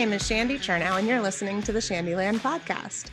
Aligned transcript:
name 0.00 0.14
is 0.14 0.26
Shandy 0.26 0.56
Chernow, 0.56 0.98
and 0.98 1.06
you're 1.06 1.20
listening 1.20 1.60
to 1.60 1.72
the 1.72 1.78
Shandyland 1.78 2.38
podcast. 2.38 3.10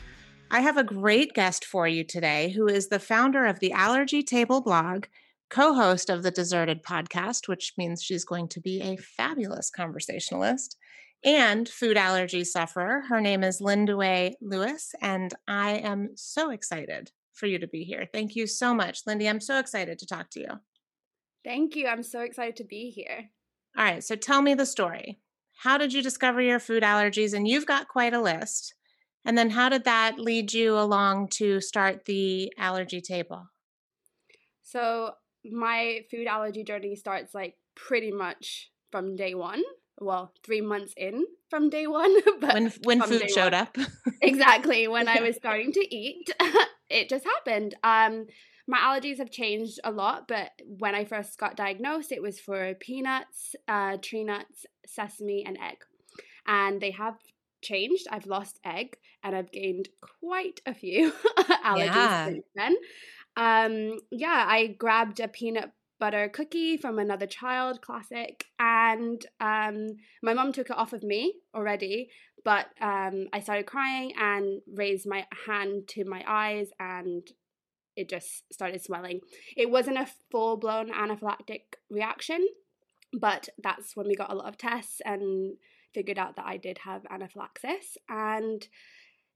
I 0.50 0.60
have 0.60 0.78
a 0.78 0.82
great 0.82 1.34
guest 1.34 1.66
for 1.66 1.86
you 1.86 2.02
today 2.02 2.48
who 2.48 2.66
is 2.66 2.88
the 2.88 2.98
founder 2.98 3.44
of 3.44 3.60
the 3.60 3.72
Allergy 3.72 4.22
Table 4.22 4.62
blog, 4.62 5.04
co 5.50 5.74
host 5.74 6.08
of 6.08 6.22
the 6.22 6.30
Deserted 6.30 6.82
podcast, 6.82 7.46
which 7.46 7.74
means 7.76 8.02
she's 8.02 8.24
going 8.24 8.48
to 8.48 8.60
be 8.62 8.80
a 8.80 8.96
fabulous 8.96 9.68
conversationalist, 9.68 10.78
and 11.22 11.68
food 11.68 11.98
allergy 11.98 12.42
sufferer. 12.42 13.02
Her 13.06 13.20
name 13.20 13.44
is 13.44 13.60
Lindaway 13.60 14.36
Lewis, 14.40 14.94
and 15.02 15.34
I 15.46 15.72
am 15.72 16.12
so 16.14 16.48
excited 16.48 17.12
for 17.34 17.44
you 17.44 17.58
to 17.58 17.68
be 17.68 17.84
here. 17.84 18.08
Thank 18.10 18.34
you 18.34 18.46
so 18.46 18.72
much, 18.72 19.02
Lindy. 19.06 19.28
I'm 19.28 19.42
so 19.42 19.58
excited 19.58 19.98
to 19.98 20.06
talk 20.06 20.30
to 20.30 20.40
you. 20.40 20.52
Thank 21.44 21.76
you. 21.76 21.86
I'm 21.86 22.02
so 22.02 22.20
excited 22.20 22.56
to 22.56 22.64
be 22.64 22.88
here. 22.88 23.28
All 23.76 23.84
right, 23.84 24.02
so 24.02 24.16
tell 24.16 24.40
me 24.40 24.54
the 24.54 24.64
story. 24.64 25.20
How 25.62 25.76
did 25.76 25.92
you 25.92 26.02
discover 26.02 26.40
your 26.40 26.60
food 26.60 26.82
allergies? 26.82 27.34
And 27.34 27.48
you've 27.48 27.66
got 27.66 27.88
quite 27.88 28.14
a 28.14 28.20
list. 28.20 28.74
And 29.24 29.36
then 29.36 29.50
how 29.50 29.68
did 29.68 29.84
that 29.84 30.18
lead 30.18 30.52
you 30.52 30.78
along 30.78 31.28
to 31.34 31.60
start 31.60 32.04
the 32.04 32.52
allergy 32.56 33.00
table? 33.00 33.48
So, 34.62 35.12
my 35.44 36.00
food 36.10 36.26
allergy 36.26 36.62
journey 36.62 36.94
starts 36.94 37.34
like 37.34 37.54
pretty 37.74 38.12
much 38.12 38.70
from 38.92 39.16
day 39.16 39.34
one. 39.34 39.62
Well, 40.00 40.32
three 40.44 40.60
months 40.60 40.94
in 40.96 41.24
from 41.50 41.70
day 41.70 41.86
one. 41.86 42.14
But 42.40 42.54
when 42.54 42.72
when 42.84 43.02
food 43.02 43.28
showed 43.30 43.52
one. 43.52 43.62
up. 43.62 43.76
exactly. 44.22 44.86
When 44.86 45.08
I 45.08 45.20
was 45.20 45.36
starting 45.36 45.72
to 45.72 45.94
eat, 45.94 46.30
it 46.90 47.08
just 47.08 47.24
happened. 47.24 47.74
Um, 47.82 48.26
my 48.68 48.78
allergies 48.78 49.16
have 49.18 49.30
changed 49.30 49.80
a 49.82 49.90
lot, 49.90 50.28
but 50.28 50.50
when 50.66 50.94
I 50.94 51.06
first 51.06 51.38
got 51.38 51.56
diagnosed, 51.56 52.12
it 52.12 52.20
was 52.20 52.38
for 52.38 52.74
peanuts, 52.74 53.56
uh, 53.66 53.96
tree 53.96 54.24
nuts, 54.24 54.66
sesame, 54.86 55.42
and 55.46 55.56
egg. 55.56 55.78
And 56.46 56.80
they 56.80 56.90
have 56.90 57.16
changed. 57.62 58.06
I've 58.10 58.26
lost 58.26 58.60
egg 58.64 58.98
and 59.24 59.34
I've 59.34 59.50
gained 59.50 59.88
quite 60.20 60.60
a 60.66 60.74
few 60.74 61.12
allergies 61.38 61.94
yeah. 61.94 62.26
since 62.26 62.44
then. 62.54 62.76
Um, 63.36 63.98
yeah, 64.10 64.44
I 64.46 64.66
grabbed 64.78 65.20
a 65.20 65.28
peanut 65.28 65.72
butter 65.98 66.28
cookie 66.28 66.76
from 66.76 66.98
another 66.98 67.26
child, 67.26 67.80
classic, 67.80 68.44
and 68.58 69.24
um, 69.40 69.96
my 70.22 70.34
mom 70.34 70.52
took 70.52 70.70
it 70.70 70.76
off 70.76 70.92
of 70.92 71.02
me 71.02 71.34
already. 71.54 72.10
But 72.44 72.66
um, 72.80 73.28
I 73.32 73.40
started 73.40 73.66
crying 73.66 74.12
and 74.18 74.60
raised 74.72 75.06
my 75.08 75.26
hand 75.46 75.88
to 75.88 76.04
my 76.04 76.22
eyes, 76.26 76.68
and 76.78 77.26
it 77.98 78.08
just 78.08 78.52
started 78.52 78.82
swelling. 78.82 79.20
It 79.56 79.70
wasn't 79.70 79.98
a 79.98 80.08
full 80.30 80.56
blown 80.56 80.90
anaphylactic 80.92 81.62
reaction, 81.90 82.46
but 83.12 83.48
that's 83.62 83.96
when 83.96 84.06
we 84.06 84.14
got 84.14 84.30
a 84.30 84.34
lot 84.34 84.48
of 84.48 84.56
tests 84.56 85.00
and 85.04 85.56
figured 85.92 86.18
out 86.18 86.36
that 86.36 86.46
I 86.46 86.56
did 86.56 86.78
have 86.78 87.02
anaphylaxis. 87.10 87.98
And 88.08 88.66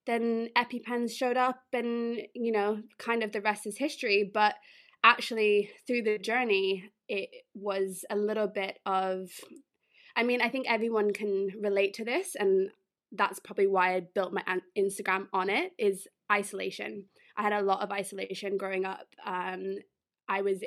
then 0.07 0.51
EpiPens 0.57 1.11
showed 1.11 1.37
up, 1.37 1.63
and 1.73 2.21
you 2.35 2.53
know, 2.53 2.83
kind 2.99 3.23
of 3.23 3.33
the 3.33 3.41
rest 3.41 3.67
is 3.67 3.79
history. 3.79 4.31
But 4.33 4.55
actually, 5.03 5.71
through 5.87 6.03
the 6.03 6.19
journey, 6.19 6.91
it 7.09 7.31
was 7.55 8.05
a 8.11 8.17
little 8.17 8.47
bit 8.47 8.79
of 8.87 9.29
I 10.15 10.23
mean, 10.23 10.41
I 10.41 10.51
think 10.51 10.67
everyone 10.69 11.13
can 11.13 11.49
relate 11.61 11.95
to 11.95 12.05
this, 12.05 12.37
and 12.39 12.71
that's 13.13 13.41
probably 13.41 13.67
why 13.67 13.97
I 13.97 14.01
built 14.01 14.33
my 14.33 14.45
Instagram 14.79 15.27
on 15.33 15.51
it 15.51 15.73
is 15.79 16.07
isolation. 16.31 17.07
I 17.37 17.43
had 17.43 17.53
a 17.53 17.63
lot 17.63 17.83
of 17.83 17.91
isolation 17.91 18.57
growing 18.57 18.85
up. 18.85 19.07
Um, 19.25 19.77
I 20.29 20.43
was, 20.43 20.63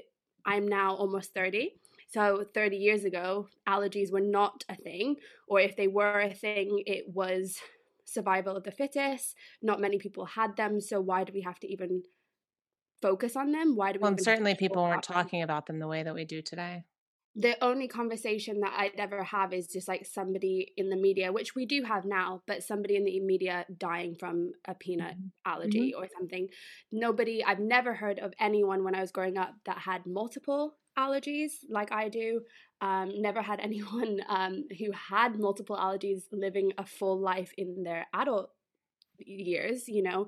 I'm 0.46 0.68
now 0.68 0.96
almost 0.96 1.34
30. 1.34 1.74
So 2.14 2.46
30 2.54 2.78
years 2.78 3.04
ago, 3.04 3.48
allergies 3.68 4.12
were 4.12 4.22
not 4.22 4.64
a 4.70 4.76
thing, 4.76 5.18
or 5.48 5.60
if 5.60 5.76
they 5.76 5.88
were 5.88 6.22
a 6.22 6.34
thing, 6.34 6.84
it 6.86 7.06
was 7.14 7.58
survival 8.06 8.56
of 8.56 8.64
the 8.64 8.72
fittest. 8.72 9.36
Not 9.62 9.82
many 9.82 9.98
people 9.98 10.26
had 10.26 10.56
them, 10.56 10.80
so 10.80 11.02
why 11.02 11.24
do 11.24 11.34
we 11.34 11.42
have 11.42 11.60
to 11.60 11.72
even 11.72 12.04
focus 13.02 13.36
on 13.36 13.52
them? 13.52 13.76
Why 13.76 13.92
do 13.92 14.00
we? 14.00 14.04
Well, 14.04 14.18
certainly 14.18 14.56
people 14.56 14.84
weren't 14.84 15.04
talking 15.04 15.42
about 15.42 15.66
them 15.66 15.80
the 15.80 15.88
way 15.88 16.04
that 16.04 16.14
we 16.14 16.26
do 16.26 16.42
today 16.42 16.86
the 17.36 17.62
only 17.62 17.88
conversation 17.90 18.62
that 18.62 18.74
I'd 18.78 18.98
ever 18.98 19.22
have 19.24 19.52
is 19.52 19.68
just 19.68 19.90
like 19.90 20.06
somebody 20.06 20.72
in 20.78 20.90
the 20.90 20.96
media, 20.96 21.34
which 21.34 21.54
we 21.54 21.66
do 21.66 21.84
have 21.84 22.06
now, 22.06 22.42
but 22.48 22.64
somebody 22.64 22.96
in 22.96 23.04
the 23.04 23.20
media 23.20 23.66
dying 23.78 24.16
from 24.16 24.54
a 24.66 24.74
peanut 24.74 25.16
mm-hmm. 25.16 25.52
allergy 25.52 25.92
mm-hmm. 25.92 26.02
or 26.02 26.08
something. 26.18 26.48
Nobody, 26.94 27.44
I've 27.44 27.60
never 27.60 27.94
heard 27.94 28.20
of 28.20 28.34
anyone 28.40 28.86
when 28.86 28.96
I 28.96 29.02
was 29.02 29.12
growing 29.12 29.38
up 29.38 29.54
that 29.66 29.80
had 29.80 30.06
multiple 30.06 30.78
allergies 30.98 31.52
like 31.70 31.92
I 31.92 32.08
do. 32.08 32.40
Um, 32.80 33.12
never 33.22 33.42
had 33.42 33.60
anyone 33.62 34.22
um, 34.30 34.64
who 34.80 34.92
had 34.94 35.38
multiple 35.38 35.76
allergies 35.76 36.24
living 36.32 36.72
a 36.78 36.86
full 36.86 37.20
life 37.20 37.52
in 37.58 37.84
their 37.84 38.08
adult 38.14 38.52
years, 39.18 39.90
you 39.90 40.04
know. 40.04 40.28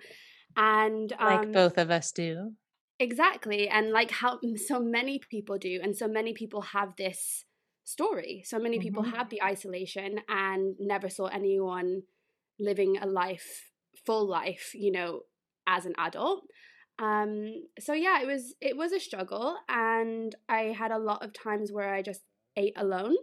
And 0.57 1.13
um, 1.13 1.25
like 1.25 1.53
both 1.53 1.78
of 1.78 1.89
us 1.89 2.12
do. 2.12 2.51
Exactly. 3.00 3.69
And 3.69 3.91
like 3.91 4.12
how 4.12 4.40
so 4.56 4.80
many 4.80 5.19
people 5.19 5.58
do, 5.58 5.80
and 5.81 5.96
so 5.96 6.08
many 6.08 6.34
people 6.34 6.62
have 6.62 6.96
this 6.97 7.46
story. 7.84 8.44
So 8.46 8.59
many 8.59 8.80
people 8.80 9.03
mm-hmm. 9.03 9.16
have 9.16 9.30
the 9.30 9.41
isolation 9.41 10.19
and 10.28 10.75
never 10.80 11.09
saw 11.09 11.28
anyone 11.28 12.02
living 12.59 12.97
a 12.97 13.06
life, 13.06 13.72
full 14.06 14.28
life, 14.28 14.72
you 14.74 14.91
know, 14.91 15.22
as 15.68 15.86
an 15.86 15.94
adult. 15.97 16.44
Um, 17.00 17.53
so 17.80 17.94
yeah, 17.94 18.22
it 18.22 18.28
was 18.28 18.56
it 18.59 18.75
was 18.75 18.91
a 18.91 19.00
struggle, 19.00 19.56
and 19.69 20.36
I 20.50 20.75
had 20.78 20.91
a 20.91 20.97
lot 20.97 21.24
of 21.24 21.34
times 21.34 21.72
where 21.72 21.94
I 21.94 22.02
just 22.02 22.22
ate 22.56 22.74
alone. 22.75 23.16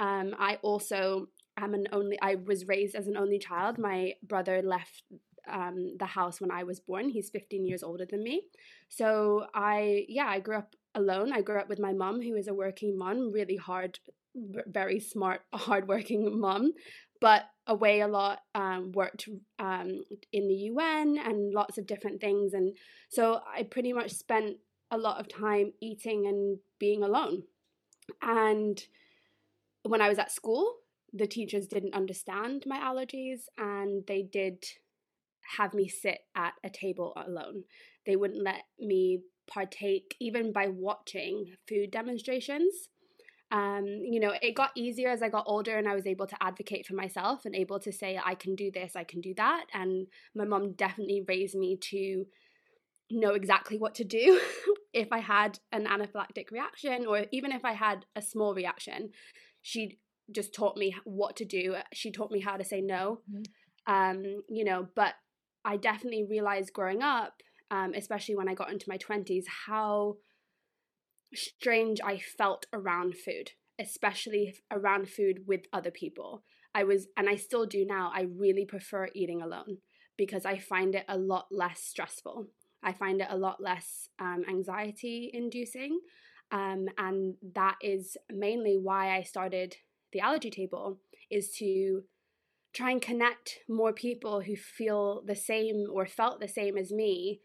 Um, 0.00 0.34
I 0.38 0.58
also 0.62 1.28
am 1.56 1.74
an 1.74 1.86
only. 1.92 2.18
I 2.20 2.34
was 2.34 2.66
raised 2.66 2.96
as 2.96 3.06
an 3.06 3.16
only 3.16 3.38
child. 3.38 3.78
My 3.78 4.14
brother 4.22 4.60
left 4.62 5.04
um, 5.50 5.96
the 5.98 6.06
house 6.06 6.40
when 6.40 6.50
I 6.50 6.64
was 6.64 6.80
born. 6.80 7.08
He's 7.08 7.30
15 7.30 7.64
years 7.64 7.82
older 7.82 8.06
than 8.06 8.22
me. 8.22 8.42
So 8.88 9.46
I, 9.54 10.04
yeah, 10.08 10.26
I 10.26 10.40
grew 10.40 10.56
up 10.56 10.74
alone. 10.94 11.32
I 11.32 11.42
grew 11.42 11.58
up 11.58 11.68
with 11.68 11.78
my 11.78 11.92
mom, 11.92 12.20
who 12.20 12.36
is 12.36 12.48
a 12.48 12.54
working 12.54 12.96
mom, 12.96 13.32
really 13.32 13.56
hard, 13.56 13.98
very 14.34 15.00
smart, 15.00 15.42
hardworking 15.52 16.38
mom, 16.38 16.72
but 17.20 17.44
away 17.66 18.00
a 18.00 18.08
lot, 18.08 18.40
um, 18.54 18.92
worked 18.92 19.28
um, 19.58 20.02
in 20.32 20.48
the 20.48 20.54
UN 20.54 21.18
and 21.18 21.54
lots 21.54 21.78
of 21.78 21.86
different 21.86 22.20
things. 22.20 22.52
And 22.52 22.76
so 23.08 23.40
I 23.56 23.62
pretty 23.62 23.92
much 23.92 24.12
spent 24.12 24.56
a 24.90 24.98
lot 24.98 25.20
of 25.20 25.28
time 25.28 25.72
eating 25.80 26.26
and 26.26 26.58
being 26.78 27.02
alone. 27.02 27.44
And 28.20 28.82
when 29.84 30.00
I 30.00 30.08
was 30.08 30.18
at 30.18 30.32
school, 30.32 30.74
the 31.12 31.26
teachers 31.26 31.66
didn't 31.66 31.94
understand 31.94 32.64
my 32.66 32.78
allergies 32.78 33.42
and 33.58 34.04
they 34.06 34.22
did 34.22 34.64
have 35.56 35.74
me 35.74 35.88
sit 35.88 36.18
at 36.34 36.54
a 36.64 36.70
table 36.70 37.12
alone. 37.16 37.64
They 38.06 38.16
wouldn't 38.16 38.42
let 38.42 38.62
me 38.78 39.20
partake 39.46 40.16
even 40.20 40.52
by 40.52 40.68
watching 40.68 41.46
food 41.68 41.90
demonstrations. 41.90 42.88
Um, 43.50 43.84
you 43.86 44.18
know, 44.18 44.32
it 44.40 44.54
got 44.54 44.70
easier 44.74 45.10
as 45.10 45.22
I 45.22 45.28
got 45.28 45.44
older 45.46 45.76
and 45.76 45.86
I 45.86 45.94
was 45.94 46.06
able 46.06 46.26
to 46.26 46.42
advocate 46.42 46.86
for 46.86 46.94
myself 46.94 47.44
and 47.44 47.54
able 47.54 47.78
to 47.80 47.92
say, 47.92 48.18
I 48.24 48.34
can 48.34 48.54
do 48.54 48.70
this, 48.70 48.96
I 48.96 49.04
can 49.04 49.20
do 49.20 49.34
that. 49.36 49.66
And 49.74 50.06
my 50.34 50.44
mom 50.44 50.72
definitely 50.72 51.22
raised 51.28 51.54
me 51.54 51.76
to 51.90 52.24
know 53.10 53.34
exactly 53.34 53.76
what 53.76 53.94
to 53.96 54.04
do 54.04 54.40
if 54.94 55.08
I 55.12 55.18
had 55.18 55.58
an 55.70 55.86
anaphylactic 55.86 56.50
reaction 56.50 57.06
or 57.06 57.26
even 57.30 57.52
if 57.52 57.62
I 57.62 57.72
had 57.72 58.06
a 58.16 58.22
small 58.22 58.54
reaction. 58.54 59.10
She 59.60 59.98
just 60.30 60.54
taught 60.54 60.78
me 60.78 60.96
what 61.04 61.36
to 61.36 61.44
do. 61.44 61.76
She 61.92 62.10
taught 62.10 62.30
me 62.30 62.40
how 62.40 62.56
to 62.56 62.64
say 62.64 62.80
no. 62.80 63.20
Mm-hmm. 63.30 63.92
Um, 63.92 64.42
you 64.48 64.64
know, 64.64 64.88
but 64.94 65.14
I 65.64 65.76
definitely 65.76 66.26
realized 66.28 66.72
growing 66.72 67.02
up, 67.02 67.42
um, 67.70 67.92
especially 67.94 68.36
when 68.36 68.48
I 68.48 68.54
got 68.54 68.72
into 68.72 68.88
my 68.88 68.98
20s, 68.98 69.44
how 69.66 70.16
strange 71.34 72.00
I 72.04 72.18
felt 72.18 72.66
around 72.72 73.16
food, 73.16 73.52
especially 73.80 74.54
around 74.70 75.08
food 75.08 75.44
with 75.46 75.62
other 75.72 75.90
people. 75.90 76.44
I 76.74 76.84
was, 76.84 77.08
and 77.16 77.28
I 77.28 77.36
still 77.36 77.66
do 77.66 77.84
now, 77.84 78.10
I 78.14 78.22
really 78.22 78.64
prefer 78.64 79.08
eating 79.14 79.42
alone 79.42 79.78
because 80.16 80.44
I 80.44 80.58
find 80.58 80.94
it 80.94 81.04
a 81.08 81.18
lot 81.18 81.46
less 81.50 81.82
stressful. 81.82 82.48
I 82.82 82.92
find 82.92 83.20
it 83.20 83.28
a 83.30 83.36
lot 83.36 83.62
less 83.62 84.08
um, 84.18 84.44
anxiety 84.48 85.30
inducing. 85.32 86.00
Um, 86.50 86.86
and 86.98 87.34
that 87.54 87.76
is 87.80 88.16
mainly 88.30 88.78
why 88.80 89.16
I 89.16 89.22
started 89.22 89.76
the 90.12 90.20
allergy 90.20 90.50
table 90.50 90.98
is 91.30 91.50
to 91.58 92.02
try 92.72 92.90
and 92.90 93.02
connect 93.02 93.58
more 93.68 93.92
people 93.92 94.40
who 94.40 94.56
feel 94.56 95.22
the 95.26 95.36
same 95.36 95.86
or 95.92 96.06
felt 96.06 96.40
the 96.40 96.48
same 96.48 96.76
as 96.76 96.90
me 96.90 97.40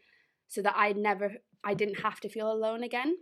so 0.46 0.62
that 0.62 0.74
I 0.76 0.92
never 0.92 1.34
I 1.64 1.74
didn't 1.74 2.00
have 2.00 2.20
to 2.20 2.28
feel 2.28 2.50
alone 2.50 2.82
again. 2.82 3.16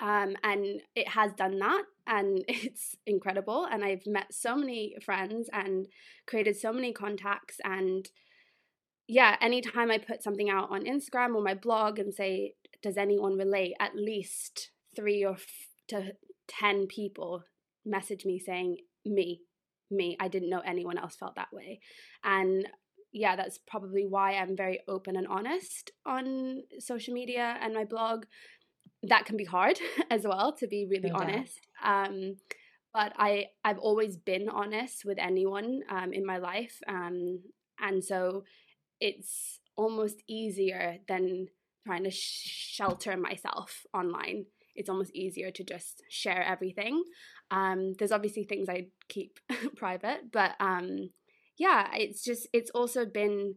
Um, 0.00 0.36
and 0.44 0.80
it 0.94 1.08
has 1.08 1.32
done 1.32 1.58
that 1.58 1.82
and 2.06 2.44
it's 2.48 2.96
incredible 3.04 3.66
and 3.70 3.84
I've 3.84 4.06
met 4.06 4.32
so 4.32 4.54
many 4.54 4.94
friends 5.04 5.48
and 5.52 5.88
created 6.26 6.56
so 6.56 6.72
many 6.72 6.92
contacts 6.92 7.56
and 7.64 8.08
yeah, 9.08 9.36
anytime 9.40 9.90
I 9.90 9.98
put 9.98 10.22
something 10.22 10.50
out 10.50 10.70
on 10.70 10.84
Instagram 10.84 11.34
or 11.34 11.42
my 11.42 11.54
blog 11.54 11.98
and 11.98 12.12
say, 12.12 12.52
does 12.82 12.98
anyone 12.98 13.38
relate? 13.38 13.72
At 13.80 13.96
least 13.96 14.70
three 14.94 15.24
or 15.24 15.32
f- 15.32 15.46
to 15.88 16.12
10 16.46 16.86
people 16.86 17.44
message 17.86 18.26
me 18.26 18.38
saying, 18.38 18.76
me, 19.06 19.40
me. 19.90 20.16
I 20.20 20.28
didn't 20.28 20.50
know 20.50 20.60
anyone 20.60 20.98
else 20.98 21.16
felt 21.16 21.36
that 21.36 21.52
way. 21.52 21.80
And 22.24 22.68
yeah, 23.12 23.36
that's 23.36 23.58
probably 23.66 24.06
why 24.06 24.34
I'm 24.34 24.56
very 24.56 24.80
open 24.86 25.16
and 25.16 25.26
honest 25.26 25.92
on 26.04 26.62
social 26.78 27.14
media 27.14 27.56
and 27.60 27.74
my 27.74 27.84
blog. 27.84 28.24
That 29.02 29.26
can 29.26 29.36
be 29.36 29.44
hard 29.44 29.78
as 30.10 30.24
well, 30.24 30.52
to 30.54 30.66
be 30.66 30.86
really 30.88 31.10
honest. 31.10 31.60
Um, 31.84 32.36
but 32.92 33.12
I 33.16 33.46
I've 33.64 33.78
always 33.78 34.16
been 34.16 34.48
honest 34.48 35.04
with 35.04 35.18
anyone 35.18 35.82
um, 35.88 36.12
in 36.12 36.26
my 36.26 36.38
life, 36.38 36.80
um, 36.88 37.40
and 37.78 38.02
so 38.04 38.44
it's 39.00 39.60
almost 39.76 40.22
easier 40.26 40.98
than 41.06 41.46
trying 41.86 42.04
to 42.04 42.10
sh- 42.10 42.74
shelter 42.74 43.16
myself 43.16 43.86
online. 43.94 44.46
It's 44.74 44.88
almost 44.88 45.14
easier 45.14 45.50
to 45.52 45.64
just 45.64 46.02
share 46.08 46.42
everything. 46.42 47.02
Um, 47.50 47.94
there's 47.98 48.12
obviously 48.12 48.44
things 48.44 48.68
I 48.68 48.86
keep 49.08 49.38
private, 49.76 50.30
but 50.32 50.52
um, 50.60 51.10
yeah, 51.58 51.88
it's 51.94 52.22
just 52.22 52.48
it's 52.52 52.70
also 52.70 53.04
been 53.06 53.56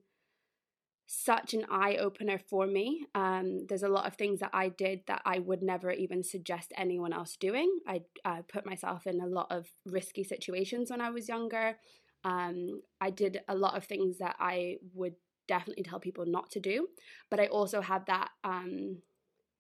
such 1.14 1.54
an 1.54 1.66
eye 1.70 1.98
opener 1.98 2.40
for 2.50 2.66
me. 2.66 3.06
Um, 3.14 3.66
there's 3.68 3.84
a 3.84 3.90
lot 3.90 4.08
of 4.08 4.16
things 4.16 4.40
that 4.40 4.52
I 4.54 4.70
did 4.70 5.02
that 5.08 5.22
I 5.26 5.40
would 5.40 5.62
never 5.62 5.92
even 5.92 6.24
suggest 6.24 6.72
anyone 6.78 7.12
else 7.12 7.36
doing. 7.36 7.70
I 7.86 8.04
uh, 8.24 8.44
put 8.48 8.66
myself 8.66 9.06
in 9.06 9.20
a 9.20 9.28
lot 9.28 9.48
of 9.50 9.68
risky 9.86 10.24
situations 10.24 10.90
when 10.90 11.02
I 11.02 11.10
was 11.10 11.28
younger. 11.28 11.76
Um, 12.24 12.82
I 13.02 13.10
did 13.10 13.42
a 13.50 13.56
lot 13.56 13.76
of 13.76 13.84
things 13.84 14.20
that 14.20 14.38
I 14.40 14.78
would 14.94 15.16
definitely 15.50 15.84
tell 15.84 16.00
people 16.00 16.26
not 16.26 16.50
to 16.52 16.62
do, 16.62 16.88
but 17.30 17.42
I 17.42 17.48
also 17.48 17.82
had 17.82 18.06
that 18.06 18.30
um, 18.46 19.00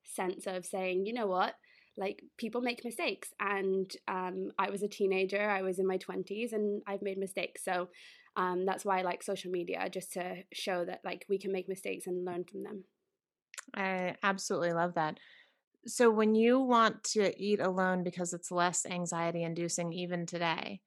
sense 0.06 0.48
of 0.48 0.66
saying, 0.66 1.06
you 1.06 1.12
know 1.12 1.28
what, 1.28 1.56
like 1.98 2.24
people 2.38 2.62
make 2.62 2.86
mistakes, 2.86 3.34
and 3.40 3.92
um, 4.08 4.52
I 4.58 4.70
was 4.70 4.84
a 4.84 4.88
teenager, 4.88 5.50
I 5.50 5.62
was 5.62 5.80
in 5.80 5.88
my 5.88 5.98
twenties, 5.98 6.54
and 6.54 6.82
I've 6.88 7.02
made 7.02 7.18
mistakes. 7.18 7.64
So 7.64 7.90
um, 8.36 8.66
that's 8.66 8.86
why 8.86 9.00
I 9.00 9.04
like 9.04 9.24
social 9.24 9.52
media, 9.52 9.90
just 9.90 10.14
to 10.14 10.44
show 10.54 10.86
that 10.86 11.02
like 11.04 11.26
we 11.30 11.38
can 11.38 11.52
make 11.52 11.68
mistakes 11.68 12.08
and 12.08 12.26
learn 12.26 12.46
from 12.46 12.64
them. 12.64 12.84
I 13.76 14.16
absolutely 14.24 14.74
love 14.74 14.96
that. 14.96 15.18
So 15.88 16.12
when 16.12 16.36
you 16.36 16.60
want 16.60 17.04
to 17.06 17.34
eat 17.42 17.60
alone 17.60 18.04
because 18.04 18.34
it's 18.34 18.52
less 18.52 18.86
anxiety 18.86 19.44
inducing 19.44 19.94
even 19.94 20.26
today, 20.26 20.82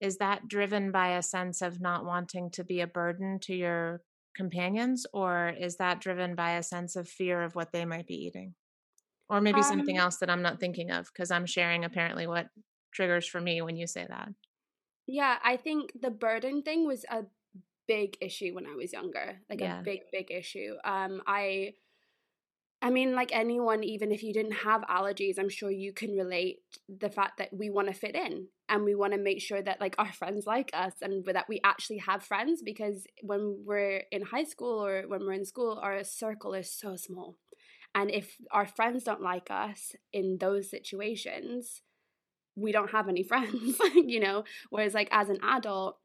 is 0.00 0.18
that 0.18 0.48
driven 0.48 0.92
by 0.92 1.16
a 1.16 1.22
sense 1.22 1.62
of 1.62 1.80
not 1.80 2.04
wanting 2.04 2.50
to 2.50 2.64
be 2.64 2.80
a 2.80 2.86
burden 2.86 3.38
to 3.42 3.54
your 3.54 4.02
companions 4.36 5.06
or 5.12 5.54
is 5.58 5.76
that 5.76 6.00
driven 6.00 6.34
by 6.34 6.52
a 6.52 6.62
sense 6.62 6.96
of 6.96 7.08
fear 7.08 7.42
of 7.42 7.54
what 7.54 7.72
they 7.72 7.84
might 7.84 8.06
be 8.06 8.26
eating? 8.26 8.54
Or 9.28 9.40
maybe 9.40 9.58
um, 9.58 9.64
something 9.64 9.96
else 9.96 10.18
that 10.18 10.30
I'm 10.30 10.42
not 10.42 10.60
thinking 10.60 10.90
of 10.90 11.10
because 11.12 11.30
I'm 11.30 11.46
sharing 11.46 11.84
apparently 11.84 12.26
what 12.26 12.48
triggers 12.92 13.26
for 13.26 13.40
me 13.40 13.62
when 13.62 13.76
you 13.76 13.86
say 13.86 14.06
that. 14.08 14.28
Yeah, 15.06 15.36
I 15.42 15.56
think 15.56 15.92
the 16.00 16.10
burden 16.10 16.62
thing 16.62 16.86
was 16.86 17.04
a 17.10 17.24
big 17.86 18.16
issue 18.20 18.54
when 18.54 18.66
I 18.66 18.74
was 18.74 18.92
younger. 18.92 19.40
Like 19.50 19.60
yeah. 19.60 19.80
a 19.80 19.82
big 19.82 20.00
big 20.12 20.30
issue. 20.30 20.74
Um 20.84 21.22
I 21.26 21.74
I 22.80 22.90
mean 22.90 23.14
like 23.14 23.34
anyone 23.34 23.84
even 23.84 24.12
if 24.12 24.22
you 24.22 24.32
didn't 24.32 24.52
have 24.52 24.82
allergies, 24.82 25.38
I'm 25.38 25.48
sure 25.48 25.70
you 25.70 25.92
can 25.92 26.16
relate 26.16 26.60
the 26.88 27.10
fact 27.10 27.38
that 27.38 27.52
we 27.52 27.70
want 27.70 27.88
to 27.88 27.94
fit 27.94 28.14
in 28.14 28.48
and 28.68 28.84
we 28.84 28.94
want 28.94 29.12
to 29.12 29.18
make 29.18 29.40
sure 29.40 29.60
that 29.60 29.80
like 29.80 29.94
our 29.98 30.12
friends 30.12 30.46
like 30.46 30.70
us 30.72 30.94
and 31.02 31.24
that 31.26 31.48
we 31.48 31.60
actually 31.64 31.98
have 31.98 32.22
friends 32.22 32.62
because 32.62 33.06
when 33.22 33.62
we're 33.66 34.04
in 34.10 34.22
high 34.22 34.44
school 34.44 34.84
or 34.84 35.02
when 35.06 35.20
we're 35.20 35.32
in 35.32 35.44
school 35.44 35.78
our 35.82 36.02
circle 36.04 36.54
is 36.54 36.70
so 36.70 36.96
small. 36.96 37.36
And 37.94 38.10
if 38.10 38.36
our 38.50 38.66
friends 38.66 39.04
don't 39.04 39.22
like 39.22 39.50
us 39.50 39.94
in 40.12 40.38
those 40.38 40.70
situations, 40.70 41.82
we 42.56 42.72
don't 42.72 42.90
have 42.90 43.08
any 43.08 43.22
friends, 43.30 43.78
you 43.94 44.20
know? 44.20 44.44
Whereas, 44.70 44.94
like, 44.94 45.08
as 45.10 45.28
an 45.28 45.38
adult, 45.42 45.98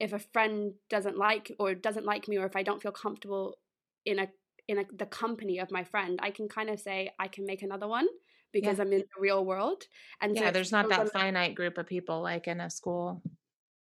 if 0.00 0.12
a 0.12 0.18
friend 0.18 0.74
doesn't 0.88 1.18
like 1.18 1.52
or 1.58 1.74
doesn't 1.74 2.06
like 2.06 2.28
me, 2.28 2.38
or 2.38 2.46
if 2.46 2.56
I 2.56 2.62
don't 2.62 2.80
feel 2.80 2.92
comfortable 2.92 3.58
in 4.04 4.18
a 4.18 4.28
in 4.68 4.78
a, 4.78 4.84
the 4.96 5.06
company 5.06 5.58
of 5.58 5.70
my 5.70 5.82
friend, 5.82 6.18
I 6.22 6.30
can 6.30 6.48
kind 6.48 6.68
of 6.68 6.78
say 6.78 7.10
I 7.18 7.28
can 7.28 7.46
make 7.46 7.62
another 7.62 7.88
one 7.88 8.06
because 8.52 8.78
yeah. 8.78 8.84
I'm 8.84 8.92
in 8.92 9.00
the 9.00 9.20
real 9.20 9.44
world. 9.44 9.84
And 10.20 10.36
yeah, 10.36 10.46
so 10.46 10.50
there's 10.52 10.72
not 10.72 10.88
that 10.90 11.10
finite 11.10 11.54
group 11.54 11.78
of 11.78 11.86
people 11.86 12.22
like 12.22 12.46
in 12.46 12.60
a 12.60 12.70
school. 12.70 13.22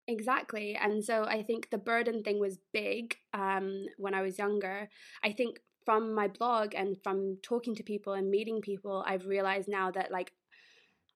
Exactly. 0.07 0.77
And 0.81 1.03
so 1.03 1.25
I 1.25 1.43
think 1.43 1.69
the 1.69 1.77
burden 1.77 2.23
thing 2.23 2.39
was 2.39 2.57
big 2.73 3.15
um, 3.33 3.85
when 3.97 4.13
I 4.13 4.21
was 4.21 4.37
younger. 4.37 4.89
I 5.23 5.33
think 5.33 5.59
from 5.87 6.13
my 6.13 6.27
blog 6.27 6.75
and 6.75 6.97
from 7.01 7.37
talking 7.41 7.73
to 7.73 7.81
people 7.81 8.11
and 8.11 8.29
meeting 8.29 8.59
people, 8.59 9.05
I've 9.07 9.25
realized 9.25 9.69
now 9.69 9.89
that 9.91 10.11
like 10.11 10.33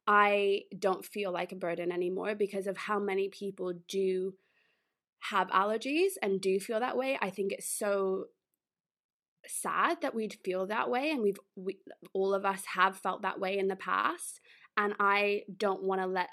I 0.08 0.62
don't 0.80 1.04
feel 1.04 1.34
like 1.34 1.52
a 1.52 1.58
burden 1.58 1.92
anymore 1.92 2.36
because 2.36 2.68
of 2.68 2.78
how 2.78 2.98
many 2.98 3.28
people 3.28 3.74
do 3.90 4.36
have 5.30 5.50
allergies 5.50 6.12
and 6.24 6.40
do 6.40 6.58
feel 6.58 6.80
that 6.80 6.96
way. 6.96 7.20
I 7.22 7.32
think 7.32 7.52
it's 7.52 7.68
so 7.68 8.28
sad 9.46 9.98
that 10.04 10.16
we'd 10.16 10.40
feel 10.46 10.66
that 10.68 10.90
way 10.90 11.12
and 11.12 11.22
we've 11.22 11.40
we, 11.58 11.80
all 12.14 12.34
of 12.34 12.46
us 12.46 12.64
have 12.74 12.96
felt 12.96 13.24
that 13.24 13.42
way 13.42 13.58
in 13.58 13.68
the 13.68 13.76
past 13.76 14.40
and 14.78 14.94
I 15.02 15.42
don't 15.58 15.84
want 15.84 16.00
to 16.00 16.08
let 16.08 16.30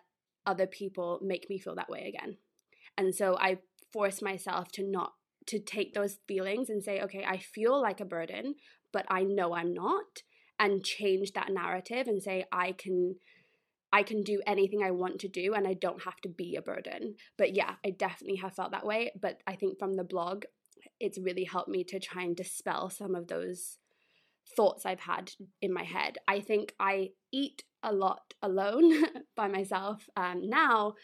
other 0.47 0.69
people 0.69 1.19
make 1.25 1.51
me 1.51 1.59
feel 1.59 1.75
that 1.75 1.91
way 1.91 2.07
again. 2.07 2.37
And 2.97 3.13
so 3.13 3.37
I 3.37 3.59
force 3.93 4.23
myself 4.23 4.71
to 4.73 4.85
not 4.85 5.15
to 5.49 5.59
take 5.59 5.95
those 5.95 6.19
feelings 6.27 6.71
and 6.71 6.83
say, 6.83 7.01
okay, 7.01 7.25
I 7.27 7.39
feel 7.39 7.81
like 7.81 8.01
a 8.01 8.05
burden, 8.05 8.55
but 8.93 9.07
I 9.09 9.23
know 9.23 9.55
I'm 9.55 9.75
not 9.75 10.23
and 10.59 10.85
change 10.85 11.33
that 11.33 11.51
narrative 11.51 12.07
and 12.09 12.23
say 12.23 12.45
I 12.53 12.73
can 12.73 13.17
I 13.93 14.03
can 14.03 14.23
do 14.23 14.43
anything 14.47 14.83
I 14.83 14.91
want 14.91 15.21
to 15.21 15.29
do 15.29 15.55
and 15.55 15.67
I 15.67 15.73
don't 15.73 16.03
have 16.03 16.21
to 16.23 16.29
be 16.29 16.57
a 16.57 16.63
burden. 16.63 17.15
But 17.39 17.57
yeah, 17.57 17.77
I 17.85 17.91
definitely 17.91 18.37
have 18.37 18.55
felt 18.55 18.73
that 18.73 18.85
way. 18.85 19.13
But 19.21 19.41
I 19.47 19.55
think 19.55 19.79
from 19.79 19.97
the 19.97 20.05
blog, 20.05 20.45
it's 21.01 21.19
really 21.19 21.45
helped 21.45 21.71
me 21.71 21.85
to 21.85 21.99
try 21.99 22.23
and 22.23 22.37
dispel 22.37 22.91
some 22.91 23.15
of 23.15 23.29
those 23.29 23.79
thoughts 24.57 24.85
I've 24.85 25.01
had 25.01 25.33
in 25.63 25.73
my 25.73 25.85
head. 25.85 26.19
I 26.27 26.41
think 26.41 26.75
I 26.79 27.11
eat 27.33 27.65
a 27.83 27.93
lot 27.93 28.35
alone 28.43 28.93
by 29.37 29.49
myself 29.49 30.09
um, 30.17 30.49
now 30.49 30.95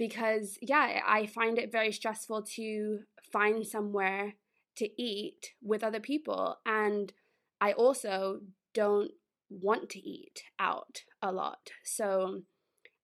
because, 0.00 0.56
yeah, 0.62 1.02
I 1.06 1.26
find 1.26 1.58
it 1.58 1.70
very 1.70 1.92
stressful 1.92 2.44
to 2.54 3.00
find 3.30 3.66
somewhere 3.66 4.32
to 4.76 4.88
eat 5.00 5.50
with 5.62 5.84
other 5.84 6.00
people. 6.00 6.56
And 6.64 7.12
I 7.60 7.72
also 7.72 8.40
don't 8.72 9.10
want 9.50 9.90
to 9.90 9.98
eat 9.98 10.42
out 10.58 11.02
a 11.20 11.30
lot. 11.30 11.68
So 11.84 12.44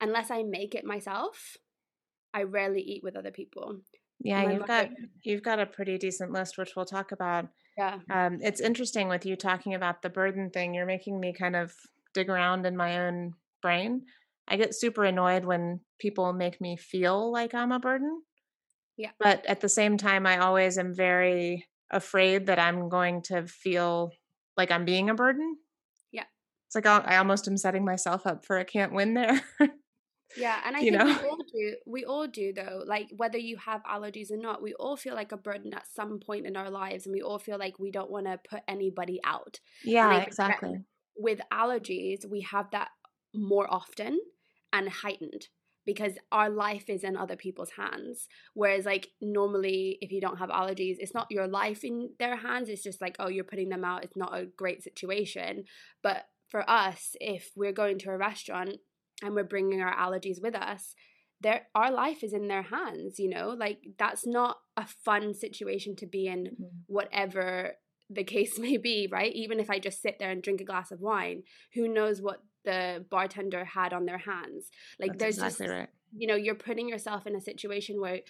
unless 0.00 0.30
I 0.30 0.42
make 0.42 0.74
it 0.74 0.86
myself, 0.86 1.58
I 2.32 2.44
rarely 2.44 2.80
eat 2.80 3.02
with 3.04 3.14
other 3.14 3.30
people. 3.30 3.80
Yeah, 4.20 4.40
you've 4.44 4.60
mother- 4.60 4.66
got 4.66 4.90
you've 5.22 5.42
got 5.42 5.60
a 5.60 5.66
pretty 5.66 5.98
decent 5.98 6.32
list, 6.32 6.56
which 6.56 6.74
we'll 6.74 6.86
talk 6.86 7.12
about. 7.12 7.48
Yeah, 7.76 7.98
um, 8.10 8.38
it's 8.40 8.62
interesting 8.62 9.08
with 9.08 9.26
you 9.26 9.36
talking 9.36 9.74
about 9.74 10.00
the 10.00 10.08
burden 10.08 10.48
thing. 10.48 10.72
You're 10.72 10.86
making 10.86 11.20
me 11.20 11.34
kind 11.34 11.54
of 11.54 11.74
dig 12.14 12.30
around 12.30 12.64
in 12.64 12.74
my 12.74 13.06
own 13.06 13.34
brain. 13.60 14.06
I 14.48 14.56
get 14.56 14.74
super 14.74 15.04
annoyed 15.04 15.44
when 15.44 15.80
people 15.98 16.32
make 16.32 16.60
me 16.60 16.76
feel 16.76 17.32
like 17.32 17.54
I'm 17.54 17.72
a 17.72 17.78
burden. 17.80 18.22
Yeah, 18.96 19.10
but 19.18 19.44
at 19.46 19.60
the 19.60 19.68
same 19.68 19.98
time, 19.98 20.26
I 20.26 20.38
always 20.38 20.78
am 20.78 20.94
very 20.94 21.66
afraid 21.90 22.46
that 22.46 22.58
I'm 22.58 22.88
going 22.88 23.22
to 23.22 23.46
feel 23.46 24.10
like 24.56 24.70
I'm 24.70 24.84
being 24.84 25.08
a 25.10 25.14
burden 25.14 25.58
Yeah. 26.10 26.24
it's 26.66 26.74
like 26.74 26.86
I 26.86 27.16
almost 27.18 27.46
am 27.46 27.56
setting 27.56 27.84
myself 27.84 28.26
up 28.26 28.44
for 28.44 28.58
a 28.58 28.64
can't 28.64 28.92
win 28.92 29.14
there. 29.14 29.40
yeah, 30.36 30.60
and 30.66 30.76
I 30.76 30.80
you 30.80 30.90
think 30.92 30.98
know? 31.04 31.06
we 31.22 31.28
all 31.28 31.36
do. 31.52 31.76
We 31.86 32.04
all 32.04 32.26
do 32.26 32.52
though. 32.52 32.82
Like 32.86 33.08
whether 33.16 33.38
you 33.38 33.56
have 33.58 33.82
allergies 33.84 34.30
or 34.30 34.36
not, 34.36 34.62
we 34.62 34.74
all 34.74 34.96
feel 34.96 35.14
like 35.14 35.32
a 35.32 35.36
burden 35.36 35.74
at 35.74 35.86
some 35.94 36.18
point 36.18 36.46
in 36.46 36.56
our 36.56 36.70
lives, 36.70 37.06
and 37.06 37.12
we 37.12 37.22
all 37.22 37.38
feel 37.38 37.58
like 37.58 37.78
we 37.78 37.90
don't 37.90 38.10
want 38.10 38.26
to 38.26 38.38
put 38.48 38.62
anybody 38.66 39.20
out. 39.24 39.60
Yeah, 39.84 40.20
exactly. 40.22 40.84
With 41.16 41.40
allergies, 41.52 42.24
we 42.28 42.40
have 42.42 42.70
that 42.72 42.88
more 43.34 43.66
often 43.72 44.18
and 44.76 44.88
heightened 44.88 45.48
because 45.84 46.14
our 46.32 46.50
life 46.50 46.90
is 46.90 47.04
in 47.04 47.16
other 47.16 47.36
people's 47.36 47.70
hands. 47.70 48.28
Whereas, 48.54 48.84
like, 48.84 49.08
normally, 49.20 49.98
if 50.00 50.10
you 50.10 50.20
don't 50.20 50.38
have 50.38 50.50
allergies, 50.50 50.96
it's 50.98 51.14
not 51.14 51.30
your 51.30 51.46
life 51.46 51.84
in 51.84 52.10
their 52.18 52.36
hands. 52.36 52.68
It's 52.68 52.82
just 52.82 53.00
like, 53.00 53.16
oh, 53.18 53.28
you're 53.28 53.44
putting 53.44 53.68
them 53.68 53.84
out. 53.84 54.04
It's 54.04 54.16
not 54.16 54.36
a 54.36 54.46
great 54.46 54.82
situation. 54.82 55.64
But 56.02 56.24
for 56.48 56.68
us, 56.68 57.14
if 57.20 57.50
we're 57.54 57.72
going 57.72 57.98
to 58.00 58.10
a 58.10 58.18
restaurant 58.18 58.78
and 59.22 59.34
we're 59.34 59.44
bringing 59.44 59.80
our 59.80 59.94
allergies 59.94 60.42
with 60.42 60.56
us, 60.56 60.94
their 61.40 61.66
our 61.74 61.92
life 61.92 62.24
is 62.24 62.32
in 62.32 62.48
their 62.48 62.62
hands. 62.62 63.18
You 63.18 63.30
know, 63.30 63.50
like 63.50 63.78
that's 63.98 64.26
not 64.26 64.56
a 64.76 64.86
fun 64.86 65.34
situation 65.34 65.94
to 65.96 66.06
be 66.06 66.26
in, 66.26 66.44
mm-hmm. 66.44 66.64
whatever 66.86 67.72
the 68.10 68.24
case 68.34 68.58
may 68.58 68.76
be, 68.76 69.08
right? 69.10 69.32
Even 69.34 69.60
if 69.60 69.70
I 69.70 69.78
just 69.78 70.02
sit 70.02 70.18
there 70.18 70.30
and 70.30 70.42
drink 70.42 70.60
a 70.60 70.64
glass 70.64 70.90
of 70.90 71.00
wine, 71.00 71.42
who 71.74 71.86
knows 71.92 72.20
what 72.20 72.42
the 72.66 73.06
bartender 73.10 73.64
had 73.64 73.94
on 73.94 74.04
their 74.04 74.18
hands? 74.18 74.70
Like 75.00 75.12
That's 75.12 75.20
there's 75.20 75.38
exactly 75.38 75.66
just 75.66 75.78
right. 75.78 75.88
you 76.14 76.26
know, 76.26 76.34
you're 76.34 76.54
putting 76.54 76.88
yourself 76.88 77.26
in 77.26 77.34
a 77.34 77.40
situation 77.40 78.00
where 78.00 78.20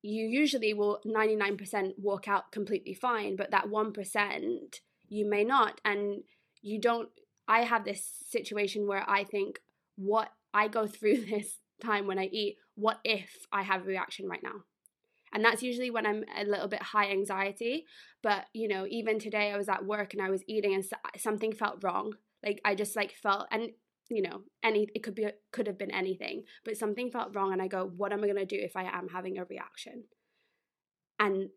you 0.00 0.24
usually 0.24 0.72
will 0.72 1.00
99% 1.04 1.92
walk 1.98 2.28
out 2.28 2.50
completely 2.52 2.94
fine, 2.94 3.36
but 3.36 3.50
that 3.50 3.66
1% 3.66 4.80
you 5.10 5.28
may 5.28 5.44
not 5.44 5.80
and 5.84 6.22
you 6.62 6.80
don't 6.80 7.08
I 7.48 7.60
have 7.60 7.84
this 7.84 8.04
situation 8.28 8.86
where 8.86 9.08
I 9.08 9.24
think 9.24 9.60
what 9.96 10.30
I 10.52 10.68
go 10.68 10.86
through 10.86 11.24
this 11.24 11.58
time 11.82 12.06
when 12.06 12.18
I 12.18 12.26
eat, 12.26 12.56
what 12.74 13.00
if 13.04 13.46
I 13.52 13.62
have 13.62 13.82
a 13.82 13.86
reaction 13.86 14.28
right 14.28 14.42
now? 14.42 14.64
And 15.32 15.44
that's 15.44 15.62
usually 15.62 15.90
when 15.90 16.06
I'm 16.06 16.24
a 16.38 16.44
little 16.44 16.68
bit 16.68 16.82
high 16.82 17.10
anxiety. 17.10 17.84
But, 18.22 18.46
you 18.54 18.68
know, 18.68 18.86
even 18.88 19.18
today 19.18 19.52
I 19.52 19.58
was 19.58 19.68
at 19.68 19.84
work 19.84 20.14
and 20.14 20.22
I 20.22 20.30
was 20.30 20.42
eating 20.46 20.74
and 20.74 20.84
something 21.16 21.52
felt 21.52 21.82
wrong. 21.82 22.14
Like 22.44 22.60
I 22.64 22.74
just 22.74 22.96
like 22.96 23.12
felt, 23.12 23.46
and 23.50 23.70
you 24.10 24.22
know, 24.22 24.42
any, 24.62 24.88
it 24.94 25.02
could 25.02 25.14
be, 25.14 25.26
could 25.52 25.66
have 25.66 25.78
been 25.78 25.90
anything, 25.90 26.44
but 26.64 26.76
something 26.76 27.10
felt 27.10 27.34
wrong. 27.34 27.52
And 27.52 27.60
I 27.60 27.68
go, 27.68 27.90
what 27.96 28.12
am 28.12 28.24
I 28.24 28.28
to 28.28 28.44
do 28.46 28.56
if 28.58 28.76
I 28.76 28.84
am 28.84 29.08
having 29.12 29.38
a 29.38 29.44
reaction? 29.44 30.04
And 31.20 31.50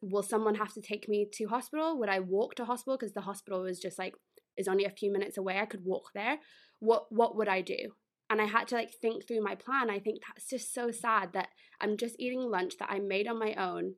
will 0.00 0.22
someone 0.22 0.56
have 0.56 0.72
to 0.74 0.80
take 0.80 1.08
me 1.08 1.28
to 1.34 1.46
hospital? 1.46 1.98
Would 1.98 2.08
I 2.08 2.20
walk 2.20 2.54
to 2.56 2.64
hospital? 2.64 2.96
Because 2.96 3.12
the 3.12 3.20
hospital 3.20 3.62
was 3.62 3.78
just 3.78 3.98
like, 3.98 4.14
is 4.56 4.66
only 4.66 4.84
a 4.84 4.90
few 4.90 5.12
minutes 5.12 5.36
away. 5.36 5.58
I 5.58 5.66
could 5.66 5.84
walk 5.84 6.10
there. 6.14 6.38
What, 6.80 7.06
what 7.10 7.36
would 7.36 7.48
I 7.48 7.60
do? 7.60 7.92
and 8.30 8.40
I 8.40 8.46
had 8.46 8.68
to 8.68 8.74
like 8.74 8.92
think 8.92 9.26
through 9.26 9.42
my 9.42 9.54
plan. 9.54 9.90
I 9.90 9.98
think 9.98 10.18
that's 10.26 10.48
just 10.48 10.74
so 10.74 10.90
sad 10.90 11.32
that 11.34 11.48
I'm 11.80 11.96
just 11.96 12.16
eating 12.18 12.40
lunch 12.40 12.74
that 12.78 12.90
I 12.90 12.98
made 12.98 13.28
on 13.28 13.38
my 13.38 13.54
own, 13.54 13.94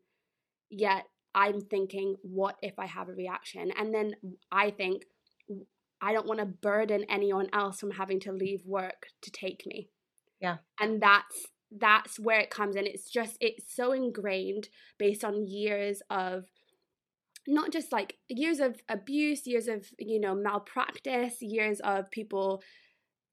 yet 0.70 1.04
I'm 1.34 1.60
thinking, 1.60 2.16
what 2.22 2.56
if 2.62 2.78
I 2.78 2.86
have 2.86 3.08
a 3.08 3.14
reaction? 3.14 3.70
And 3.78 3.94
then 3.94 4.14
I 4.50 4.70
think, 4.70 5.04
I 6.00 6.12
don't 6.12 6.26
want 6.26 6.40
to 6.40 6.46
burden 6.46 7.04
anyone 7.08 7.48
else 7.52 7.80
from 7.80 7.92
having 7.92 8.20
to 8.20 8.32
leave 8.32 8.64
work 8.66 9.08
to 9.22 9.30
take 9.30 9.64
me. 9.66 9.88
Yeah. 10.40 10.58
And 10.80 11.00
that's 11.00 11.46
that's 11.76 12.18
where 12.18 12.40
it 12.40 12.50
comes 12.50 12.76
in. 12.76 12.86
It's 12.86 13.10
just 13.10 13.36
it's 13.40 13.74
so 13.74 13.92
ingrained 13.92 14.68
based 14.98 15.24
on 15.24 15.46
years 15.46 16.02
of 16.10 16.44
not 17.48 17.72
just 17.72 17.92
like 17.92 18.16
years 18.28 18.60
of 18.60 18.80
abuse, 18.88 19.46
years 19.46 19.68
of, 19.68 19.86
you 19.98 20.20
know, 20.20 20.34
malpractice, 20.34 21.36
years 21.40 21.80
of 21.80 22.10
people 22.10 22.62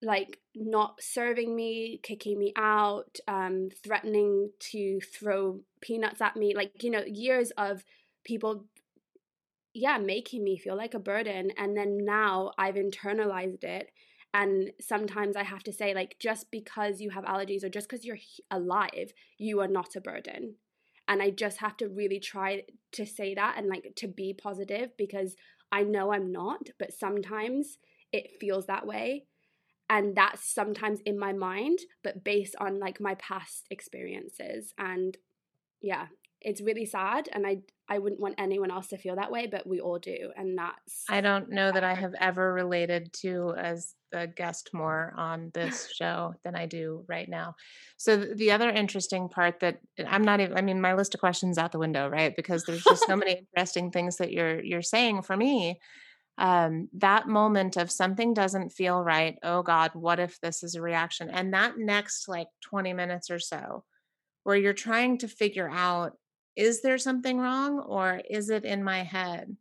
like 0.02 0.40
not 0.56 1.02
serving 1.02 1.56
me, 1.56 2.00
kicking 2.04 2.38
me 2.38 2.54
out, 2.58 3.18
um, 3.28 3.70
threatening 3.84 4.52
to 4.60 5.00
throw 5.00 5.62
peanuts 5.82 6.22
at 6.22 6.36
me, 6.36 6.54
like, 6.56 6.84
you 6.84 6.92
know, 6.92 7.04
years 7.08 7.52
of 7.58 7.84
people, 8.24 8.66
yeah, 9.74 9.98
making 9.98 10.44
me 10.44 10.58
feel 10.58 10.76
like 10.76 10.94
a 10.94 11.00
burden. 11.00 11.52
And 11.58 11.76
then 11.76 12.06
now 12.06 12.52
I've 12.58 12.76
internalized 12.76 13.64
it. 13.64 13.92
And 14.34 14.72
sometimes 14.82 15.36
I 15.36 15.44
have 15.44 15.64
to 15.64 15.74
say, 15.74 15.94
like, 15.94 16.16
just 16.20 16.50
because 16.52 17.00
you 17.00 17.12
have 17.12 17.24
allergies 17.26 17.64
or 17.64 17.70
just 17.70 17.88
because 17.88 18.06
you're 18.06 18.18
alive, 18.50 19.14
you 19.38 19.60
are 19.60 19.68
not 19.68 19.96
a 19.96 20.02
burden. 20.02 20.56
And 21.08 21.22
I 21.22 21.30
just 21.30 21.58
have 21.58 21.78
to 21.78 21.90
really 21.90 22.20
try 22.20 22.64
to 22.94 23.06
say 23.06 23.36
that 23.36 23.56
and 23.58 23.68
like 23.68 23.94
to 23.98 24.08
be 24.08 24.34
positive 24.34 24.90
because 24.98 25.36
I 25.72 25.84
know 25.84 26.14
I'm 26.14 26.32
not, 26.32 26.70
but 26.80 26.94
sometimes 26.94 27.78
it 28.12 28.40
feels 28.40 28.68
that 28.68 28.88
way 28.88 29.26
and 29.90 30.16
that's 30.16 30.54
sometimes 30.54 31.00
in 31.06 31.20
my 31.20 31.34
mind 31.34 31.80
but 32.04 32.24
based 32.24 32.56
on 32.60 32.80
like 32.80 33.00
my 33.02 33.16
past 33.16 33.68
experiences 33.70 34.74
and 34.78 35.18
yeah 35.82 36.08
it's 36.44 36.62
really 36.62 36.86
sad 36.86 37.30
and 37.32 37.46
i 37.46 37.58
i 37.90 37.98
wouldn't 37.98 38.22
want 38.22 38.36
anyone 38.38 38.72
else 38.72 38.88
to 38.88 38.98
feel 38.98 39.16
that 39.16 39.32
way 39.32 39.48
but 39.48 39.66
we 39.68 39.80
all 39.80 40.00
do 40.00 40.32
and 40.36 40.58
that's 40.58 41.04
i 41.10 41.22
don't 41.22 41.50
know 41.50 41.72
that 41.72 41.84
i 41.84 41.94
have 41.94 42.14
ever 42.20 42.54
related 42.54 43.12
to 43.14 43.54
as 43.58 43.96
a 44.14 44.28
guest 44.28 44.70
more 44.74 45.14
on 45.18 45.52
this 45.54 45.92
show 45.94 46.34
than 46.44 46.56
i 46.56 46.66
do 46.66 47.04
right 47.08 47.30
now 47.30 47.56
so 47.98 48.18
the 48.18 48.52
other 48.52 48.70
interesting 48.70 49.28
part 49.28 49.60
that 49.60 49.80
i'm 50.08 50.24
not 50.24 50.40
even 50.40 50.58
i 50.58 50.62
mean 50.62 50.80
my 50.80 50.94
list 50.94 51.14
of 51.14 51.20
questions 51.20 51.58
out 51.58 51.72
the 51.72 51.80
window 51.80 52.08
right 52.08 52.36
because 52.36 52.64
there's 52.64 52.84
just 52.84 53.06
so 53.06 53.16
many 53.16 53.46
interesting 53.56 53.92
things 53.92 54.18
that 54.18 54.32
you're 54.32 54.64
you're 54.64 54.82
saying 54.82 55.22
for 55.22 55.36
me 55.36 55.80
um, 56.38 56.90
that 56.94 57.28
moment 57.28 57.78
of 57.78 57.92
something 57.92 58.34
doesn't 58.34 58.72
feel 58.72 59.04
right. 59.04 59.38
Oh 59.44 59.62
God, 59.62 59.92
what 59.94 60.20
if 60.20 60.40
this 60.42 60.64
is 60.64 60.76
a 60.76 60.82
reaction? 60.82 61.30
And 61.30 61.54
that 61.54 61.78
next 61.78 62.28
like 62.28 62.48
20 62.62 62.94
minutes 62.94 63.30
or 63.30 63.40
so, 63.40 63.84
where 64.44 64.56
you're 64.56 64.74
trying 64.74 65.20
to 65.20 65.28
figure 65.28 65.70
out 65.70 66.18
is 66.56 66.82
there 66.82 66.98
something 66.98 67.40
wrong 67.40 67.80
or 67.80 68.22
is 68.30 68.50
it 68.50 68.66
in 68.66 68.84
my 68.84 69.04
head? 69.04 69.56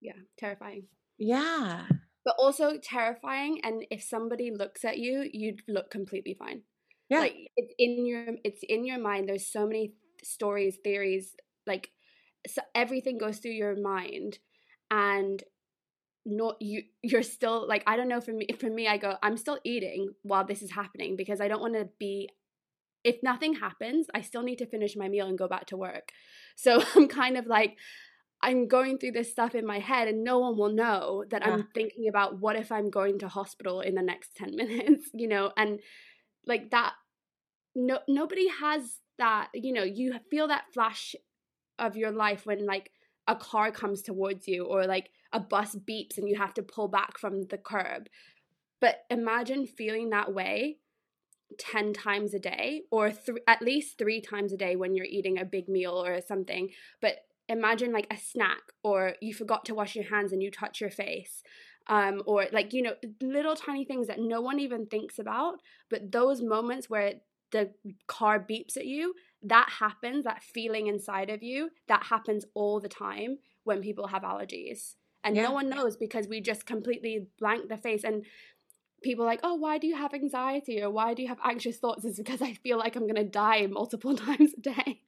Yeah, 0.00 0.18
terrifying. 0.38 0.84
Yeah. 1.18 1.86
But 2.24 2.36
also 2.38 2.78
terrifying. 2.82 3.60
And 3.62 3.86
if 3.90 4.02
somebody 4.02 4.50
looks 4.50 4.84
at 4.84 4.98
you, 4.98 5.28
you'd 5.32 5.62
look 5.68 5.90
completely 5.90 6.34
fine. 6.34 6.62
Yeah. 7.08 7.20
Like 7.20 7.36
it's 7.56 7.74
in 7.78 8.06
your 8.06 8.26
it's 8.44 8.60
in 8.68 8.84
your 8.84 8.98
mind. 8.98 9.28
There's 9.28 9.46
so 9.46 9.66
many 9.66 9.92
stories, 10.22 10.78
theories, 10.82 11.34
like 11.66 11.90
so 12.46 12.62
everything 12.74 13.18
goes 13.18 13.38
through 13.38 13.52
your 13.52 13.76
mind 13.76 14.38
and 14.90 15.42
not 16.26 16.56
you 16.60 16.82
you're 17.02 17.22
still 17.22 17.66
like 17.68 17.82
i 17.86 17.96
don't 17.96 18.08
know 18.08 18.20
for 18.20 18.32
me 18.32 18.46
for 18.58 18.70
me 18.70 18.86
i 18.86 18.96
go 18.96 19.16
i'm 19.22 19.36
still 19.36 19.58
eating 19.64 20.10
while 20.22 20.44
this 20.44 20.62
is 20.62 20.70
happening 20.70 21.16
because 21.16 21.40
i 21.40 21.48
don't 21.48 21.60
want 21.60 21.74
to 21.74 21.88
be 21.98 22.28
if 23.04 23.22
nothing 23.22 23.54
happens 23.54 24.06
i 24.14 24.20
still 24.20 24.42
need 24.42 24.56
to 24.56 24.66
finish 24.66 24.96
my 24.96 25.08
meal 25.08 25.26
and 25.26 25.38
go 25.38 25.48
back 25.48 25.66
to 25.66 25.76
work 25.76 26.10
so 26.56 26.82
i'm 26.94 27.08
kind 27.08 27.36
of 27.36 27.46
like 27.46 27.76
i'm 28.42 28.66
going 28.66 28.98
through 28.98 29.12
this 29.12 29.30
stuff 29.30 29.54
in 29.54 29.66
my 29.66 29.78
head 29.78 30.08
and 30.08 30.24
no 30.24 30.38
one 30.38 30.56
will 30.56 30.72
know 30.72 31.24
that 31.30 31.42
yeah. 31.42 31.52
i'm 31.52 31.68
thinking 31.74 32.08
about 32.08 32.40
what 32.40 32.56
if 32.56 32.72
i'm 32.72 32.90
going 32.90 33.18
to 33.18 33.28
hospital 33.28 33.80
in 33.80 33.94
the 33.94 34.02
next 34.02 34.34
10 34.36 34.56
minutes 34.56 35.08
you 35.12 35.28
know 35.28 35.52
and 35.56 35.80
like 36.46 36.70
that 36.70 36.94
no 37.74 37.98
nobody 38.08 38.48
has 38.48 38.98
that 39.18 39.48
you 39.54 39.72
know 39.72 39.84
you 39.84 40.14
feel 40.30 40.48
that 40.48 40.64
flash 40.72 41.14
of 41.78 41.96
your 41.96 42.10
life 42.10 42.46
when 42.46 42.66
like 42.66 42.90
a 43.26 43.34
car 43.34 43.70
comes 43.70 44.02
towards 44.02 44.46
you 44.46 44.64
or 44.64 44.86
like 44.86 45.10
a 45.32 45.40
bus 45.40 45.74
beeps 45.74 46.18
and 46.18 46.28
you 46.28 46.36
have 46.36 46.54
to 46.54 46.62
pull 46.62 46.88
back 46.88 47.18
from 47.18 47.46
the 47.46 47.58
curb. 47.58 48.08
But 48.80 49.04
imagine 49.10 49.66
feeling 49.66 50.10
that 50.10 50.34
way 50.34 50.78
10 51.58 51.92
times 51.92 52.34
a 52.34 52.38
day 52.38 52.82
or 52.90 53.10
th- 53.10 53.38
at 53.46 53.62
least 53.62 53.98
3 53.98 54.20
times 54.20 54.52
a 54.52 54.56
day 54.56 54.76
when 54.76 54.94
you're 54.94 55.06
eating 55.06 55.38
a 55.38 55.44
big 55.44 55.68
meal 55.68 55.92
or 55.92 56.20
something. 56.20 56.70
But 57.00 57.18
imagine 57.48 57.92
like 57.92 58.06
a 58.10 58.16
snack 58.16 58.62
or 58.82 59.14
you 59.20 59.34
forgot 59.34 59.64
to 59.66 59.74
wash 59.74 59.94
your 59.94 60.04
hands 60.04 60.32
and 60.32 60.42
you 60.42 60.50
touch 60.50 60.80
your 60.80 60.90
face. 60.90 61.42
Um, 61.86 62.22
or 62.24 62.46
like 62.50 62.72
you 62.72 62.80
know 62.80 62.94
little 63.20 63.54
tiny 63.54 63.84
things 63.84 64.06
that 64.06 64.18
no 64.18 64.40
one 64.40 64.58
even 64.58 64.86
thinks 64.86 65.18
about 65.18 65.60
but 65.90 66.10
those 66.10 66.40
moments 66.40 66.88
where 66.88 67.16
the 67.50 67.74
car 68.06 68.40
beeps 68.40 68.78
at 68.78 68.86
you 68.86 69.12
that 69.42 69.68
happens 69.68 70.24
that 70.24 70.42
feeling 70.42 70.86
inside 70.86 71.28
of 71.28 71.42
you 71.42 71.68
that 71.88 72.04
happens 72.04 72.46
all 72.54 72.80
the 72.80 72.88
time 72.88 73.36
when 73.64 73.82
people 73.82 74.06
have 74.06 74.22
allergies 74.22 74.94
and 75.24 75.36
yeah. 75.36 75.42
no 75.42 75.52
one 75.52 75.68
knows 75.68 75.96
because 75.96 76.28
we 76.28 76.40
just 76.40 76.66
completely 76.66 77.26
blank 77.38 77.68
the 77.68 77.76
face 77.76 78.04
and 78.04 78.24
people 79.04 79.24
like 79.24 79.40
oh 79.42 79.54
why 79.54 79.78
do 79.78 79.86
you 79.86 79.96
have 79.96 80.14
anxiety? 80.14 80.82
Or 80.82 80.90
why 80.90 81.14
do 81.14 81.22
you 81.22 81.28
have 81.28 81.38
anxious 81.44 81.78
thoughts? 81.78 82.04
Is 82.04 82.16
because 82.16 82.42
i 82.42 82.54
feel 82.54 82.78
like 82.78 82.96
i'm 82.96 83.02
going 83.02 83.14
to 83.14 83.24
die 83.24 83.66
multiple 83.66 84.16
times 84.28 84.52
a 84.56 84.60
day. 84.60 85.00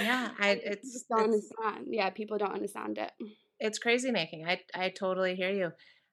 Yeah 0.00 0.30
I, 0.38 0.60
it's, 0.62 0.92
just 0.92 1.08
don't 1.08 1.32
it's, 1.32 1.50
understand. 1.58 1.86
Yeah 1.90 2.10
people 2.10 2.38
don't 2.38 2.52
understand 2.52 2.98
it. 2.98 3.12
It's 3.58 3.78
crazy 3.78 4.10
making 4.10 4.46
i 4.46 4.60
i 4.74 4.90
totally 4.90 5.34
hear 5.34 5.50
you. 5.50 5.72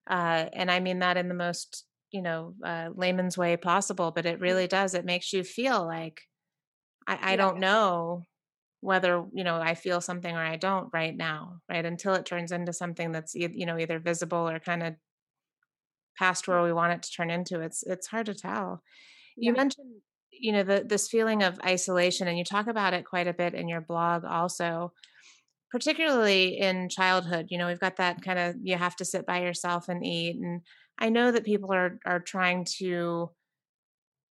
Uh 0.09 0.45
and 0.53 0.71
i 0.71 0.79
mean 0.79 0.99
that 0.99 1.17
in 1.17 1.27
the 1.27 1.35
most 1.35 1.85
you 2.11 2.21
know 2.21 2.53
uh, 2.63 2.89
layman's 2.95 3.37
way 3.37 3.57
possible 3.57 4.11
but 4.11 4.27
it 4.27 4.39
really 4.39 4.67
does 4.67 4.93
it 4.93 5.03
makes 5.03 5.33
you 5.33 5.43
feel 5.43 5.83
like 5.83 6.21
i 7.07 7.15
i 7.15 7.31
yeah. 7.31 7.35
don't 7.37 7.59
know 7.59 8.21
whether 8.81 9.25
you 9.33 9.43
know 9.43 9.55
i 9.55 9.73
feel 9.73 9.99
something 9.99 10.35
or 10.35 10.45
i 10.45 10.55
don't 10.55 10.89
right 10.93 11.17
now 11.17 11.61
right? 11.69 11.85
Until 11.85 12.13
it 12.13 12.25
turns 12.25 12.51
into 12.51 12.71
something 12.71 13.11
that's 13.11 13.33
you 13.33 13.65
know 13.65 13.79
either 13.79 13.97
visible 13.97 14.47
or 14.47 14.59
kind 14.59 14.83
of 14.83 14.93
past 16.17 16.47
where 16.47 16.63
we 16.63 16.73
want 16.73 16.93
it 16.93 17.01
to 17.01 17.11
turn 17.11 17.29
into 17.29 17.59
it's 17.59 17.83
it's 17.83 18.07
hard 18.07 18.25
to 18.25 18.33
tell 18.33 18.81
yeah. 19.37 19.49
you 19.49 19.55
mentioned 19.55 19.87
you 20.31 20.51
know 20.51 20.63
the, 20.63 20.83
this 20.87 21.07
feeling 21.07 21.43
of 21.43 21.59
isolation 21.65 22.27
and 22.27 22.37
you 22.37 22.43
talk 22.43 22.67
about 22.67 22.93
it 22.93 23.05
quite 23.05 23.27
a 23.27 23.33
bit 23.33 23.53
in 23.53 23.67
your 23.67 23.81
blog 23.81 24.23
also 24.25 24.91
particularly 25.71 26.57
in 26.57 26.89
childhood 26.89 27.47
you 27.49 27.57
know 27.57 27.67
we've 27.67 27.79
got 27.79 27.97
that 27.97 28.21
kind 28.21 28.39
of 28.39 28.55
you 28.61 28.75
have 28.75 28.95
to 28.95 29.05
sit 29.05 29.25
by 29.25 29.41
yourself 29.41 29.89
and 29.89 30.05
eat 30.05 30.35
and 30.35 30.61
i 30.99 31.09
know 31.09 31.31
that 31.31 31.45
people 31.45 31.73
are 31.73 31.99
are 32.05 32.19
trying 32.19 32.65
to 32.65 33.29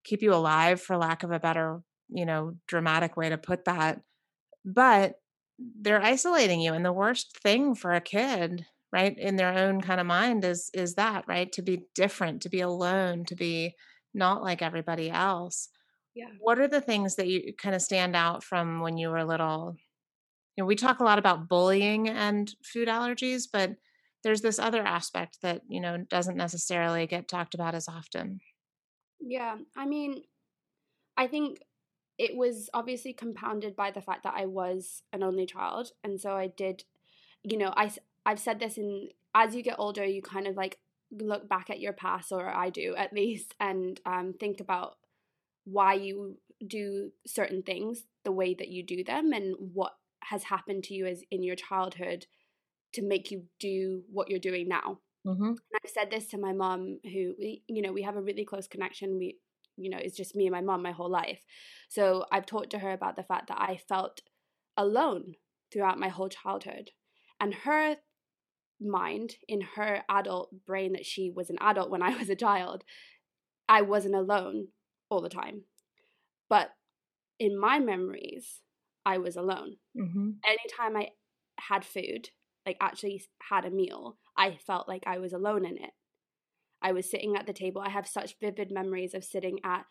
keep 0.04 0.22
you 0.22 0.34
alive 0.34 0.80
for 0.80 0.96
lack 0.96 1.22
of 1.22 1.30
a 1.30 1.40
better 1.40 1.80
you 2.08 2.26
know 2.26 2.54
dramatic 2.66 3.16
way 3.16 3.28
to 3.28 3.38
put 3.38 3.64
that 3.64 4.00
but 4.64 5.14
they're 5.80 6.02
isolating 6.02 6.60
you 6.60 6.72
and 6.72 6.84
the 6.84 6.92
worst 6.92 7.36
thing 7.38 7.74
for 7.74 7.92
a 7.92 8.00
kid 8.00 8.66
right 8.92 9.16
in 9.16 9.36
their 9.36 9.52
own 9.52 9.80
kind 9.80 10.00
of 10.00 10.06
mind 10.06 10.44
is 10.44 10.70
is 10.74 10.94
that 10.94 11.24
right 11.26 11.50
to 11.52 11.62
be 11.62 11.84
different 11.94 12.42
to 12.42 12.48
be 12.48 12.60
alone 12.60 13.24
to 13.24 13.34
be 13.34 13.74
not 14.14 14.42
like 14.42 14.60
everybody 14.60 15.10
else. 15.10 15.70
Yeah. 16.14 16.26
What 16.40 16.58
are 16.58 16.68
the 16.68 16.82
things 16.82 17.16
that 17.16 17.26
you 17.26 17.54
kind 17.56 17.74
of 17.74 17.80
stand 17.80 18.14
out 18.14 18.44
from 18.44 18.80
when 18.80 18.98
you 18.98 19.08
were 19.08 19.24
little? 19.24 19.76
You 20.56 20.62
know 20.62 20.66
we 20.66 20.76
talk 20.76 21.00
a 21.00 21.04
lot 21.04 21.18
about 21.18 21.48
bullying 21.48 22.08
and 22.08 22.52
food 22.62 22.88
allergies 22.88 23.44
but 23.50 23.72
there's 24.22 24.42
this 24.42 24.58
other 24.58 24.82
aspect 24.82 25.38
that 25.42 25.62
you 25.68 25.80
know 25.80 26.04
doesn't 26.10 26.36
necessarily 26.36 27.06
get 27.06 27.28
talked 27.28 27.54
about 27.54 27.74
as 27.74 27.88
often. 27.88 28.40
Yeah 29.20 29.56
i 29.76 29.86
mean 29.86 30.22
i 31.16 31.28
think 31.28 31.60
it 32.18 32.36
was 32.36 32.68
obviously 32.74 33.12
compounded 33.12 33.74
by 33.74 33.90
the 33.90 34.00
fact 34.00 34.22
that 34.24 34.34
I 34.36 34.46
was 34.46 35.02
an 35.12 35.22
only 35.22 35.46
child. 35.46 35.90
And 36.04 36.20
so 36.20 36.36
I 36.36 36.46
did, 36.46 36.84
you 37.42 37.56
know, 37.56 37.72
I, 37.76 37.90
I've 38.24 38.40
said 38.40 38.60
this 38.60 38.78
in, 38.78 39.08
as 39.34 39.54
you 39.54 39.62
get 39.62 39.78
older, 39.78 40.04
you 40.04 40.22
kind 40.22 40.46
of 40.46 40.56
like 40.56 40.78
look 41.10 41.48
back 41.48 41.70
at 41.70 41.80
your 41.80 41.92
past, 41.92 42.32
or 42.32 42.48
I 42.48 42.70
do 42.70 42.94
at 42.96 43.12
least, 43.12 43.54
and 43.60 44.00
um, 44.06 44.34
think 44.38 44.60
about 44.60 44.96
why 45.64 45.94
you 45.94 46.38
do 46.66 47.10
certain 47.26 47.62
things 47.62 48.04
the 48.24 48.32
way 48.32 48.54
that 48.54 48.68
you 48.68 48.84
do 48.84 49.02
them 49.02 49.32
and 49.32 49.54
what 49.58 49.92
has 50.24 50.44
happened 50.44 50.84
to 50.84 50.94
you 50.94 51.06
as 51.06 51.22
in 51.30 51.42
your 51.42 51.56
childhood 51.56 52.26
to 52.92 53.02
make 53.02 53.30
you 53.30 53.44
do 53.58 54.02
what 54.10 54.28
you're 54.28 54.38
doing 54.38 54.68
now. 54.68 54.98
Mm-hmm. 55.26 55.44
And 55.44 55.58
I've 55.84 55.90
said 55.90 56.10
this 56.10 56.26
to 56.28 56.38
my 56.38 56.52
mom, 56.52 56.98
who 57.04 57.34
we, 57.38 57.62
you 57.68 57.82
know, 57.82 57.92
we 57.92 58.02
have 58.02 58.16
a 58.16 58.22
really 58.22 58.44
close 58.44 58.68
connection. 58.68 59.18
We, 59.18 59.36
you 59.76 59.90
know, 59.90 59.98
it's 59.98 60.16
just 60.16 60.36
me 60.36 60.46
and 60.46 60.52
my 60.52 60.60
mom 60.60 60.82
my 60.82 60.92
whole 60.92 61.10
life. 61.10 61.40
So 61.88 62.24
I've 62.30 62.46
talked 62.46 62.70
to 62.70 62.78
her 62.78 62.92
about 62.92 63.16
the 63.16 63.22
fact 63.22 63.48
that 63.48 63.60
I 63.60 63.80
felt 63.88 64.20
alone 64.76 65.34
throughout 65.72 65.98
my 65.98 66.08
whole 66.08 66.28
childhood, 66.28 66.90
and 67.40 67.54
her 67.54 67.96
mind 68.84 69.36
in 69.48 69.60
her 69.76 70.02
adult 70.08 70.50
brain 70.66 70.92
that 70.92 71.06
she 71.06 71.30
was 71.30 71.50
an 71.50 71.58
adult 71.60 71.90
when 71.90 72.02
I 72.08 72.16
was 72.16 72.28
a 72.28 72.36
child, 72.36 72.84
I 73.68 73.82
wasn't 73.82 74.14
alone 74.14 74.68
all 75.08 75.20
the 75.20 75.28
time. 75.28 75.62
But 76.48 76.70
in 77.38 77.58
my 77.58 77.78
memories, 77.78 78.60
I 79.04 79.18
was 79.18 79.36
alone. 79.36 79.76
Mm-hmm. 79.98 80.30
Anytime 80.44 80.96
I 80.96 81.08
had 81.58 81.84
food, 81.84 82.30
like 82.66 82.76
actually 82.80 83.22
had 83.50 83.64
a 83.64 83.70
meal, 83.70 84.18
I 84.36 84.58
felt 84.66 84.88
like 84.88 85.04
I 85.06 85.18
was 85.18 85.32
alone 85.32 85.64
in 85.64 85.76
it. 85.76 85.90
I 86.80 86.92
was 86.92 87.10
sitting 87.10 87.36
at 87.36 87.46
the 87.46 87.52
table. 87.52 87.80
I 87.80 87.90
have 87.90 88.06
such 88.06 88.38
vivid 88.40 88.70
memories 88.70 89.14
of 89.14 89.24
sitting 89.24 89.58
at 89.64 89.86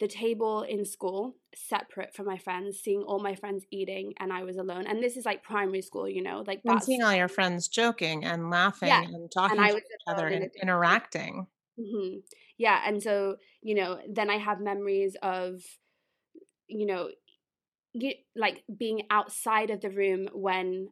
the 0.00 0.08
table 0.08 0.62
in 0.62 0.84
school, 0.84 1.36
separate 1.54 2.14
from 2.14 2.26
my 2.26 2.38
friends, 2.38 2.78
seeing 2.78 3.02
all 3.02 3.20
my 3.20 3.34
friends 3.34 3.64
eating, 3.70 4.14
and 4.18 4.32
I 4.32 4.44
was 4.44 4.56
alone. 4.56 4.86
And 4.86 5.02
this 5.02 5.16
is 5.16 5.24
like 5.24 5.42
primary 5.42 5.82
school, 5.82 6.08
you 6.08 6.22
know, 6.22 6.44
like 6.46 6.60
and 6.64 6.82
seeing 6.82 7.02
all 7.02 7.14
your 7.14 7.28
friends 7.28 7.68
joking 7.68 8.24
and 8.24 8.50
laughing 8.50 8.88
yeah. 8.88 9.02
and 9.02 9.30
talking 9.30 9.58
and 9.58 9.70
to 9.70 9.76
each 9.76 9.82
other 10.06 10.28
and 10.28 10.50
interacting. 10.62 11.46
Mm-hmm. 11.78 12.18
Yeah, 12.58 12.80
and 12.86 13.02
so 13.02 13.36
you 13.62 13.74
know, 13.74 13.98
then 14.08 14.30
I 14.30 14.38
have 14.38 14.60
memories 14.60 15.16
of, 15.22 15.62
you 16.68 16.86
know, 16.86 17.08
like 18.36 18.62
being 18.76 19.02
outside 19.10 19.70
of 19.70 19.80
the 19.80 19.90
room 19.90 20.28
when 20.32 20.90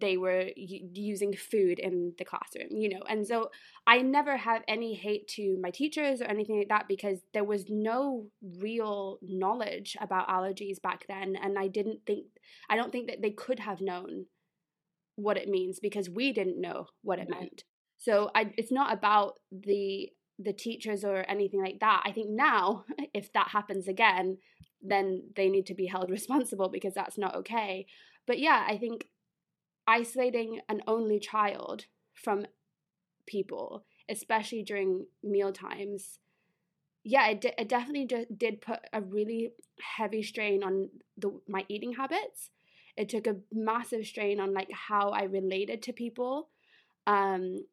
they 0.00 0.16
were 0.16 0.48
using 0.56 1.34
food 1.34 1.78
in 1.78 2.14
the 2.18 2.24
classroom, 2.24 2.68
you 2.70 2.88
know. 2.88 3.02
And 3.08 3.26
so 3.26 3.50
I 3.86 3.98
never 3.98 4.36
have 4.36 4.62
any 4.66 4.94
hate 4.94 5.28
to 5.28 5.56
my 5.60 5.70
teachers 5.70 6.20
or 6.20 6.24
anything 6.24 6.58
like 6.58 6.68
that 6.68 6.88
because 6.88 7.20
there 7.32 7.44
was 7.44 7.66
no 7.68 8.26
real 8.58 9.18
knowledge 9.22 9.96
about 10.00 10.28
allergies 10.28 10.82
back 10.82 11.04
then. 11.06 11.36
And 11.40 11.58
I 11.58 11.68
didn't 11.68 12.00
think, 12.06 12.26
I 12.68 12.76
don't 12.76 12.90
think 12.90 13.08
that 13.08 13.22
they 13.22 13.30
could 13.30 13.60
have 13.60 13.80
known 13.80 14.26
what 15.16 15.36
it 15.36 15.48
means 15.48 15.78
because 15.80 16.10
we 16.10 16.32
didn't 16.32 16.60
know 16.60 16.86
what 17.02 17.18
it 17.18 17.28
right. 17.30 17.40
meant. 17.40 17.64
So 17.98 18.30
I, 18.34 18.52
it's 18.56 18.72
not 18.72 18.92
about 18.92 19.34
the 19.52 20.10
the 20.40 20.52
teachers 20.52 21.04
or 21.04 21.24
anything 21.28 21.62
like 21.62 21.78
that. 21.78 22.02
I 22.04 22.10
think 22.10 22.28
now, 22.28 22.84
if 23.14 23.32
that 23.34 23.48
happens 23.48 23.86
again, 23.86 24.38
then 24.82 25.22
they 25.36 25.48
need 25.48 25.66
to 25.66 25.74
be 25.74 25.86
held 25.86 26.10
responsible 26.18 26.68
because 26.68 26.94
that's 26.94 27.16
not 27.16 27.36
okay. 27.36 27.86
But 28.26 28.40
yeah, 28.40 28.64
I 28.66 28.76
think 28.78 29.06
isolating 29.86 30.60
an 30.68 30.82
only 30.86 31.18
child 31.18 31.86
from 32.12 32.46
people, 33.26 33.84
especially 34.08 34.62
during 34.62 35.06
meal 35.22 35.52
times, 35.52 36.18
yeah, 37.04 37.28
it, 37.28 37.44
it 37.58 37.68
definitely 37.68 38.06
just 38.06 38.38
did 38.38 38.62
put 38.62 38.80
a 38.92 39.02
really 39.02 39.52
heavy 39.96 40.22
strain 40.22 40.62
on 40.62 40.88
the 41.18 41.38
my 41.46 41.64
eating 41.68 41.92
habits. 41.94 42.50
It 42.96 43.08
took 43.08 43.26
a 43.26 43.36
massive 43.52 44.06
strain 44.06 44.40
on 44.40 44.54
like 44.54 44.70
how 44.72 45.10
I 45.10 45.24
related 45.24 45.82
to 45.82 45.92
people, 45.92 46.48
um, 47.06 47.64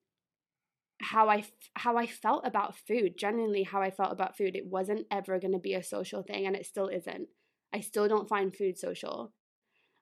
how 1.02 1.30
I 1.30 1.46
how 1.76 1.98
I 1.98 2.08
felt 2.08 2.46
about 2.46 2.76
food. 2.76 3.18
Genuinely, 3.18 3.64
how 3.64 3.82
I 3.82 3.90
felt 3.90 4.12
about 4.12 4.38
food. 4.38 4.56
It 4.56 4.66
wasn't 4.66 5.08
ever 5.10 5.40
going 5.40 5.54
to 5.54 5.60
be 5.60 5.76
a 5.76 5.84
social 5.84 6.24
thing, 6.24 6.46
and 6.46 6.56
it 6.56 6.66
still 6.66 6.90
isn't. 6.90 7.30
I 7.74 7.80
still 7.80 8.10
don't 8.10 8.28
find 8.28 8.54
food 8.54 8.78
social. 8.78 9.32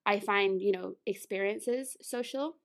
I 0.05 0.19
find, 0.19 0.61
you 0.61 0.71
know, 0.71 0.95
experiences 1.05 1.97
social, 2.01 2.55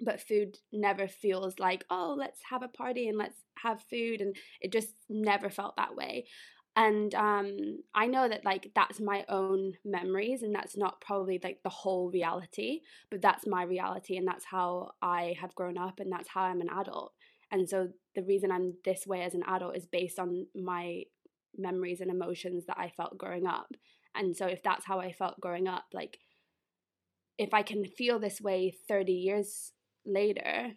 but 0.00 0.20
food 0.20 0.58
never 0.72 1.08
feels 1.08 1.58
like, 1.58 1.84
oh, 1.90 2.14
let's 2.18 2.40
have 2.50 2.62
a 2.62 2.68
party 2.68 3.08
and 3.08 3.18
let's 3.18 3.38
have 3.62 3.82
food. 3.88 4.20
And 4.20 4.36
it 4.60 4.72
just 4.72 4.94
never 5.08 5.48
felt 5.50 5.76
that 5.76 5.94
way. 5.96 6.26
And 6.74 7.14
um, 7.14 7.80
I 7.94 8.06
know 8.06 8.28
that, 8.28 8.44
like, 8.46 8.72
that's 8.74 8.98
my 8.98 9.26
own 9.28 9.74
memories, 9.84 10.42
and 10.42 10.54
that's 10.54 10.74
not 10.74 11.02
probably 11.02 11.38
like 11.42 11.58
the 11.62 11.68
whole 11.68 12.10
reality, 12.10 12.80
but 13.10 13.20
that's 13.20 13.46
my 13.46 13.62
reality, 13.62 14.16
and 14.16 14.26
that's 14.26 14.46
how 14.46 14.92
I 15.02 15.36
have 15.38 15.54
grown 15.54 15.76
up, 15.76 16.00
and 16.00 16.10
that's 16.10 16.28
how 16.28 16.44
I'm 16.44 16.62
an 16.62 16.70
adult. 16.70 17.12
And 17.50 17.68
so 17.68 17.88
the 18.14 18.22
reason 18.22 18.50
I'm 18.50 18.72
this 18.86 19.06
way 19.06 19.22
as 19.22 19.34
an 19.34 19.42
adult 19.46 19.76
is 19.76 19.84
based 19.84 20.18
on 20.18 20.46
my 20.54 21.02
memories 21.58 22.00
and 22.00 22.10
emotions 22.10 22.64
that 22.66 22.78
I 22.78 22.88
felt 22.88 23.18
growing 23.18 23.46
up. 23.46 23.68
And 24.14 24.34
so 24.34 24.46
if 24.46 24.62
that's 24.62 24.86
how 24.86 24.98
I 24.98 25.12
felt 25.12 25.40
growing 25.40 25.68
up, 25.68 25.84
like 25.92 26.18
if 27.38 27.54
I 27.54 27.62
can 27.62 27.84
feel 27.84 28.18
this 28.18 28.40
way 28.40 28.74
30 28.88 29.12
years 29.12 29.72
later, 30.04 30.72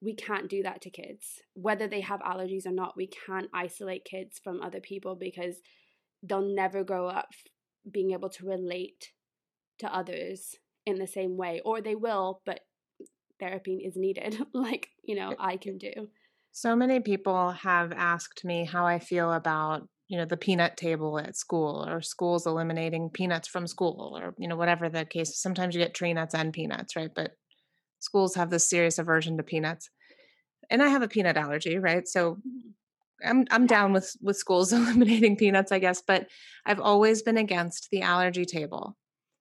we 0.00 0.14
can't 0.14 0.50
do 0.50 0.62
that 0.62 0.82
to 0.82 0.90
kids. 0.90 1.40
Whether 1.54 1.88
they 1.88 2.02
have 2.02 2.20
allergies 2.20 2.66
or 2.66 2.72
not, 2.72 2.96
we 2.96 3.06
can't 3.06 3.48
isolate 3.52 4.04
kids 4.04 4.38
from 4.42 4.60
other 4.60 4.80
people 4.80 5.14
because 5.14 5.56
they'll 6.22 6.54
never 6.54 6.84
grow 6.84 7.08
up 7.08 7.28
being 7.90 8.12
able 8.12 8.28
to 8.30 8.46
relate 8.46 9.12
to 9.78 9.94
others 9.94 10.56
in 10.86 10.98
the 10.98 11.06
same 11.06 11.36
way. 11.36 11.60
Or 11.64 11.80
they 11.80 11.94
will, 11.94 12.42
but 12.44 12.60
therapy 13.40 13.82
is 13.84 13.96
needed, 13.96 14.38
like, 14.52 14.90
you 15.02 15.14
know, 15.14 15.34
I 15.38 15.56
can 15.56 15.78
do. 15.78 16.08
So 16.52 16.76
many 16.76 17.00
people 17.00 17.50
have 17.50 17.92
asked 17.92 18.44
me 18.44 18.64
how 18.64 18.86
I 18.86 18.98
feel 19.00 19.32
about 19.32 19.88
you 20.08 20.18
know 20.18 20.24
the 20.24 20.36
peanut 20.36 20.76
table 20.76 21.18
at 21.18 21.36
school 21.36 21.86
or 21.88 22.02
schools 22.02 22.46
eliminating 22.46 23.10
peanuts 23.10 23.48
from 23.48 23.66
school 23.66 24.18
or 24.20 24.34
you 24.38 24.48
know 24.48 24.56
whatever 24.56 24.88
the 24.88 25.04
case 25.04 25.36
sometimes 25.38 25.74
you 25.74 25.80
get 25.80 25.94
tree 25.94 26.12
nuts 26.12 26.34
and 26.34 26.52
peanuts 26.52 26.96
right? 26.96 27.10
But 27.14 27.32
schools 28.00 28.34
have 28.34 28.50
this 28.50 28.68
serious 28.68 28.98
aversion 28.98 29.36
to 29.38 29.42
peanuts. 29.42 29.90
And 30.70 30.82
i 30.82 30.88
have 30.88 31.02
a 31.02 31.08
peanut 31.08 31.36
allergy 31.36 31.78
right? 31.78 32.06
So 32.06 32.34
mm-hmm. 32.34 33.28
i'm 33.28 33.46
i'm 33.50 33.66
down 33.66 33.92
with 33.92 34.14
with 34.20 34.36
schools 34.36 34.72
eliminating 34.72 35.36
peanuts 35.36 35.72
i 35.72 35.78
guess 35.78 36.02
but 36.06 36.28
i've 36.66 36.80
always 36.80 37.22
been 37.22 37.38
against 37.38 37.88
the 37.90 38.02
allergy 38.02 38.44
table. 38.44 38.96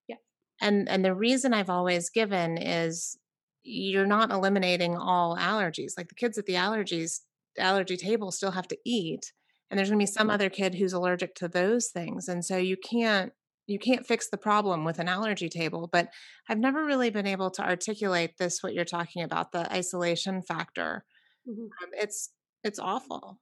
Yeah. 0.07 0.17
And 0.61 0.87
and 0.89 1.03
the 1.03 1.15
reason 1.15 1.53
i've 1.53 1.69
always 1.69 2.09
given 2.09 2.57
is 2.57 3.17
you're 3.63 4.05
not 4.05 4.29
eliminating 4.29 4.97
all 4.97 5.37
allergies. 5.37 5.93
Like 5.97 6.09
the 6.09 6.15
kids 6.15 6.37
at 6.37 6.45
the 6.45 6.55
allergies 6.55 7.21
allergy 7.57 7.97
table 7.97 8.31
still 8.31 8.51
have 8.51 8.67
to 8.67 8.77
eat 8.85 9.31
and 9.73 9.79
there's 9.79 9.89
going 9.89 9.97
to 9.97 10.03
be 10.03 10.05
some 10.05 10.29
other 10.29 10.51
kid 10.51 10.75
who's 10.75 10.93
allergic 10.93 11.33
to 11.33 11.47
those 11.47 11.87
things 11.87 12.27
and 12.27 12.45
so 12.45 12.57
you 12.57 12.77
can't 12.77 13.33
you 13.65 13.79
can't 13.79 14.05
fix 14.05 14.29
the 14.29 14.37
problem 14.37 14.83
with 14.83 14.99
an 14.99 15.07
allergy 15.07 15.49
table 15.49 15.89
but 15.91 16.09
i've 16.47 16.59
never 16.59 16.85
really 16.85 17.09
been 17.09 17.25
able 17.25 17.49
to 17.49 17.63
articulate 17.63 18.37
this 18.37 18.61
what 18.61 18.75
you're 18.75 18.85
talking 18.85 19.23
about 19.23 19.51
the 19.51 19.71
isolation 19.73 20.43
factor. 20.43 21.03
Mm-hmm. 21.49 21.63
um, 21.63 21.89
it's 21.93 22.29
it's 22.63 22.77
awful. 22.77 23.39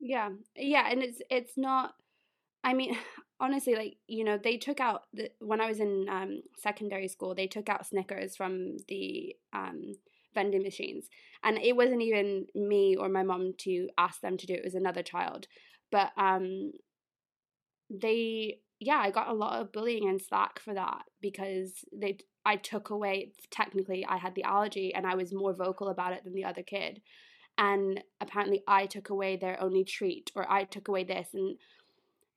Yeah 0.00 0.28
yeah 0.54 0.86
and 0.90 1.02
it's 1.02 1.22
it's 1.30 1.52
not 1.56 1.94
i 2.62 2.74
mean 2.74 2.98
honestly 3.40 3.74
like 3.74 3.96
you 4.06 4.22
know 4.22 4.36
they 4.36 4.58
took 4.58 4.80
out 4.80 5.04
the, 5.14 5.30
when 5.38 5.62
i 5.62 5.66
was 5.66 5.80
in 5.80 6.06
um, 6.10 6.42
secondary 6.58 7.08
school 7.08 7.34
they 7.34 7.46
took 7.46 7.70
out 7.70 7.86
snickers 7.86 8.36
from 8.36 8.76
the 8.88 9.34
um, 9.54 9.94
vending 10.34 10.62
machines 10.62 11.06
and 11.42 11.56
it 11.58 11.74
wasn't 11.74 12.02
even 12.02 12.46
me 12.54 12.96
or 12.96 13.08
my 13.08 13.22
mom 13.22 13.54
to 13.58 13.88
ask 13.96 14.20
them 14.20 14.36
to 14.36 14.46
do 14.46 14.52
it, 14.52 14.58
it 14.58 14.64
was 14.64 14.74
another 14.74 15.02
child 15.02 15.46
but 15.90 16.10
um 16.16 16.72
they 17.90 18.58
yeah 18.78 18.98
i 18.98 19.10
got 19.10 19.28
a 19.28 19.34
lot 19.34 19.60
of 19.60 19.72
bullying 19.72 20.08
and 20.08 20.22
slack 20.22 20.58
for 20.60 20.74
that 20.74 21.02
because 21.20 21.84
they 21.92 22.18
i 22.44 22.56
took 22.56 22.90
away 22.90 23.32
technically 23.50 24.04
i 24.06 24.16
had 24.16 24.34
the 24.34 24.44
allergy 24.44 24.94
and 24.94 25.06
i 25.06 25.14
was 25.14 25.32
more 25.32 25.52
vocal 25.52 25.88
about 25.88 26.12
it 26.12 26.24
than 26.24 26.34
the 26.34 26.44
other 26.44 26.62
kid. 26.62 27.00
And 27.58 28.02
apparently 28.22 28.62
i 28.66 28.86
took 28.86 29.10
away 29.10 29.36
their 29.36 29.60
only 29.60 29.84
treat 29.84 30.30
or 30.34 30.50
i 30.50 30.64
took 30.64 30.88
away 30.88 31.04
this 31.04 31.28
and 31.34 31.58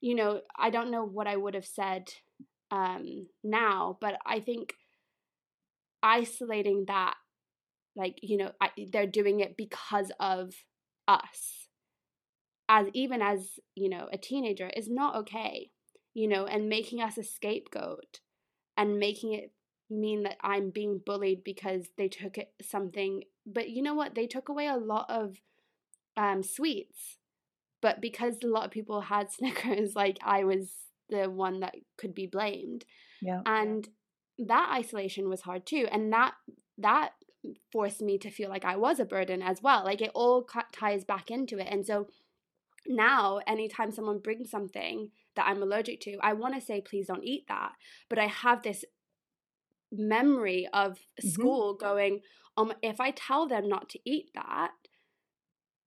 you 0.00 0.14
know 0.14 0.42
i 0.58 0.68
don't 0.68 0.90
know 0.90 1.04
what 1.04 1.26
i 1.26 1.36
would 1.36 1.54
have 1.54 1.64
said 1.64 2.12
um 2.70 3.26
now 3.42 3.96
but 4.02 4.18
i 4.26 4.40
think 4.40 4.74
isolating 6.02 6.84
that 6.88 7.14
like 7.96 8.18
you 8.22 8.36
know 8.36 8.50
I, 8.60 8.70
they're 8.92 9.06
doing 9.06 9.40
it 9.40 9.56
because 9.56 10.12
of 10.20 10.52
us 11.08 11.63
as 12.68 12.86
even 12.92 13.20
as 13.22 13.58
you 13.74 13.88
know 13.88 14.08
a 14.12 14.18
teenager 14.18 14.70
is 14.76 14.88
not 14.88 15.16
okay 15.16 15.70
you 16.14 16.26
know 16.26 16.46
and 16.46 16.68
making 16.68 17.00
us 17.00 17.18
a 17.18 17.22
scapegoat 17.22 18.20
and 18.76 18.98
making 18.98 19.32
it 19.32 19.52
mean 19.90 20.22
that 20.22 20.36
i'm 20.42 20.70
being 20.70 21.00
bullied 21.04 21.44
because 21.44 21.88
they 21.98 22.08
took 22.08 22.38
it 22.38 22.52
something 22.62 23.22
but 23.46 23.70
you 23.70 23.82
know 23.82 23.94
what? 23.94 24.14
They 24.14 24.26
took 24.26 24.48
away 24.48 24.66
a 24.66 24.76
lot 24.76 25.06
of 25.08 25.40
um 26.16 26.44
sweets 26.44 27.18
but 27.82 28.00
because 28.00 28.36
a 28.42 28.46
lot 28.46 28.64
of 28.64 28.70
people 28.70 29.00
had 29.00 29.32
snickers 29.32 29.96
like 29.96 30.16
i 30.24 30.44
was 30.44 30.70
the 31.10 31.28
one 31.28 31.58
that 31.58 31.74
could 31.98 32.14
be 32.14 32.26
blamed 32.26 32.84
yeah 33.20 33.40
and 33.44 33.88
that 34.38 34.70
isolation 34.72 35.28
was 35.28 35.40
hard 35.40 35.66
too 35.66 35.88
and 35.90 36.12
that 36.12 36.34
that 36.78 37.10
forced 37.72 38.00
me 38.00 38.16
to 38.16 38.30
feel 38.30 38.48
like 38.48 38.64
i 38.64 38.76
was 38.76 39.00
a 39.00 39.04
burden 39.04 39.42
as 39.42 39.60
well 39.60 39.84
like 39.84 40.00
it 40.00 40.12
all 40.14 40.46
ties 40.72 41.04
back 41.04 41.32
into 41.32 41.58
it 41.58 41.66
and 41.68 41.84
so 41.84 42.06
now 42.86 43.40
anytime 43.46 43.90
someone 43.90 44.18
brings 44.18 44.50
something 44.50 45.10
that 45.36 45.46
I'm 45.46 45.62
allergic 45.62 46.00
to, 46.02 46.16
I 46.22 46.32
want 46.34 46.54
to 46.54 46.60
say, 46.60 46.80
please 46.80 47.06
don't 47.06 47.24
eat 47.24 47.44
that. 47.48 47.72
But 48.08 48.18
I 48.18 48.26
have 48.26 48.62
this 48.62 48.84
memory 49.92 50.68
of 50.72 50.92
mm-hmm. 50.92 51.28
school 51.28 51.74
going, 51.74 52.20
um, 52.56 52.72
if 52.82 53.00
I 53.00 53.10
tell 53.10 53.48
them 53.48 53.68
not 53.68 53.88
to 53.90 53.98
eat 54.04 54.30
that, 54.34 54.70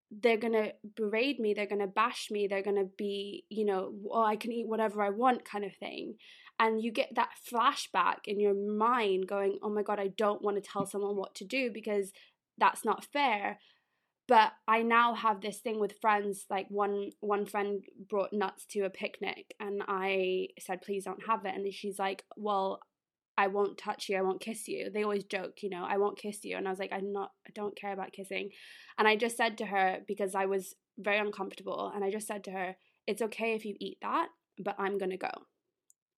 they're 0.09 0.37
gonna 0.37 0.71
berate 0.95 1.39
me, 1.39 1.53
they're 1.53 1.65
gonna 1.67 1.87
bash 1.87 2.29
me, 2.31 2.47
they're 2.47 2.63
gonna 2.63 2.85
be, 2.97 3.43
you 3.49 3.65
know, 3.65 3.93
oh, 4.09 4.23
I 4.23 4.37
can 4.37 4.53
eat 4.53 4.67
whatever 4.67 5.01
I 5.01 5.09
want 5.09 5.43
kind 5.43 5.65
of 5.65 5.75
thing. 5.75 6.15
And 6.59 6.81
you 6.81 6.91
get 6.91 7.09
that 7.15 7.29
flashback 7.51 8.19
in 8.25 8.39
your 8.39 8.55
mind 8.55 9.27
going, 9.27 9.59
oh 9.61 9.69
my 9.69 9.83
God, 9.83 9.99
I 9.99 10.07
don't 10.07 10.41
want 10.41 10.55
to 10.57 10.67
tell 10.67 10.85
someone 10.85 11.15
what 11.15 11.35
to 11.35 11.45
do 11.45 11.69
because 11.71 12.11
that's 12.57 12.83
not 12.83 13.05
fair 13.05 13.59
but 14.27 14.51
i 14.67 14.81
now 14.81 15.13
have 15.13 15.41
this 15.41 15.59
thing 15.59 15.79
with 15.79 15.99
friends 15.99 16.45
like 16.49 16.67
one 16.69 17.09
one 17.19 17.45
friend 17.45 17.83
brought 18.09 18.33
nuts 18.33 18.65
to 18.65 18.81
a 18.81 18.89
picnic 18.89 19.53
and 19.59 19.81
i 19.87 20.47
said 20.59 20.81
please 20.81 21.05
don't 21.05 21.25
have 21.27 21.45
it. 21.45 21.55
And 21.55 21.73
she's 21.73 21.99
like 21.99 22.23
well 22.35 22.79
i 23.37 23.47
won't 23.47 23.77
touch 23.77 24.09
you 24.09 24.17
i 24.17 24.21
won't 24.21 24.41
kiss 24.41 24.67
you. 24.67 24.89
They 24.93 25.03
always 25.03 25.23
joke 25.23 25.63
you 25.63 25.69
know 25.69 25.85
i 25.87 25.97
won't 25.97 26.17
kiss 26.19 26.43
you. 26.43 26.57
And 26.57 26.67
i 26.67 26.69
was 26.69 26.79
like 26.79 26.93
i'm 26.93 27.11
not 27.11 27.31
i 27.47 27.51
don't 27.53 27.77
care 27.77 27.93
about 27.93 28.13
kissing. 28.13 28.49
And 28.97 29.07
i 29.07 29.15
just 29.15 29.37
said 29.37 29.57
to 29.59 29.65
her 29.65 29.99
because 30.07 30.35
i 30.35 30.45
was 30.45 30.75
very 30.97 31.19
uncomfortable 31.19 31.91
and 31.93 32.03
i 32.03 32.11
just 32.11 32.27
said 32.27 32.43
to 32.45 32.51
her 32.51 32.75
it's 33.05 33.21
okay 33.21 33.53
if 33.53 33.63
you 33.65 33.75
eat 33.79 33.97
that 34.01 34.27
but 34.59 34.75
i'm 34.77 34.99
to 34.99 35.17
go. 35.17 35.31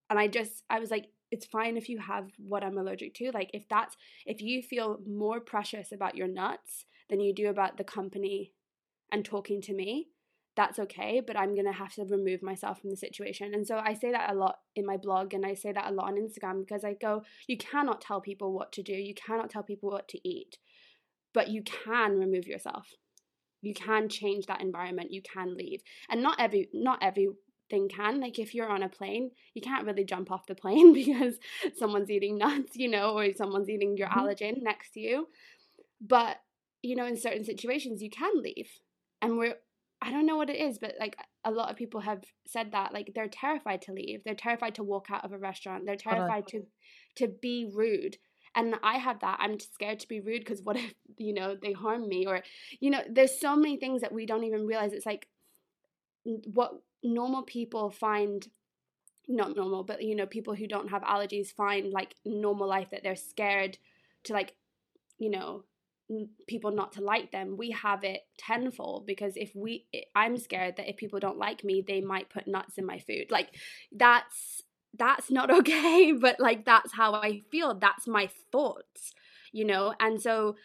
And 0.09 0.17
i 0.17 0.27
just 0.27 0.63
i 0.69 0.79
was 0.79 0.89
like 0.89 1.07
it's 1.31 1.45
fine 1.45 1.77
if 1.77 1.89
you 1.89 1.99
have 1.99 2.27
what 2.37 2.63
i'm 2.63 2.77
allergic 2.77 3.13
to 3.15 3.31
like 3.31 3.51
if 3.53 3.63
that's 3.69 3.95
if 4.25 4.41
you 4.41 4.63
feel 4.63 4.99
more 5.07 5.39
precious 5.39 5.91
about 5.91 6.15
your 6.15 6.27
nuts 6.27 6.85
than 7.09 7.19
you 7.19 7.33
do 7.33 7.49
about 7.49 7.77
the 7.77 7.83
company 7.83 8.53
and 9.11 9.25
talking 9.25 9.61
to 9.63 9.73
me, 9.73 10.09
that's 10.55 10.77
okay, 10.77 11.21
but 11.25 11.37
I'm 11.37 11.55
gonna 11.55 11.71
have 11.71 11.93
to 11.93 12.03
remove 12.03 12.43
myself 12.43 12.81
from 12.81 12.89
the 12.89 12.97
situation. 12.97 13.53
And 13.53 13.65
so 13.65 13.77
I 13.77 13.93
say 13.93 14.11
that 14.11 14.29
a 14.29 14.35
lot 14.35 14.57
in 14.75 14.85
my 14.85 14.97
blog 14.97 15.33
and 15.33 15.45
I 15.45 15.53
say 15.53 15.71
that 15.71 15.89
a 15.89 15.93
lot 15.93 16.07
on 16.07 16.17
Instagram 16.17 16.59
because 16.59 16.83
I 16.83 16.95
go, 16.99 17.23
you 17.47 17.57
cannot 17.57 18.01
tell 18.01 18.19
people 18.19 18.51
what 18.51 18.73
to 18.73 18.83
do, 18.83 18.93
you 18.93 19.13
cannot 19.13 19.49
tell 19.49 19.63
people 19.63 19.89
what 19.89 20.09
to 20.09 20.27
eat, 20.27 20.57
but 21.33 21.47
you 21.47 21.63
can 21.63 22.19
remove 22.19 22.45
yourself. 22.45 22.87
You 23.61 23.73
can 23.73 24.09
change 24.09 24.47
that 24.47 24.61
environment, 24.61 25.13
you 25.13 25.21
can 25.21 25.55
leave. 25.55 25.81
And 26.09 26.21
not 26.21 26.39
every 26.39 26.69
not 26.73 26.99
everything 27.01 27.89
can. 27.89 28.19
Like 28.19 28.37
if 28.37 28.53
you're 28.53 28.69
on 28.69 28.83
a 28.83 28.89
plane, 28.89 29.31
you 29.53 29.61
can't 29.61 29.85
really 29.85 30.03
jump 30.03 30.29
off 30.29 30.45
the 30.45 30.55
plane 30.55 30.91
because 31.01 31.35
someone's 31.77 32.09
eating 32.09 32.37
nuts, 32.37 32.75
you 32.75 32.89
know, 32.89 33.17
or 33.17 33.31
someone's 33.33 33.69
eating 33.69 33.95
your 33.97 34.09
mm-hmm. 34.09 34.19
allergen 34.19 34.61
next 34.61 34.91
to 34.95 34.99
you. 34.99 35.27
But 36.01 36.37
you 36.81 36.95
know, 36.95 37.05
in 37.05 37.17
certain 37.17 37.43
situations 37.43 38.01
you 38.01 38.09
can 38.09 38.41
leave. 38.41 38.69
And 39.21 39.37
we're 39.37 39.55
I 40.01 40.11
don't 40.11 40.25
know 40.25 40.37
what 40.37 40.49
it 40.49 40.59
is, 40.59 40.79
but 40.79 40.95
like 40.99 41.17
a 41.43 41.51
lot 41.51 41.69
of 41.69 41.75
people 41.75 41.99
have 42.01 42.23
said 42.47 42.71
that 42.71 42.93
like 42.93 43.11
they're 43.13 43.27
terrified 43.27 43.81
to 43.83 43.91
leave. 43.91 44.23
They're 44.23 44.33
terrified 44.33 44.75
to 44.75 44.83
walk 44.83 45.07
out 45.11 45.25
of 45.25 45.33
a 45.33 45.37
restaurant. 45.37 45.85
They're 45.85 45.97
terrified 45.97 46.47
to 46.47 46.63
to 47.17 47.27
be 47.27 47.69
rude. 47.73 48.17
And 48.55 48.75
I 48.81 48.97
have 48.97 49.19
that. 49.19 49.37
I'm 49.41 49.59
scared 49.59 49.99
to 49.99 50.07
be 50.07 50.21
rude 50.21 50.39
because 50.39 50.61
what 50.61 50.77
if, 50.77 50.93
you 51.17 51.33
know, 51.33 51.55
they 51.61 51.73
harm 51.73 52.07
me 52.07 52.25
or 52.25 52.43
you 52.79 52.89
know, 52.91 53.01
there's 53.09 53.39
so 53.39 53.55
many 53.55 53.77
things 53.77 54.01
that 54.01 54.13
we 54.13 54.25
don't 54.25 54.45
even 54.45 54.65
realize. 54.65 54.93
It's 54.93 55.05
like 55.05 55.27
what 56.23 56.81
normal 57.03 57.43
people 57.43 57.89
find 57.89 58.47
not 59.27 59.55
normal, 59.55 59.83
but 59.83 60.03
you 60.03 60.15
know, 60.15 60.25
people 60.25 60.55
who 60.55 60.67
don't 60.67 60.89
have 60.89 61.03
allergies 61.03 61.53
find 61.53 61.91
like 61.91 62.15
normal 62.25 62.67
life 62.67 62.89
that 62.91 63.03
they're 63.03 63.15
scared 63.15 63.77
to 64.23 64.33
like, 64.33 64.55
you 65.17 65.29
know, 65.29 65.63
people 66.47 66.71
not 66.71 66.91
to 66.93 67.01
like 67.01 67.31
them 67.31 67.55
we 67.57 67.71
have 67.71 68.03
it 68.03 68.21
tenfold 68.37 69.05
because 69.05 69.33
if 69.35 69.55
we 69.55 69.85
i'm 70.15 70.37
scared 70.37 70.75
that 70.77 70.89
if 70.89 70.97
people 70.97 71.19
don't 71.19 71.37
like 71.37 71.63
me 71.63 71.83
they 71.85 72.01
might 72.01 72.29
put 72.29 72.47
nuts 72.47 72.77
in 72.77 72.85
my 72.85 72.99
food. 72.99 73.25
Like 73.29 73.55
that's 73.91 74.63
that's 74.97 75.29
not 75.29 75.51
okay 75.59 76.11
but 76.11 76.39
like 76.39 76.65
that's 76.65 76.93
how 76.93 77.13
i 77.13 77.41
feel. 77.51 77.75
That's 77.75 78.07
my 78.07 78.29
thoughts 78.51 79.13
you 79.51 79.65
know? 79.65 79.93
And 79.99 80.21
so 80.21 80.55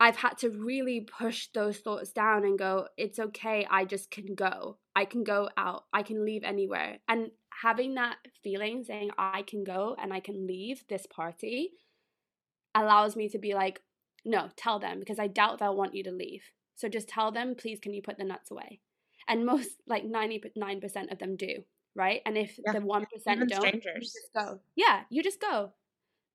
i've 0.00 0.16
had 0.16 0.36
to 0.38 0.50
really 0.50 1.00
push 1.00 1.48
those 1.54 1.78
thoughts 1.78 2.10
down 2.12 2.44
and 2.44 2.58
go 2.58 2.88
it's 2.96 3.18
okay 3.18 3.66
i 3.70 3.84
just 3.84 4.10
can 4.10 4.34
go. 4.34 4.78
I 4.94 5.06
can 5.06 5.24
go 5.24 5.48
out. 5.56 5.84
I 5.92 6.02
can 6.02 6.22
leave 6.22 6.44
anywhere. 6.44 6.98
And 7.08 7.30
having 7.62 7.94
that 7.94 8.16
feeling 8.42 8.82
saying 8.84 9.10
i 9.18 9.42
can 9.42 9.62
go 9.64 9.96
and 10.00 10.12
i 10.12 10.20
can 10.20 10.46
leave 10.46 10.84
this 10.88 11.06
party 11.06 11.70
allows 12.74 13.14
me 13.14 13.28
to 13.28 13.38
be 13.38 13.54
like 13.54 13.80
no, 14.24 14.48
tell 14.56 14.78
them 14.78 15.00
because 15.00 15.18
I 15.18 15.26
doubt 15.26 15.58
they'll 15.58 15.76
want 15.76 15.94
you 15.94 16.04
to 16.04 16.12
leave. 16.12 16.42
So 16.74 16.88
just 16.88 17.08
tell 17.08 17.32
them, 17.32 17.54
please, 17.56 17.78
can 17.80 17.92
you 17.92 18.02
put 18.02 18.18
the 18.18 18.24
nuts 18.24 18.50
away? 18.50 18.80
And 19.28 19.46
most, 19.46 19.70
like 19.86 20.04
99% 20.04 21.12
of 21.12 21.18
them 21.18 21.36
do, 21.36 21.64
right? 21.94 22.20
And 22.26 22.36
if 22.36 22.58
yeah. 22.64 22.72
the 22.72 22.80
1% 22.80 23.04
Even 23.26 23.48
don't, 23.48 23.60
strangers. 23.60 24.12
just 24.12 24.32
go. 24.34 24.60
Yeah, 24.74 25.02
you 25.10 25.22
just 25.22 25.40
go. 25.40 25.72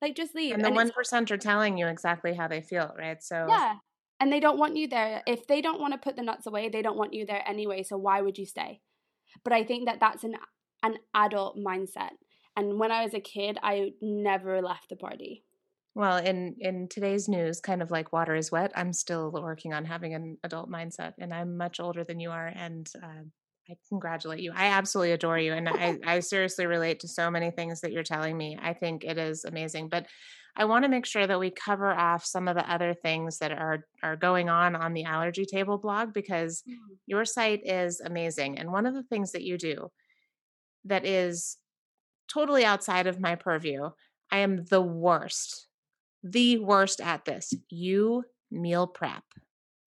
Like 0.02 0.15
just 0.15 0.36
leave. 0.36 0.54
And 0.54 0.63
the 0.63 0.71
one 0.71 0.91
percent 0.91 1.32
are 1.32 1.38
telling 1.38 1.78
you 1.78 1.88
exactly 1.88 2.36
how 2.36 2.47
they 2.47 2.62
feel, 2.62 2.93
right? 2.97 3.21
So 3.21 3.47
Yeah. 3.50 3.76
And 4.19 4.32
they 4.32 4.39
don't 4.39 4.58
want 4.58 4.76
you 4.76 4.88
there. 4.88 5.23
If 5.28 5.47
they 5.47 5.62
don't 5.62 5.80
want 5.80 5.93
to 5.93 6.00
put 6.00 6.15
the 6.15 6.23
nuts 6.23 6.45
away, 6.47 6.69
they 6.69 6.82
don't 6.82 6.97
want 6.97 7.13
you 7.13 7.26
there 7.26 7.43
anyway. 7.47 7.84
So 7.84 7.97
why 7.97 8.21
would 8.21 8.38
you 8.38 8.45
stay? 8.45 8.82
But 9.43 9.54
I 9.54 9.63
think 9.63 9.88
that 9.88 10.00
that's 10.00 10.23
an 10.23 10.36
an 10.84 10.97
adult 11.13 11.58
mindset. 11.58 12.12
And 12.56 12.80
when 12.80 12.91
I 12.91 13.04
was 13.04 13.13
a 13.13 13.19
kid, 13.19 13.58
I 13.62 13.91
never 14.02 14.62
left 14.62 14.89
the 14.89 14.95
party. 14.95 15.43
Well, 15.97 16.17
in 16.17 16.55
in 16.60 16.89
today's 16.89 17.27
news, 17.27 17.60
kind 17.60 17.81
of 17.81 17.89
like 17.89 18.13
water 18.13 18.36
is 18.36 18.51
wet, 18.51 18.71
I'm 18.75 18.93
still 18.93 19.31
working 19.31 19.73
on 19.73 19.83
having 19.83 20.13
an 20.13 20.38
adult 20.43 20.69
mindset, 20.69 21.13
and 21.17 21.33
I'm 21.33 21.57
much 21.57 21.79
older 21.79 22.03
than 22.03 22.19
you 22.19 22.29
are, 22.29 22.45
and 22.55 22.88
uh, 23.01 23.23
I 23.67 23.75
congratulate 23.89 24.41
you. 24.41 24.51
I 24.55 24.67
absolutely 24.67 25.13
adore 25.13 25.39
you, 25.39 25.53
and 25.53 25.67
I, 25.67 25.97
I 26.05 26.19
seriously 26.19 26.67
relate 26.67 26.99
to 26.99 27.07
so 27.07 27.31
many 27.31 27.49
things 27.49 27.81
that 27.81 27.93
you're 27.93 28.03
telling 28.03 28.38
me. 28.38 28.60
I 28.62 28.73
think 28.73 29.05
it 29.05 29.17
is 29.17 29.43
amazing, 29.43 29.89
but 29.89 30.05
I 30.55 30.65
want 30.65 30.83
to 30.83 30.89
make 30.89 31.07
sure 31.07 31.25
that 31.25 31.39
we 31.39 31.49
cover 31.49 31.91
off 31.91 32.23
some 32.23 32.47
of 32.47 32.55
the 32.55 32.71
other 32.71 32.93
things 32.93 33.39
that 33.39 33.51
are 33.51 33.88
are 34.03 34.15
going 34.15 34.49
on 34.49 34.75
on 34.75 34.93
the 34.93 35.05
allergy 35.05 35.47
table 35.47 35.79
blog 35.79 36.13
because 36.13 36.62
mm. 36.69 36.75
your 37.07 37.25
site 37.25 37.62
is 37.65 38.01
amazing, 38.01 38.60
and 38.60 38.71
one 38.71 38.86
of 38.86 38.93
the 38.93 39.07
things 39.10 39.31
that 39.31 39.41
you 39.41 39.57
do 39.57 39.88
that 40.86 41.07
is 41.07 41.57
totally 42.31 42.63
outside 42.63 43.07
of 43.07 43.19
my 43.19 43.33
purview. 43.33 43.89
I 44.29 44.39
am 44.39 44.65
the 44.65 44.81
worst 44.81 45.66
the 46.23 46.58
worst 46.58 47.01
at 47.01 47.25
this. 47.25 47.53
You 47.69 48.23
meal 48.51 48.88
prep. 48.88 49.23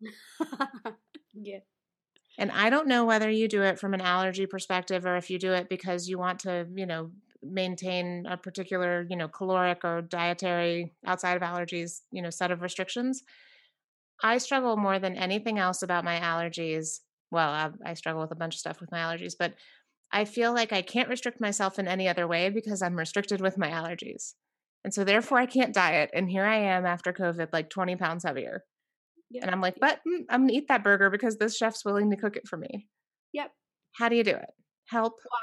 yeah. 1.34 1.58
And 2.38 2.50
I 2.50 2.70
don't 2.70 2.88
know 2.88 3.04
whether 3.04 3.28
you 3.30 3.48
do 3.48 3.62
it 3.62 3.78
from 3.78 3.92
an 3.92 4.00
allergy 4.00 4.46
perspective 4.46 5.04
or 5.04 5.16
if 5.16 5.28
you 5.30 5.38
do 5.38 5.52
it 5.52 5.68
because 5.68 6.08
you 6.08 6.18
want 6.18 6.40
to, 6.40 6.66
you 6.74 6.86
know, 6.86 7.10
maintain 7.42 8.26
a 8.26 8.36
particular, 8.36 9.06
you 9.08 9.16
know, 9.16 9.28
caloric 9.28 9.84
or 9.84 10.02
dietary 10.02 10.92
outside 11.06 11.36
of 11.36 11.42
allergies, 11.42 12.00
you 12.10 12.22
know, 12.22 12.30
set 12.30 12.50
of 12.50 12.62
restrictions. 12.62 13.22
I 14.22 14.38
struggle 14.38 14.76
more 14.76 14.98
than 14.98 15.16
anything 15.16 15.58
else 15.58 15.82
about 15.82 16.04
my 16.04 16.18
allergies. 16.20 17.00
Well, 17.30 17.48
I, 17.48 17.70
I 17.84 17.94
struggle 17.94 18.20
with 18.20 18.32
a 18.32 18.36
bunch 18.36 18.54
of 18.54 18.60
stuff 18.60 18.80
with 18.80 18.92
my 18.92 18.98
allergies, 18.98 19.34
but 19.38 19.54
I 20.12 20.24
feel 20.24 20.52
like 20.52 20.72
I 20.72 20.82
can't 20.82 21.08
restrict 21.08 21.40
myself 21.40 21.78
in 21.78 21.88
any 21.88 22.08
other 22.08 22.26
way 22.26 22.50
because 22.50 22.82
I'm 22.82 22.96
restricted 22.96 23.40
with 23.40 23.56
my 23.56 23.68
allergies. 23.68 24.34
And 24.84 24.94
so 24.94 25.04
therefore 25.04 25.38
I 25.38 25.46
can't 25.46 25.74
diet. 25.74 26.10
And 26.14 26.30
here 26.30 26.44
I 26.44 26.56
am 26.56 26.86
after 26.86 27.12
COVID, 27.12 27.48
like 27.52 27.70
20 27.70 27.96
pounds 27.96 28.24
heavier. 28.24 28.64
Yep. 29.30 29.44
And 29.44 29.52
I'm 29.52 29.60
like, 29.60 29.76
but 29.80 30.00
mm, 30.06 30.24
I'm 30.28 30.42
gonna 30.42 30.54
eat 30.54 30.68
that 30.68 30.82
burger 30.82 31.10
because 31.10 31.36
this 31.36 31.56
chef's 31.56 31.84
willing 31.84 32.10
to 32.10 32.16
cook 32.16 32.36
it 32.36 32.48
for 32.48 32.56
me. 32.56 32.88
Yep. 33.32 33.52
How 33.92 34.08
do 34.08 34.16
you 34.16 34.24
do 34.24 34.32
it? 34.32 34.50
Help. 34.88 35.12
Well, 35.12 35.40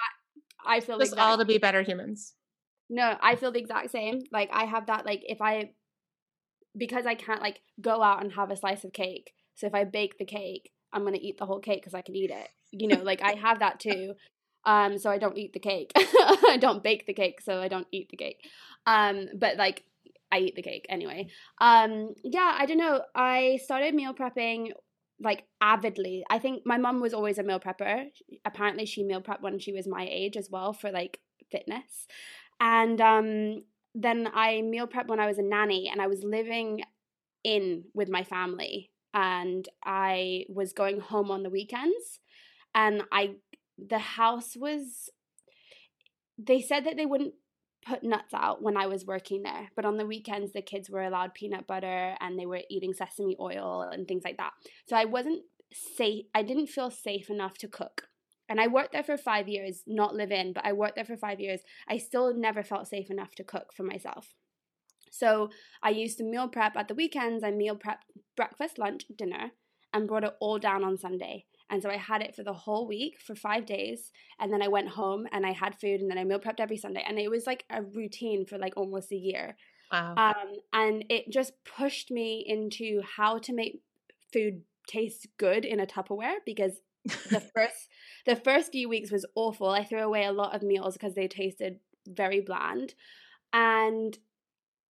I 0.66 0.80
feel 0.82 1.00
just 1.00 1.18
all 1.18 1.38
to 1.38 1.46
be 1.46 1.58
better 1.58 1.82
humans. 1.82 2.34
No, 2.90 3.18
I 3.22 3.36
feel 3.36 3.52
the 3.52 3.60
exact 3.60 3.92
same. 3.92 4.20
Like 4.32 4.50
I 4.52 4.66
have 4.66 4.88
that. 4.88 5.06
Like 5.06 5.22
if 5.24 5.42
I, 5.42 5.72
because 6.76 7.06
I 7.06 7.16
can't 7.16 7.42
like 7.42 7.62
go 7.80 8.02
out 8.02 8.22
and 8.22 8.34
have 8.34 8.52
a 8.52 8.58
slice 8.58 8.84
of 8.84 8.94
cake. 8.94 9.32
So 9.56 9.68
if 9.68 9.74
I 9.74 9.86
bake 9.86 10.18
the 10.18 10.26
cake, 10.26 10.72
I'm 10.92 11.04
gonna 11.04 11.18
eat 11.22 11.38
the 11.38 11.46
whole 11.46 11.60
cake 11.60 11.82
because 11.82 11.94
I 11.94 12.02
can 12.02 12.16
eat 12.16 12.32
it. 12.32 12.50
You 12.72 12.90
know, 12.90 13.04
like 13.04 13.22
I 13.22 13.34
have 13.34 13.60
that 13.60 13.80
too. 13.80 14.14
Um, 14.68 14.98
so 15.00 15.10
I 15.10 15.18
don't 15.18 15.38
eat 15.38 15.54
the 15.54 15.60
cake. 15.60 15.94
I 15.96 16.58
don't 16.60 16.84
bake 16.84 17.08
the 17.08 17.14
cake, 17.14 17.42
so 17.42 17.62
I 17.62 17.70
don't 17.70 17.88
eat 17.92 18.10
the 18.10 18.18
cake. 18.18 18.46
Um, 18.86 19.30
but 19.34 19.58
like 19.58 19.86
I 20.32 20.40
eat 20.40 20.56
the 20.56 20.62
cake 20.62 20.86
anyway. 20.90 21.30
Um, 21.60 22.14
yeah, 22.24 22.56
I 22.60 22.66
don't 22.66 22.78
know. 22.78 23.02
I 23.16 23.60
started 23.64 23.96
meal 23.96 24.14
prepping 24.14 24.74
like 25.20 25.46
avidly. 25.62 26.26
I 26.30 26.38
think 26.38 26.64
my 26.66 26.78
mom 26.78 27.00
was 27.00 27.14
always 27.14 27.38
a 27.38 27.44
meal 27.44 27.62
prepper. 27.62 28.08
Apparently, 28.46 28.86
she 28.86 29.04
meal 29.04 29.22
prepped 29.22 29.42
when 29.42 29.58
she 29.58 29.72
was 29.72 29.88
my 29.88 30.06
age 30.12 30.36
as 30.36 30.50
well 30.52 30.74
for 30.74 30.92
like 30.92 31.22
fitness. 31.50 32.06
And 32.60 33.00
um, 33.00 33.64
then 33.96 34.30
I 34.34 34.62
meal 34.62 34.86
prepped 34.86 35.08
when 35.08 35.22
I 35.22 35.28
was 35.28 35.38
a 35.38 35.44
nanny 35.44 35.90
and 35.90 36.02
I 36.02 36.08
was 36.08 36.24
living 36.24 36.82
in 37.44 37.86
with 37.94 38.10
my 38.10 38.24
family 38.24 38.92
and 39.14 39.68
I 39.86 40.46
was 40.50 40.74
going 40.74 41.00
home 41.00 41.32
on 41.32 41.44
the 41.44 41.50
weekends 41.50 42.20
and 42.76 43.04
I 43.12 43.36
the 43.78 44.00
house 44.00 44.56
was 44.56 45.10
they 46.38 46.62
said 46.62 46.86
that 46.86 46.98
they 46.98 47.06
wouldn't 47.06 47.34
put 47.88 48.04
nuts 48.04 48.34
out 48.34 48.62
when 48.62 48.78
I 48.78 48.88
was 48.88 49.06
working 49.06 49.44
there. 49.44 49.70
But 49.76 49.86
on 49.86 49.98
the 49.98 50.06
weekends, 50.06 50.52
the 50.52 50.62
kids 50.62 50.90
were 50.90 51.04
allowed 51.04 51.34
peanut 51.34 51.68
butter 51.68 52.16
and 52.20 52.38
they 52.38 52.46
were 52.46 52.62
eating 52.70 52.94
sesame 52.94 53.36
oil 53.40 53.88
and 53.92 54.08
things 54.08 54.24
like 54.24 54.38
that. 54.38 54.52
So 54.88 54.96
I 54.96 55.06
wasn't 55.06 55.44
safe 55.72 56.26
I 56.34 56.44
didn't 56.44 56.68
feel 56.68 56.92
safe 56.92 57.30
enough 57.30 57.58
to 57.60 57.68
cook. 57.68 58.04
And 58.50 58.62
I 58.62 58.68
worked 58.68 58.94
there 58.94 59.04
for 59.04 59.18
5 59.18 59.50
years, 59.50 59.84
not 59.86 60.16
live 60.16 60.32
in, 60.32 60.54
but 60.54 60.66
I 60.66 60.72
worked 60.72 60.96
there 60.96 61.04
for 61.04 61.18
5 61.18 61.40
years. 61.40 61.62
I 61.90 61.98
still 61.98 62.34
never 62.34 62.64
felt 62.64 62.88
safe 62.88 63.10
enough 63.10 63.36
to 63.36 63.44
cook 63.44 63.74
for 63.76 63.84
myself. 63.84 64.36
So 65.12 65.50
I 65.84 65.90
used 65.90 66.18
to 66.20 66.24
meal 66.24 66.48
prep 66.48 66.78
at 66.78 66.88
the 66.88 66.96
weekends. 66.96 67.44
I 67.44 67.52
meal 67.52 67.76
prep 67.76 68.00
breakfast, 68.38 68.78
lunch, 68.78 69.04
dinner, 69.18 69.52
and 69.94 70.08
brought 70.08 70.24
it 70.24 70.36
all 70.40 70.60
down 70.60 70.84
on 70.84 70.98
Sunday. 70.98 71.46
And 71.70 71.82
so 71.82 71.90
I 71.90 71.98
had 71.98 72.22
it 72.22 72.36
for 72.36 72.44
the 72.44 72.54
whole 72.54 72.88
week 72.88 73.20
for 73.20 73.36
five 73.36 73.66
days. 73.66 74.12
And 74.40 74.52
then 74.52 74.62
I 74.62 74.68
went 74.68 74.90
home 74.90 75.28
and 75.32 75.46
I 75.46 75.52
had 75.52 75.80
food 75.80 76.02
and 76.02 76.10
then 76.10 76.18
I 76.18 76.24
meal 76.24 76.40
prepped 76.40 76.60
every 76.60 76.78
Sunday. 76.78 77.04
And 77.06 77.20
it 77.20 77.30
was 77.30 77.46
like 77.46 77.66
a 77.70 77.82
routine 77.82 78.46
for 78.46 78.58
like 78.58 78.78
almost 78.78 79.12
a 79.12 79.16
year. 79.16 79.58
Wow. 79.92 80.16
Um, 80.18 80.58
and 80.74 81.06
it 81.10 81.30
just 81.30 81.54
pushed 81.66 82.12
me 82.12 82.44
into 82.46 83.02
how 83.02 83.40
to 83.40 83.54
make 83.54 83.82
food 84.32 84.62
taste 84.88 85.28
good 85.38 85.66
in 85.66 85.80
a 85.80 85.86
Tupperware 85.86 86.38
because 86.46 86.80
the 87.30 87.42
first 87.56 87.90
the 88.26 88.36
first 88.36 88.72
few 88.72 88.90
weeks 88.90 89.12
was 89.12 89.26
awful. 89.36 89.70
I 89.70 89.84
threw 89.84 90.02
away 90.02 90.26
a 90.26 90.32
lot 90.32 90.56
of 90.56 90.64
meals 90.64 90.94
because 90.94 91.16
they 91.16 91.28
tasted 91.28 91.80
very 92.08 92.42
bland. 92.42 92.94
And 93.54 94.18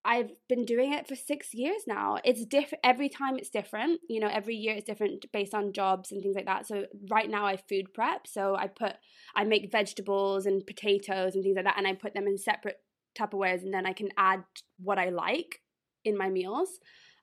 I've 0.08 0.32
been 0.48 0.64
doing 0.64 0.94
it 0.94 1.06
for 1.06 1.16
six 1.16 1.54
years 1.54 1.82
now. 1.86 2.18
It's 2.24 2.46
different 2.46 2.80
every 2.82 3.10
time. 3.10 3.38
It's 3.38 3.50
different. 3.50 4.00
You 4.08 4.22
know, 4.22 4.30
every 4.32 4.56
year 4.56 4.74
it's 4.74 4.86
different 4.86 5.26
based 5.34 5.54
on 5.54 5.74
jobs 5.74 6.14
and 6.14 6.22
things 6.22 6.34
like 6.34 6.46
that. 6.46 6.66
So 6.66 6.86
right 7.10 7.30
now 7.30 7.46
I 7.46 7.58
food 7.58 7.94
prep. 7.94 8.26
So 8.26 8.56
I 8.56 8.68
put 8.68 8.94
I 9.36 9.44
make 9.44 9.70
vegetables 9.70 10.46
and 10.46 10.66
potatoes 10.66 11.36
and 11.36 11.44
things 11.44 11.58
like 11.58 11.66
that, 11.66 11.78
and 11.78 11.86
I 11.86 11.94
put 11.94 12.14
them 12.14 12.26
in 12.26 12.38
separate 12.38 12.80
Tupperwares, 13.20 13.64
and 13.64 13.74
then 13.74 13.86
I 13.86 13.92
can 13.92 14.10
add 14.18 14.46
what 14.82 14.98
I 14.98 15.10
like 15.10 15.62
in 16.06 16.18
my 16.18 16.30
meals. 16.30 16.80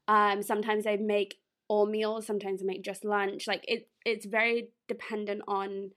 Um, 0.06 0.42
sometimes 0.42 0.86
I 0.86 0.96
make 0.96 1.36
all 1.68 1.86
meals. 1.86 2.26
Sometimes 2.26 2.60
I 2.60 2.66
make 2.66 2.84
just 2.84 3.02
lunch. 3.02 3.46
Like 3.46 3.64
it, 3.66 3.88
it's 4.04 4.26
very 4.26 4.72
dependent 4.88 5.40
on 5.48 5.92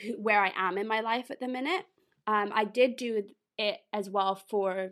who, 0.00 0.12
where 0.22 0.40
I 0.40 0.52
am 0.54 0.78
in 0.78 0.86
my 0.86 1.00
life 1.00 1.32
at 1.32 1.40
the 1.40 1.48
minute. 1.48 1.86
Um, 2.28 2.52
I 2.54 2.64
did 2.64 2.94
do 2.94 3.24
it 3.58 3.78
as 3.92 4.08
well 4.08 4.36
for 4.36 4.90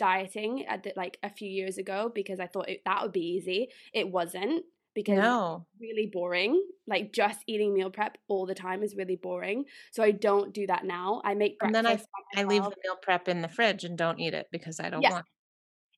dieting 0.00 0.64
at 0.66 0.82
the, 0.82 0.94
like 0.96 1.18
a 1.22 1.28
few 1.28 1.48
years 1.48 1.76
ago 1.76 2.10
because 2.12 2.40
I 2.40 2.46
thought 2.46 2.70
it, 2.70 2.80
that 2.86 3.02
would 3.02 3.12
be 3.12 3.36
easy. 3.36 3.68
It 3.92 4.10
wasn't 4.10 4.64
because 4.94 5.18
no. 5.18 5.66
really 5.78 6.10
boring. 6.10 6.64
Like 6.86 7.12
just 7.12 7.40
eating 7.46 7.74
meal 7.74 7.90
prep 7.90 8.16
all 8.26 8.46
the 8.46 8.54
time 8.54 8.82
is 8.82 8.96
really 8.96 9.16
boring. 9.16 9.66
So 9.92 10.02
I 10.02 10.12
don't 10.12 10.54
do 10.54 10.66
that 10.68 10.86
now. 10.86 11.20
I 11.22 11.34
make 11.34 11.58
breakfast. 11.58 11.76
And 11.76 11.86
then 11.86 12.00
I 12.34 12.40
I 12.40 12.44
leave 12.44 12.62
the 12.62 12.76
meal 12.82 12.96
prep 13.02 13.28
in 13.28 13.42
the 13.42 13.48
fridge 13.48 13.84
and 13.84 13.98
don't 13.98 14.18
eat 14.18 14.32
it 14.32 14.46
because 14.50 14.80
I 14.80 14.88
don't 14.88 15.02
yeah. 15.02 15.10
want. 15.10 15.26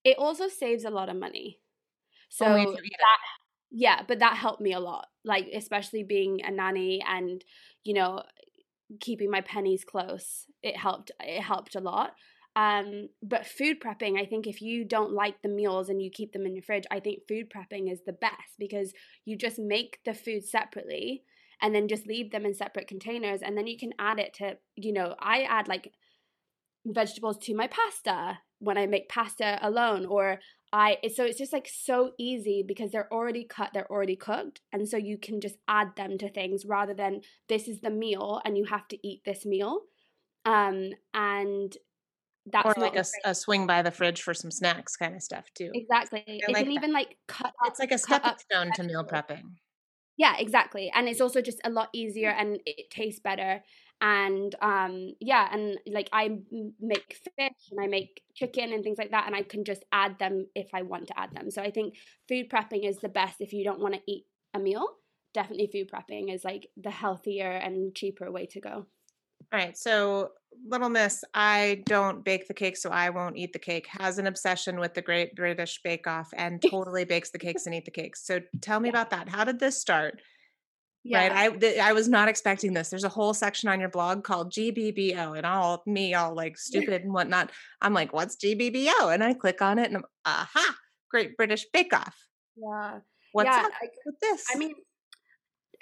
It 0.03 0.19
also 0.19 0.49
saves 0.49 0.85
a 0.85 0.91
lot 0.91 1.09
of 1.09 1.17
money. 1.17 1.61
So 2.29 2.45
that, 2.45 3.19
yeah, 3.71 4.03
but 4.09 4.19
that 4.19 4.37
helped 4.37 4.61
me 4.61 4.73
a 4.73 4.81
lot. 4.81 5.07
Like 5.25 5.47
especially 5.55 6.03
being 6.03 6.41
a 6.45 6.51
nanny 6.51 7.05
and 7.07 7.45
you 7.85 7.95
know 7.95 8.23
keeping 9.01 9.31
my 9.31 9.43
pennies 9.43 9.85
close. 9.85 10.47
It 10.61 10.77
helped. 10.77 11.13
It 11.21 11.41
helped 11.41 11.77
a 11.77 11.81
lot. 11.81 12.15
Um, 12.55 13.09
but 13.23 13.47
food 13.47 13.81
prepping, 13.81 14.21
I 14.21 14.27
think 14.27 14.47
if 14.47 14.61
you 14.61 14.85
don't 14.85 15.13
like 15.13 15.41
the 15.41 15.49
meals 15.49 15.89
and 15.89 16.03
you 16.03 16.11
keep 16.11 16.33
them 16.33 16.45
in 16.45 16.55
your 16.55 16.63
fridge, 16.63 16.85
I 16.91 17.01
think 17.01 17.21
food 17.27 17.51
prepping 17.51 17.91
is 17.91 18.01
the 18.05 18.13
best 18.13 18.59
because 18.59 18.93
you 19.25 19.37
just 19.37 19.59
make 19.59 20.01
the 20.05 20.13
food 20.13 20.45
separately 20.45 21.23
and 21.63 21.75
then 21.75 21.89
just 21.89 22.07
leave 22.07 22.31
them 22.31 22.45
in 22.45 22.55
separate 22.55 22.89
containers 22.89 23.41
and 23.41 23.57
then 23.57 23.67
you 23.67 23.79
can 23.79 23.93
add 23.99 24.19
it 24.19 24.35
to, 24.35 24.59
you 24.77 24.93
know, 24.93 25.15
I 25.19 25.43
add 25.43 25.69
like 25.69 25.93
vegetables 26.85 27.39
to 27.39 27.55
my 27.55 27.69
pasta 27.69 28.39
when 28.59 28.77
I 28.77 28.87
make 28.87 29.09
pasta 29.09 29.59
alone 29.63 30.05
or 30.05 30.41
I 30.73 30.99
so 31.15 31.25
it's 31.25 31.39
just 31.39 31.53
like 31.53 31.69
so 31.71 32.13
easy 32.19 32.65
because 32.67 32.91
they're 32.91 33.13
already 33.13 33.45
cut, 33.45 33.71
they're 33.75 33.91
already 33.91 34.17
cooked, 34.17 34.61
and 34.73 34.89
so 34.89 34.97
you 34.97 35.19
can 35.19 35.41
just 35.41 35.57
add 35.69 35.97
them 35.97 36.17
to 36.19 36.31
things 36.31 36.65
rather 36.65 36.95
than 36.95 37.21
this 37.49 37.69
is 37.69 37.81
the 37.81 37.91
meal 37.91 38.41
and 38.45 38.57
you 38.57 38.65
have 38.65 38.89
to 38.89 39.07
eat 39.07 39.23
this 39.25 39.45
meal. 39.45 39.81
Um, 40.45 40.91
and 41.13 41.77
that's 42.51 42.67
or 42.67 42.75
like 42.81 42.97
a, 42.97 43.05
a, 43.25 43.35
swing 43.35 43.67
by 43.67 43.83
the 43.83 43.91
fridge 43.91 44.23
for 44.23 44.35
some 44.35 44.51
snacks 44.51 44.97
kind 44.97 45.15
of 45.15 45.23
stuff 45.23 45.45
too. 45.55 45.71
Exactly. 45.75 46.25
I 46.27 46.33
it 46.35 46.49
like 46.49 46.65
can 46.65 46.67
that. 46.67 46.81
even 46.81 46.93
like 46.93 47.17
cut. 47.29 47.53
It's 47.67 47.79
like 47.79 47.93
a 47.93 47.99
stepping 47.99 48.39
stone 48.39 48.73
to 48.73 48.83
meal 48.83 49.05
prepping. 49.05 49.43
Yeah, 50.17 50.37
exactly. 50.39 50.91
And 50.95 51.09
it's 51.09 51.21
also 51.21 51.41
just 51.41 51.61
a 51.65 51.71
lot 51.71 51.89
easier 51.93 52.31
and 52.31 52.61
it 52.67 52.91
tastes 52.91 53.21
better. 53.21 53.63
And 54.01 54.55
um 54.61 55.13
yeah, 55.21 55.49
and 55.53 55.79
like 55.87 56.09
I 56.13 56.39
make 56.81 57.19
fish 57.37 57.71
and 57.71 57.81
I 57.81 57.87
make 57.87 58.23
chicken 58.35 58.73
and 58.73 58.83
things 58.83 58.99
like 58.99 59.13
that 59.13 59.27
and 59.27 59.37
I 59.37 59.43
can 59.43 59.65
just 59.65 59.85
add 59.93 60.19
them 60.19 60.49
if 60.55 60.69
I 60.75 60.83
want 60.83 61.09
to 61.09 61.19
add 61.19 61.33
them. 61.35 61.51
So 61.51 61.63
I 61.63 61.71
think 61.71 61.95
food 62.29 62.51
prepping 62.51 62.89
is 62.89 62.99
the 62.99 63.09
best 63.09 63.41
if 63.41 63.53
you 63.53 63.65
don't 63.65 63.81
want 63.81 63.95
to 63.95 64.01
eat 64.09 64.27
a 64.55 64.59
meal. 64.59 64.87
Definitely 65.35 65.71
food 65.73 65.91
prepping 65.91 66.35
is 66.35 66.45
like 66.45 66.69
the 66.77 66.91
healthier 66.91 67.51
and 67.51 67.95
cheaper 67.95 68.31
way 68.31 68.47
to 68.47 68.61
go. 68.61 68.87
All 69.53 69.59
right. 69.59 69.77
So, 69.77 70.33
little 70.67 70.89
miss, 70.89 71.25
I 71.35 71.83
don't 71.87 72.25
bake 72.25 72.47
the 72.47 72.55
cake, 72.55 72.77
so 72.77 72.91
I 72.91 73.11
won't 73.11 73.37
eat 73.37 73.53
the 73.53 73.59
cake, 73.59 73.87
has 73.89 74.19
an 74.19 74.27
obsession 74.27 74.79
with 74.79 74.95
the 74.95 75.03
Great 75.03 75.35
British 75.35 75.81
Bake 75.83 76.07
Off 76.07 76.29
and 76.35 76.63
totally 76.71 77.05
bakes 77.05 77.31
the 77.31 77.39
cakes 77.39 77.67
and 77.67 77.75
eat 77.75 77.85
the 77.85 77.91
cakes. 77.91 78.27
So, 78.27 78.41
tell 78.61 78.81
me 78.81 78.89
about 78.89 79.11
that. 79.11 79.29
How 79.29 79.45
did 79.45 79.59
this 79.59 79.81
start? 79.81 80.21
Yeah. 81.05 81.29
Right. 81.29 81.33
I 81.33 81.57
th- 81.57 81.79
I 81.81 81.93
was 81.93 82.09
not 82.09 82.29
expecting 82.29 82.75
this. 82.75 82.91
There's 82.91 83.03
a 83.05 83.09
whole 83.09 83.35
section 83.35 83.69
on 83.69 83.81
your 83.81 83.89
blog 83.89 84.23
called 84.23 84.53
GBBO, 84.53 85.37
and 85.37 85.45
all 85.45 85.83
me, 85.87 86.15
all 86.15 86.35
like 86.35 86.57
stupid 86.57 87.03
and 87.03 87.13
whatnot. 87.13 87.51
I'm 87.81 87.93
like, 87.93 88.13
what's 88.13 88.37
GBBO? 88.37 89.13
And 89.13 89.25
I 89.25 89.35
click 89.35 89.61
on 89.63 89.79
it, 89.79 89.87
and 89.87 89.97
I'm, 89.97 90.05
aha, 90.25 90.77
Great 91.11 91.37
British 91.37 91.67
Bake 91.73 91.93
Off. 91.93 92.17
Yeah. 92.57 93.01
What's 93.33 93.49
yeah, 93.49 93.65
up 93.65 93.73
I, 93.81 93.89
with 94.07 94.21
this? 94.21 94.45
I 94.55 94.59
mean, 94.59 94.75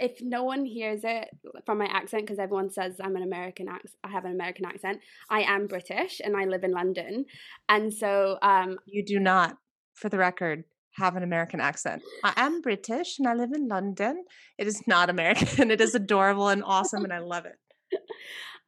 if 0.01 0.21
no 0.23 0.45
one 0.45 0.65
hears 0.65 1.03
it 1.05 1.29
from 1.67 1.79
my 1.79 1.87
accent 1.87 2.25
because 2.25 2.39
everyone 2.39 2.71
says 2.71 2.97
I'm 3.01 3.17
an 3.17 3.23
American 3.23 3.69
accent, 3.69 3.95
I 4.03 4.09
have 4.09 4.25
an 4.25 4.33
American 4.33 4.65
accent. 4.65 5.01
I 5.29 5.43
am 5.43 5.67
British 5.67 6.21
and 6.25 6.37
I 6.37 6.47
live 6.47 6.65
in 6.65 6.73
London, 6.73 7.27
and 7.69 7.93
so 7.93 8.39
um, 8.43 8.79
you 8.87 9.05
do 9.05 9.21
not, 9.21 9.57
for 9.95 10.09
the 10.09 10.19
record, 10.19 10.65
have 10.93 11.17
an 11.17 11.23
American 11.23 11.61
accent. 11.61 12.03
I 12.25 12.33
am 12.37 12.61
British 12.61 13.19
and 13.19 13.29
I 13.29 13.35
live 13.35 13.53
in 13.53 13.69
London. 13.69 14.25
It 14.59 14.67
is 14.67 14.83
not 14.87 15.11
American. 15.11 15.71
it 15.71 15.81
is 15.81 15.95
adorable 15.95 16.49
and 16.49 16.65
awesome, 16.65 17.05
and 17.05 17.13
I 17.13 17.19
love 17.19 17.47
it. 17.47 17.59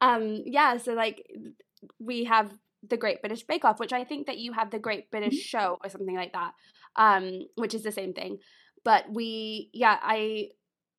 Um, 0.01 0.43
yeah, 0.45 0.77
so 0.77 0.91
like 0.93 1.25
we 1.97 2.25
have 2.25 2.51
the 2.87 2.97
Great 2.97 3.21
British 3.21 3.43
Bake 3.43 3.63
Off, 3.63 3.79
which 3.79 3.93
I 3.93 4.03
think 4.03 4.27
that 4.27 4.37
you 4.37 4.51
have 4.51 4.69
the 4.69 4.79
Great 4.79 5.09
British 5.11 5.35
mm-hmm. 5.35 5.57
Show 5.57 5.77
or 5.81 5.89
something 5.89 6.15
like 6.15 6.33
that, 6.33 6.51
um, 6.97 7.43
which 7.55 7.73
is 7.73 7.83
the 7.83 7.91
same 7.91 8.11
thing. 8.13 8.39
But 8.83 9.05
we, 9.09 9.69
yeah, 9.71 9.97
I 10.01 10.49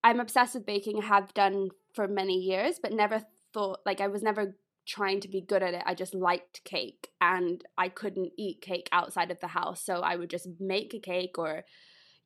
I'm 0.04 0.20
obsessed 0.20 0.54
with 0.54 0.66
baking, 0.66 1.02
have 1.02 1.32
done 1.32 1.70
for 1.94 2.06
many 2.06 2.34
years, 2.34 2.78
but 2.80 2.92
never 2.92 3.22
thought 3.54 3.80
like 3.86 4.02
I 4.02 4.08
was 4.08 4.22
never 4.22 4.54
trying 4.86 5.20
to 5.20 5.28
be 5.28 5.40
good 5.40 5.62
at 5.62 5.72
it. 5.72 5.82
I 5.86 5.94
just 5.94 6.14
liked 6.14 6.62
cake 6.64 7.08
and 7.22 7.64
I 7.78 7.88
couldn't 7.88 8.32
eat 8.36 8.60
cake 8.60 8.88
outside 8.92 9.30
of 9.30 9.40
the 9.40 9.46
house. 9.46 9.82
So 9.82 10.00
I 10.00 10.16
would 10.16 10.28
just 10.28 10.46
make 10.60 10.92
a 10.92 10.98
cake 10.98 11.38
or, 11.38 11.64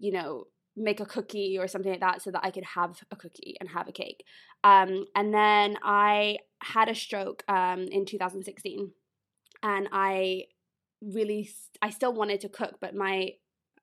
you 0.01 0.11
know, 0.11 0.47
make 0.77 0.99
a 0.99 1.07
cookie 1.07 1.57
or 1.57 1.69
something 1.69 1.93
like 1.93 2.01
that 2.01 2.21
so 2.21 2.33
that 2.33 2.45
I 2.45 2.51
could 2.51 2.64
have 2.64 3.01
a 3.12 3.17
cookie 3.17 3.57
and 3.61 3.69
have 3.69 3.87
a 3.87 3.93
cake. 3.93 4.25
Um, 4.64 5.07
and 5.14 5.33
then 5.33 5.77
I 5.85 6.38
had 6.61 6.88
a 6.88 6.97
stroke 6.97 7.45
um, 7.49 7.83
in 7.93 8.05
2016 8.07 8.91
and 9.62 9.88
I 9.93 10.45
really, 11.01 11.49
I 11.81 11.91
still 11.91 12.12
wanted 12.12 12.41
to 12.41 12.49
cook, 12.49 12.79
but 12.81 12.97
my 12.97 13.35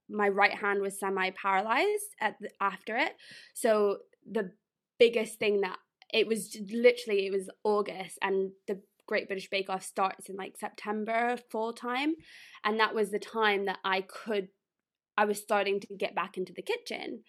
my 0.10 0.30
right 0.30 0.54
hand 0.54 0.82
was 0.82 1.00
semi 1.00 1.32
paralyzed 1.32 2.16
at 2.22 2.36
the, 2.40 2.50
after 2.62 2.96
it. 2.96 3.14
So 3.54 3.98
the 4.30 4.52
biggest 5.00 5.40
thing 5.40 5.62
that 5.62 5.78
it 6.14 6.28
was 6.28 6.56
literally 6.72 7.28
it 7.28 7.32
was 7.32 7.50
August 7.64 8.18
and 8.22 8.52
the 8.68 8.82
Great 9.08 9.28
British 9.28 9.50
Bake 9.50 9.70
Off 9.70 9.84
starts 9.84 10.30
in 10.30 10.36
like 10.36 10.58
September 10.58 11.38
fall 11.52 11.74
time 11.74 12.16
and 12.64 12.80
that 12.80 12.96
was 12.96 13.12
the 13.12 13.20
time 13.20 13.66
that 13.66 13.80
I 13.84 14.02
could 14.02 14.48
I 15.18 15.26
was 15.26 15.40
starting 15.40 15.80
to 15.80 15.88
get 15.98 16.16
back 16.16 16.38
into 16.38 16.54
the 16.54 16.62
kitchen. 16.62 17.24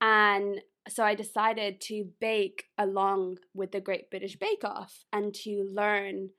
And 0.00 0.60
so 0.88 1.04
I 1.04 1.14
decided 1.14 1.80
to 1.82 2.06
bake 2.20 2.64
along 2.78 3.38
with 3.52 3.72
the 3.72 3.80
Great 3.80 4.10
British 4.10 4.38
Bake 4.38 4.64
Off 4.64 5.04
and 5.12 5.34
to 5.34 5.68
learn 5.74 6.30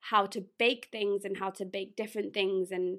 how 0.00 0.26
to 0.26 0.46
bake 0.58 0.88
things 0.90 1.24
and 1.24 1.36
how 1.36 1.50
to 1.50 1.64
bake 1.64 1.96
different 1.96 2.32
things 2.32 2.70
and 2.70 2.98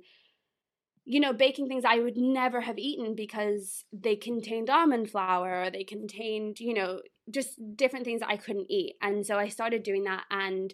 you 1.05 1.19
know, 1.19 1.33
baking 1.33 1.67
things 1.67 1.83
I 1.85 1.99
would 1.99 2.17
never 2.17 2.61
have 2.61 2.77
eaten 2.77 3.15
because 3.15 3.83
they 3.91 4.15
contained 4.15 4.69
almond 4.69 5.09
flour 5.09 5.63
or 5.63 5.71
they 5.71 5.83
contained, 5.83 6.59
you 6.59 6.73
know, 6.73 7.01
just 7.29 7.59
different 7.75 8.05
things 8.05 8.21
I 8.25 8.37
couldn't 8.37 8.69
eat. 8.69 8.95
And 9.01 9.25
so 9.25 9.37
I 9.37 9.47
started 9.49 9.83
doing 9.83 10.03
that 10.03 10.25
and 10.29 10.73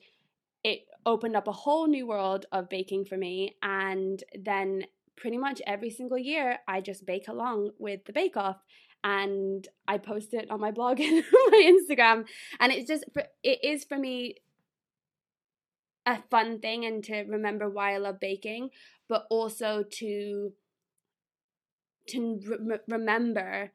it 0.63 0.81
opened 1.05 1.35
up 1.35 1.47
a 1.47 1.53
whole 1.53 1.87
new 1.87 2.07
world 2.07 2.45
of 2.51 2.69
baking 2.69 3.05
for 3.05 3.17
me. 3.17 3.55
And 3.61 4.23
then 4.37 4.85
pretty 5.15 5.37
much 5.37 5.61
every 5.65 5.89
single 5.89 6.17
year, 6.17 6.59
I 6.67 6.81
just 6.81 7.05
bake 7.05 7.27
along 7.27 7.71
with 7.77 8.05
the 8.05 8.13
Bake 8.13 8.35
Off 8.35 8.57
and 9.03 9.67
I 9.87 9.99
post 9.99 10.33
it 10.33 10.49
on 10.49 10.59
my 10.59 10.71
blog 10.71 10.99
and 11.01 11.23
my 11.51 11.73
Instagram. 11.79 12.25
And 12.59 12.71
it's 12.71 12.87
just, 12.87 13.05
it 13.43 13.63
is 13.63 13.85
for 13.85 13.97
me 13.97 14.35
a 16.05 16.21
fun 16.29 16.59
thing 16.59 16.85
and 16.85 17.03
to 17.03 17.23
remember 17.23 17.69
why 17.69 17.93
I 17.93 17.97
love 17.97 18.19
baking 18.19 18.69
but 19.09 19.25
also 19.29 19.83
to 19.99 20.53
to 22.09 22.39
re- 22.61 22.77
remember 22.87 23.71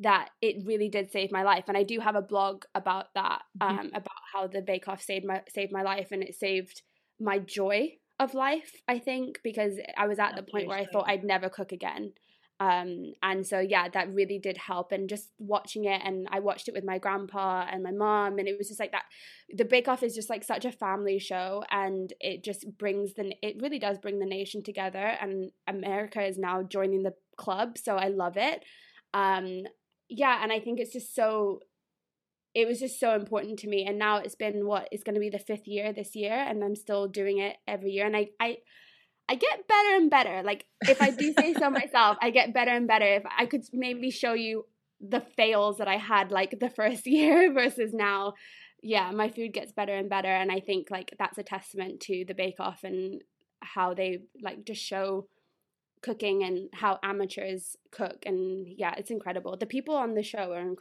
that 0.00 0.30
it 0.42 0.64
really 0.66 0.88
did 0.88 1.10
save 1.10 1.30
my 1.30 1.42
life 1.42 1.64
and 1.68 1.76
i 1.76 1.82
do 1.82 2.00
have 2.00 2.16
a 2.16 2.22
blog 2.22 2.64
about 2.74 3.06
that 3.14 3.42
Mm-hmm. 3.60 3.78
um 3.78 3.86
about 3.94 4.22
how 4.32 4.46
the 4.46 4.60
bake 4.60 4.88
off 4.88 5.02
saved 5.02 5.24
my 5.24 5.42
saved 5.48 5.72
my 5.72 5.82
life 5.82 6.08
and 6.10 6.22
it 6.22 6.34
saved 6.34 6.82
my 7.20 7.38
joy 7.38 7.92
of 8.18 8.34
life 8.34 8.72
i 8.88 8.98
think 8.98 9.40
because 9.44 9.74
i 9.96 10.06
was 10.06 10.18
at 10.18 10.34
the 10.36 10.42
point 10.42 10.66
where 10.68 10.78
i 10.78 10.84
thought 10.86 11.08
i'd 11.08 11.24
never 11.24 11.48
cook 11.48 11.72
again 11.72 12.12
um 12.60 13.12
and 13.22 13.44
so 13.44 13.58
yeah 13.58 13.88
that 13.88 14.12
really 14.14 14.38
did 14.38 14.56
help 14.56 14.92
and 14.92 15.08
just 15.08 15.30
watching 15.38 15.86
it 15.86 16.00
and 16.04 16.28
i 16.30 16.38
watched 16.38 16.68
it 16.68 16.74
with 16.74 16.84
my 16.84 16.98
grandpa 16.98 17.66
and 17.70 17.82
my 17.82 17.90
mom 17.90 18.38
and 18.38 18.46
it 18.46 18.56
was 18.56 18.68
just 18.68 18.78
like 18.78 18.92
that 18.92 19.04
the 19.56 19.64
bake 19.64 19.88
off 19.88 20.04
is 20.04 20.14
just 20.14 20.30
like 20.30 20.44
such 20.44 20.64
a 20.64 20.70
family 20.70 21.18
show 21.18 21.64
and 21.70 22.12
it 22.20 22.44
just 22.44 22.66
brings 22.78 23.14
the 23.14 23.34
it 23.42 23.56
really 23.60 23.80
does 23.80 23.98
bring 23.98 24.20
the 24.20 24.26
nation 24.26 24.62
together 24.62 25.16
and 25.20 25.50
america 25.66 26.22
is 26.24 26.38
now 26.38 26.62
joining 26.62 27.02
the 27.02 27.14
club 27.36 27.76
so 27.76 27.96
i 27.96 28.08
love 28.08 28.36
it. 28.36 28.64
Um 29.12 29.64
yeah 30.08 30.40
and 30.42 30.52
i 30.52 30.60
think 30.60 30.78
it's 30.78 30.92
just 30.92 31.14
so 31.14 31.60
it 32.54 32.68
was 32.68 32.78
just 32.78 33.00
so 33.00 33.16
important 33.16 33.58
to 33.58 33.68
me 33.68 33.84
and 33.84 33.98
now 33.98 34.18
it's 34.18 34.36
been 34.36 34.66
what 34.66 34.88
it's 34.92 35.02
going 35.02 35.14
to 35.14 35.20
be 35.20 35.30
the 35.30 35.38
fifth 35.38 35.66
year 35.66 35.92
this 35.92 36.14
year 36.14 36.32
and 36.32 36.62
i'm 36.62 36.76
still 36.76 37.08
doing 37.08 37.38
it 37.38 37.56
every 37.66 37.90
year 37.90 38.06
and 38.06 38.16
i 38.16 38.28
i 38.40 38.56
I 39.28 39.36
get 39.36 39.66
better 39.66 39.96
and 39.96 40.10
better. 40.10 40.42
Like 40.42 40.66
if 40.82 41.00
I 41.00 41.10
do 41.10 41.32
say 41.38 41.54
so 41.54 41.70
myself, 41.70 42.18
I 42.20 42.30
get 42.30 42.52
better 42.52 42.70
and 42.70 42.86
better. 42.86 43.06
If 43.06 43.24
I 43.36 43.46
could 43.46 43.64
maybe 43.72 44.10
show 44.10 44.34
you 44.34 44.66
the 45.00 45.20
fails 45.20 45.78
that 45.78 45.88
I 45.88 45.96
had 45.96 46.30
like 46.30 46.58
the 46.60 46.70
first 46.70 47.06
year 47.06 47.52
versus 47.52 47.92
now, 47.92 48.34
yeah, 48.82 49.10
my 49.12 49.30
food 49.30 49.52
gets 49.52 49.72
better 49.72 49.94
and 49.94 50.10
better 50.10 50.28
and 50.28 50.52
I 50.52 50.60
think 50.60 50.90
like 50.90 51.14
that's 51.18 51.38
a 51.38 51.42
testament 51.42 52.00
to 52.00 52.24
the 52.26 52.34
bake 52.34 52.60
off 52.60 52.84
and 52.84 53.22
how 53.60 53.94
they 53.94 54.18
like 54.42 54.64
just 54.66 54.82
show 54.82 55.26
cooking 56.02 56.44
and 56.44 56.68
how 56.74 56.98
amateurs 57.02 57.76
cook 57.90 58.24
and 58.26 58.66
yeah, 58.76 58.94
it's 58.98 59.10
incredible. 59.10 59.56
The 59.56 59.66
people 59.66 59.94
on 59.94 60.14
the 60.14 60.22
show 60.22 60.52
are 60.52 60.60
incredible. 60.60 60.80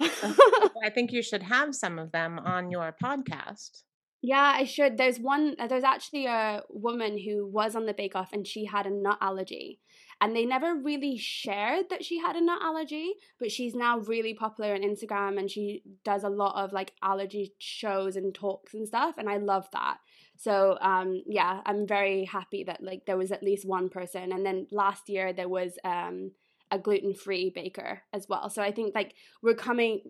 I 0.84 0.90
think 0.90 1.12
you 1.12 1.22
should 1.22 1.44
have 1.44 1.74
some 1.74 2.00
of 2.00 2.10
them 2.10 2.40
on 2.40 2.70
your 2.70 2.96
podcast. 3.00 3.84
Yeah, 4.26 4.54
I 4.56 4.64
should. 4.64 4.96
There's 4.96 5.20
one, 5.20 5.54
uh, 5.58 5.66
there's 5.66 5.84
actually 5.84 6.24
a 6.24 6.62
woman 6.70 7.18
who 7.18 7.46
was 7.46 7.76
on 7.76 7.84
the 7.84 7.92
Bake 7.92 8.16
Off 8.16 8.32
and 8.32 8.46
she 8.46 8.64
had 8.64 8.86
a 8.86 8.90
nut 8.90 9.18
allergy. 9.20 9.80
And 10.18 10.34
they 10.34 10.46
never 10.46 10.74
really 10.74 11.18
shared 11.18 11.90
that 11.90 12.06
she 12.06 12.18
had 12.20 12.34
a 12.34 12.40
nut 12.40 12.62
allergy, 12.62 13.12
but 13.38 13.52
she's 13.52 13.74
now 13.74 13.98
really 13.98 14.32
popular 14.32 14.72
on 14.72 14.80
Instagram 14.80 15.38
and 15.38 15.50
she 15.50 15.82
does 16.06 16.24
a 16.24 16.30
lot 16.30 16.54
of 16.56 16.72
like 16.72 16.92
allergy 17.02 17.52
shows 17.58 18.16
and 18.16 18.34
talks 18.34 18.72
and 18.72 18.88
stuff. 18.88 19.16
And 19.18 19.28
I 19.28 19.36
love 19.36 19.68
that. 19.74 19.98
So, 20.38 20.78
um, 20.80 21.22
yeah, 21.26 21.60
I'm 21.66 21.86
very 21.86 22.24
happy 22.24 22.64
that 22.64 22.82
like 22.82 23.04
there 23.04 23.18
was 23.18 23.30
at 23.30 23.42
least 23.42 23.68
one 23.68 23.90
person. 23.90 24.32
And 24.32 24.46
then 24.46 24.68
last 24.70 25.10
year 25.10 25.34
there 25.34 25.50
was, 25.50 25.78
um, 25.84 26.30
a 26.70 26.78
gluten-free 26.78 27.50
baker 27.54 28.02
as 28.12 28.26
well. 28.28 28.48
So 28.48 28.62
I 28.62 28.72
think 28.72 28.94
like 28.94 29.14
we're 29.42 29.54
coming 29.54 30.00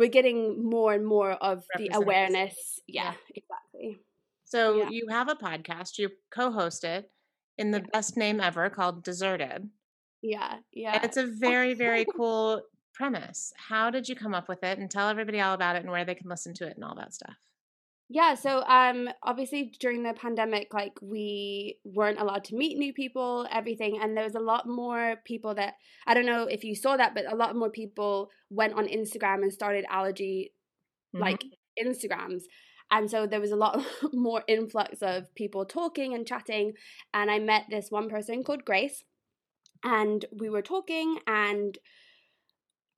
we're 0.00 0.08
getting 0.08 0.64
more 0.64 0.94
and 0.94 1.06
more 1.06 1.32
of 1.32 1.62
the 1.76 1.90
awareness. 1.92 2.80
Yeah, 2.88 3.12
yeah. 3.34 3.42
exactly. 3.44 4.00
So 4.44 4.78
yeah. 4.78 4.88
you 4.88 5.08
have 5.10 5.28
a 5.28 5.34
podcast, 5.34 5.98
you 5.98 6.08
co-host 6.34 6.84
it 6.84 7.10
in 7.58 7.70
the 7.70 7.80
yeah. 7.80 7.86
best 7.92 8.16
name 8.16 8.40
ever 8.40 8.70
called 8.70 9.04
Deserted. 9.04 9.68
Yeah, 10.22 10.56
yeah. 10.72 10.94
And 10.94 11.04
it's 11.04 11.18
a 11.18 11.26
very, 11.38 11.74
very 11.74 12.06
cool 12.16 12.62
premise. 12.94 13.52
How 13.56 13.90
did 13.90 14.08
you 14.08 14.16
come 14.16 14.34
up 14.34 14.48
with 14.48 14.64
it 14.64 14.78
and 14.78 14.90
tell 14.90 15.08
everybody 15.08 15.38
all 15.38 15.52
about 15.54 15.76
it 15.76 15.82
and 15.82 15.90
where 15.90 16.06
they 16.06 16.14
can 16.14 16.30
listen 16.30 16.54
to 16.54 16.66
it 16.66 16.76
and 16.76 16.84
all 16.84 16.96
that 16.96 17.12
stuff? 17.12 17.36
Yeah, 18.12 18.34
so 18.34 18.64
um 18.64 19.08
obviously 19.22 19.72
during 19.78 20.02
the 20.02 20.12
pandemic 20.12 20.74
like 20.74 20.98
we 21.00 21.78
weren't 21.84 22.18
allowed 22.18 22.42
to 22.46 22.56
meet 22.56 22.76
new 22.76 22.92
people, 22.92 23.46
everything 23.52 24.00
and 24.02 24.16
there 24.16 24.24
was 24.24 24.34
a 24.34 24.40
lot 24.40 24.66
more 24.66 25.16
people 25.24 25.54
that 25.54 25.74
I 26.08 26.14
don't 26.14 26.26
know 26.26 26.42
if 26.42 26.64
you 26.64 26.74
saw 26.74 26.96
that 26.96 27.14
but 27.14 27.32
a 27.32 27.36
lot 27.36 27.54
more 27.54 27.70
people 27.70 28.30
went 28.50 28.74
on 28.74 28.88
Instagram 28.88 29.42
and 29.42 29.52
started 29.52 29.84
allergy 29.88 30.52
mm-hmm. 31.14 31.22
like 31.22 31.44
Instagrams. 31.80 32.42
And 32.90 33.08
so 33.08 33.28
there 33.28 33.40
was 33.40 33.52
a 33.52 33.56
lot 33.56 33.80
more 34.12 34.42
influx 34.48 35.02
of 35.02 35.32
people 35.36 35.64
talking 35.64 36.12
and 36.12 36.26
chatting 36.26 36.72
and 37.14 37.30
I 37.30 37.38
met 37.38 37.66
this 37.70 37.92
one 37.92 38.08
person 38.10 38.42
called 38.42 38.64
Grace 38.64 39.04
and 39.84 40.24
we 40.36 40.50
were 40.50 40.62
talking 40.62 41.20
and 41.28 41.78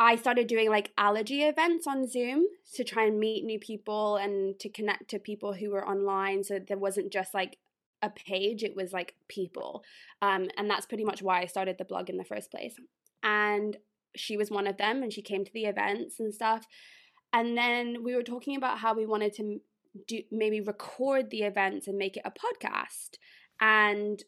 I 0.02 0.16
started 0.16 0.48
doing 0.48 0.68
like 0.68 0.90
allergy 0.98 1.42
events 1.42 1.86
on 1.86 2.08
Zoom 2.08 2.46
to 2.74 2.82
try 2.82 3.04
and 3.04 3.20
meet 3.20 3.44
new 3.44 3.60
people 3.60 4.16
and 4.16 4.58
to 4.58 4.68
connect 4.68 5.08
to 5.10 5.20
people 5.20 5.52
who 5.52 5.70
were 5.70 5.88
online. 5.88 6.42
So 6.42 6.58
there 6.58 6.76
wasn't 6.76 7.12
just 7.12 7.32
like 7.32 7.58
a 8.02 8.10
page, 8.10 8.64
it 8.64 8.74
was 8.74 8.92
like 8.92 9.14
people. 9.28 9.84
Um, 10.20 10.50
and 10.56 10.68
that's 10.68 10.86
pretty 10.86 11.04
much 11.04 11.22
why 11.22 11.40
I 11.40 11.46
started 11.46 11.78
the 11.78 11.84
blog 11.84 12.10
in 12.10 12.16
the 12.16 12.24
first 12.24 12.50
place. 12.50 12.74
And 13.22 13.76
she 14.16 14.36
was 14.36 14.50
one 14.50 14.66
of 14.66 14.76
them 14.76 15.04
and 15.04 15.12
she 15.12 15.22
came 15.22 15.44
to 15.44 15.52
the 15.54 15.66
events 15.66 16.18
and 16.18 16.34
stuff. 16.34 16.66
And 17.32 17.56
then 17.56 18.02
we 18.02 18.16
were 18.16 18.24
talking 18.24 18.56
about 18.56 18.78
how 18.78 18.94
we 18.94 19.06
wanted 19.06 19.34
to 19.34 19.60
do 20.08 20.22
maybe 20.32 20.60
record 20.60 21.30
the 21.30 21.42
events 21.42 21.86
and 21.86 21.96
make 21.96 22.16
it 22.16 22.24
a 22.24 22.32
podcast. 22.32 23.18
And 23.60 24.20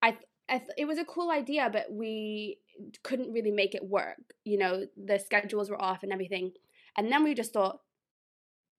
I, 0.00 0.16
I 0.48 0.62
it 0.78 0.86
was 0.86 0.96
a 0.96 1.04
cool 1.04 1.30
idea, 1.30 1.68
but 1.70 1.92
we 1.92 2.60
couldn't 3.02 3.32
really 3.32 3.50
make 3.50 3.74
it 3.74 3.84
work. 3.84 4.34
You 4.44 4.58
know, 4.58 4.86
the 4.96 5.18
schedules 5.18 5.70
were 5.70 5.80
off 5.80 6.02
and 6.02 6.12
everything. 6.12 6.52
And 6.96 7.10
then 7.10 7.24
we 7.24 7.34
just 7.34 7.52
thought, 7.52 7.80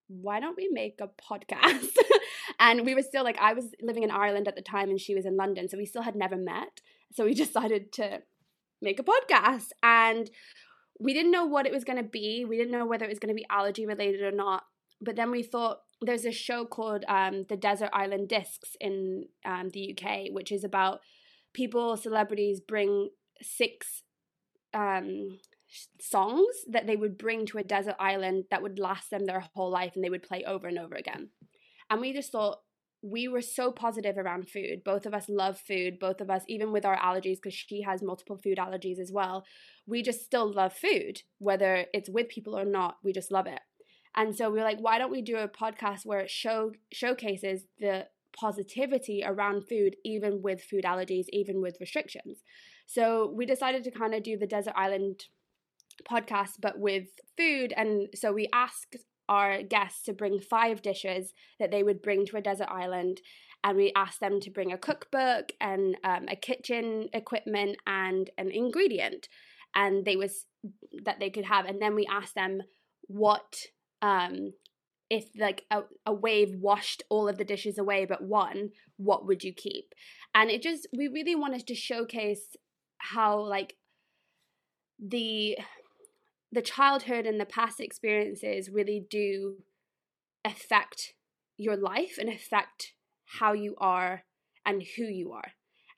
why 0.08 0.40
don't 0.40 0.58
we 0.58 0.70
make 0.72 1.00
a 1.02 1.08
podcast? 1.08 1.96
and 2.60 2.86
we 2.86 2.96
were 2.96 3.02
still 3.02 3.24
like, 3.24 3.38
I 3.40 3.54
was 3.54 3.66
living 3.82 4.04
in 4.04 4.12
Ireland 4.12 4.48
at 4.48 4.56
the 4.56 4.62
time 4.62 4.90
and 4.90 5.00
she 5.00 5.16
was 5.16 5.26
in 5.26 5.38
London. 5.38 5.68
So 5.68 5.78
we 5.78 5.86
still 5.86 6.04
had 6.04 6.16
never 6.16 6.38
met. 6.38 6.82
So 7.14 7.26
we 7.26 7.34
decided 7.36 7.92
to 7.94 8.22
make 8.82 9.00
a 9.00 9.04
podcast. 9.04 9.70
And 9.84 10.30
we 11.00 11.14
didn't 11.14 11.32
know 11.32 11.46
what 11.46 11.66
it 11.66 11.72
was 11.72 11.84
going 11.84 12.02
to 12.02 12.10
be. 12.10 12.46
We 12.46 12.58
didn't 12.58 12.72
know 12.72 12.86
whether 12.86 13.06
it 13.06 13.10
was 13.10 13.20
going 13.20 13.34
to 13.34 13.40
be 13.40 13.46
allergy 13.50 13.86
related 13.86 14.22
or 14.22 14.32
not. 14.32 14.64
But 15.00 15.16
then 15.16 15.30
we 15.30 15.44
thought 15.44 15.82
there's 16.02 16.26
a 16.26 16.32
show 16.32 16.66
called 16.66 17.06
um, 17.08 17.46
The 17.50 17.58
Desert 17.58 17.90
Island 17.94 18.30
Discs 18.30 18.76
in 18.80 19.26
um, 19.46 19.70
the 19.70 19.96
UK, 19.96 20.32
which 20.32 20.52
is 20.52 20.64
about 20.64 21.02
people, 21.54 21.98
celebrities 21.98 22.60
bring 22.60 23.10
six 23.42 24.04
um, 24.74 25.40
songs 26.00 26.56
that 26.70 26.88
they 26.88 26.96
would 26.96 27.18
bring 27.18 27.46
to 27.48 27.58
a 27.58 27.64
desert 27.64 27.96
island 28.00 28.46
that 28.52 28.62
would 28.62 28.80
last 28.80 29.10
them 29.10 29.26
their 29.26 29.44
whole 29.54 29.70
life 29.70 29.94
and 29.96 30.04
they 30.04 30.10
would 30.10 30.24
play 30.24 30.44
over 30.46 30.68
and 30.68 30.80
over 30.80 30.96
again. 30.96 31.30
And 31.90 32.02
we 32.02 32.14
just 32.14 32.32
thought 32.32 32.60
we 33.02 33.28
were 33.28 33.42
so 33.42 33.72
positive 33.72 34.18
around 34.18 34.50
food. 34.50 34.84
Both 34.84 35.06
of 35.06 35.14
us 35.14 35.30
love 35.30 35.60
food. 35.60 36.00
Both 36.00 36.20
of 36.20 36.30
us, 36.30 36.44
even 36.48 36.72
with 36.72 36.86
our 36.86 36.98
allergies, 36.98 37.38
because 37.38 37.54
she 37.54 37.82
has 37.84 38.02
multiple 38.02 38.38
food 38.38 38.58
allergies 38.58 39.00
as 39.00 39.12
well, 39.12 39.46
we 39.86 40.02
just 40.02 40.24
still 40.24 40.52
love 40.52 40.74
food, 40.74 41.22
whether 41.38 41.86
it's 41.94 42.10
with 42.10 42.30
people 42.30 42.58
or 42.58 42.66
not. 42.66 42.98
We 43.04 43.14
just 43.14 43.32
love 43.32 43.48
it. 43.48 43.60
And 44.16 44.36
so 44.36 44.50
we 44.50 44.58
were 44.58 44.66
like, 44.66 44.80
why 44.80 44.98
don't 44.98 45.12
we 45.12 45.22
do 45.22 45.38
a 45.38 45.48
podcast 45.48 46.06
where 46.06 46.20
it 46.20 46.32
show 46.32 46.72
showcases 46.92 47.66
the 47.80 48.08
positivity 48.40 49.24
around 49.26 49.68
food, 49.68 49.96
even 50.04 50.42
with 50.42 50.62
food 50.62 50.84
allergies, 50.84 51.26
even 51.30 51.62
with 51.62 51.78
restrictions. 51.80 52.44
So 52.86 53.32
we 53.36 53.46
decided 53.46 53.84
to 53.84 53.92
kind 53.92 54.14
of 54.14 54.24
do 54.24 54.38
the 54.38 54.48
Desert 54.48 54.74
Island 54.76 55.26
podcast, 56.10 56.54
but 56.62 56.80
with 56.80 57.08
food. 57.38 57.74
And 57.76 58.08
so 58.16 58.32
we 58.32 58.48
asked 58.54 58.98
our 59.30 59.62
guests 59.62 60.04
to 60.04 60.14
bring 60.14 60.40
five 60.40 60.82
dishes 60.82 61.34
that 61.60 61.72
they 61.72 61.84
would 61.84 62.02
bring 62.02 62.26
to 62.28 62.38
a 62.38 62.42
desert 62.42 62.70
island. 62.70 63.22
And 63.64 63.76
we 63.76 63.92
asked 63.96 64.20
them 64.20 64.40
to 64.42 64.52
bring 64.52 64.72
a 64.72 64.78
cookbook 64.78 65.52
and 65.60 65.98
um, 66.04 66.26
a 66.30 66.36
kitchen 66.36 67.10
equipment 67.14 67.78
and 67.86 68.30
an 68.38 68.52
ingredient. 68.52 69.28
And 69.76 70.06
they 70.06 70.16
was 70.16 70.46
that 71.04 71.20
they 71.20 71.30
could 71.30 71.46
have. 71.46 71.66
And 71.66 71.82
then 71.82 71.96
we 71.96 72.08
asked 72.10 72.36
them 72.36 72.62
what 73.08 73.56
um 74.02 74.52
if 75.10 75.26
like 75.38 75.64
a, 75.72 75.82
a 76.06 76.14
wave 76.14 76.56
washed 76.56 77.04
all 77.10 77.28
of 77.30 77.38
the 77.38 77.46
dishes 77.46 77.78
away 77.78 78.06
but 78.06 78.24
one 78.24 78.72
what 78.98 79.26
would 79.26 79.44
you 79.44 79.54
keep? 79.54 79.94
And 80.34 80.50
it 80.50 80.62
just 80.62 80.88
we 80.96 81.08
really 81.08 81.36
wanted 81.36 81.66
to 81.68 81.76
showcase 81.76 82.56
how 82.98 83.40
like 83.40 83.76
the 85.00 85.58
the 86.52 86.62
childhood 86.62 87.26
and 87.26 87.40
the 87.40 87.46
past 87.46 87.80
experiences 87.80 88.70
really 88.70 89.06
do 89.10 89.58
affect 90.44 91.14
your 91.58 91.76
life 91.76 92.18
and 92.20 92.30
affect 92.30 92.94
how 93.40 93.54
you 93.54 93.76
are 93.80 94.24
and 94.66 94.84
who 94.96 95.04
you 95.04 95.32
are 95.34 95.52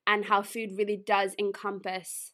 and 0.08 0.26
how 0.26 0.42
food 0.42 0.72
really 0.78 0.98
does 0.98 1.36
encompass 1.38 2.34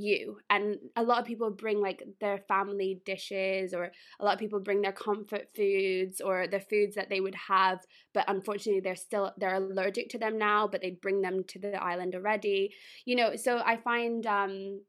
you 0.00 0.38
and 0.48 0.78
a 0.96 1.02
lot 1.02 1.18
of 1.18 1.24
people 1.24 1.50
bring 1.50 1.80
like 1.80 2.02
their 2.20 2.38
family 2.48 3.00
dishes 3.04 3.74
or 3.74 3.90
a 4.18 4.24
lot 4.24 4.34
of 4.34 4.38
people 4.40 4.60
bring 4.60 4.80
their 4.82 4.92
comfort 4.92 5.48
foods 5.54 6.20
or 6.20 6.46
the 6.46 6.60
foods 6.60 6.94
that 6.94 7.08
they 7.10 7.20
would 7.20 7.34
have 7.34 7.78
but 8.14 8.24
unfortunately 8.28 8.80
they're 8.80 8.96
still 8.96 9.32
they're 9.38 9.54
allergic 9.54 10.08
to 10.08 10.18
them 10.18 10.38
now 10.38 10.66
but 10.66 10.80
they 10.80 10.90
bring 10.90 11.20
them 11.20 11.44
to 11.44 11.58
the 11.58 11.82
island 11.82 12.14
already. 12.14 12.72
You 13.04 13.16
know 13.16 13.36
so 13.36 13.62
i 13.64 13.76
find 13.76 14.26
um 14.26 14.80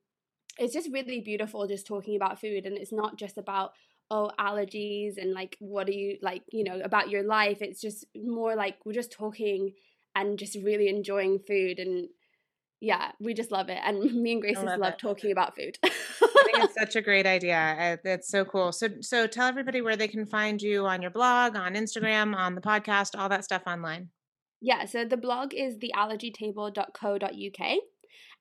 it's 0.57 0.73
just 0.73 0.91
really 0.91 1.21
beautiful 1.21 1.67
just 1.67 1.87
talking 1.87 2.15
about 2.15 2.39
food 2.39 2.65
and 2.65 2.77
it's 2.77 2.91
not 2.91 3.17
just 3.17 3.37
about 3.37 3.71
oh 4.11 4.29
allergies 4.39 5.17
and 5.17 5.33
like 5.33 5.55
what 5.59 5.87
are 5.87 5.93
you 5.93 6.17
like 6.21 6.43
you 6.51 6.63
know 6.63 6.79
about 6.81 7.09
your 7.09 7.23
life. 7.23 7.59
It's 7.61 7.81
just 7.81 8.05
more 8.15 8.55
like 8.55 8.77
we're 8.85 8.93
just 8.93 9.11
talking 9.11 9.73
and 10.15 10.37
just 10.37 10.55
really 10.55 10.89
enjoying 10.89 11.39
food 11.39 11.79
and 11.79 12.09
yeah, 12.81 13.11
we 13.19 13.33
just 13.33 13.51
love 13.51 13.69
it. 13.69 13.79
And 13.83 13.99
me 14.21 14.33
and 14.33 14.41
Grace 14.41 14.57
love, 14.57 14.79
love 14.79 14.97
talking 14.97 15.31
about 15.31 15.55
food. 15.55 15.77
I 15.83 15.89
think 15.89 16.63
it's 16.63 16.73
such 16.79 16.95
a 16.95 17.01
great 17.01 17.27
idea. 17.27 17.55
Eh, 17.55 17.97
it's 18.03 18.27
so 18.27 18.43
cool. 18.43 18.71
So, 18.71 18.87
so 19.01 19.27
tell 19.27 19.47
everybody 19.47 19.81
where 19.81 19.95
they 19.95 20.07
can 20.07 20.25
find 20.25 20.59
you 20.61 20.87
on 20.87 21.01
your 21.01 21.11
blog, 21.11 21.55
on 21.55 21.75
Instagram, 21.75 22.35
on 22.35 22.55
the 22.55 22.61
podcast, 22.61 23.17
all 23.17 23.29
that 23.29 23.45
stuff 23.45 23.61
online. 23.67 24.09
Yeah, 24.59 24.85
so 24.85 25.05
the 25.05 25.17
blog 25.17 25.53
is 25.53 25.77
theallergytable.co.uk 25.77 27.77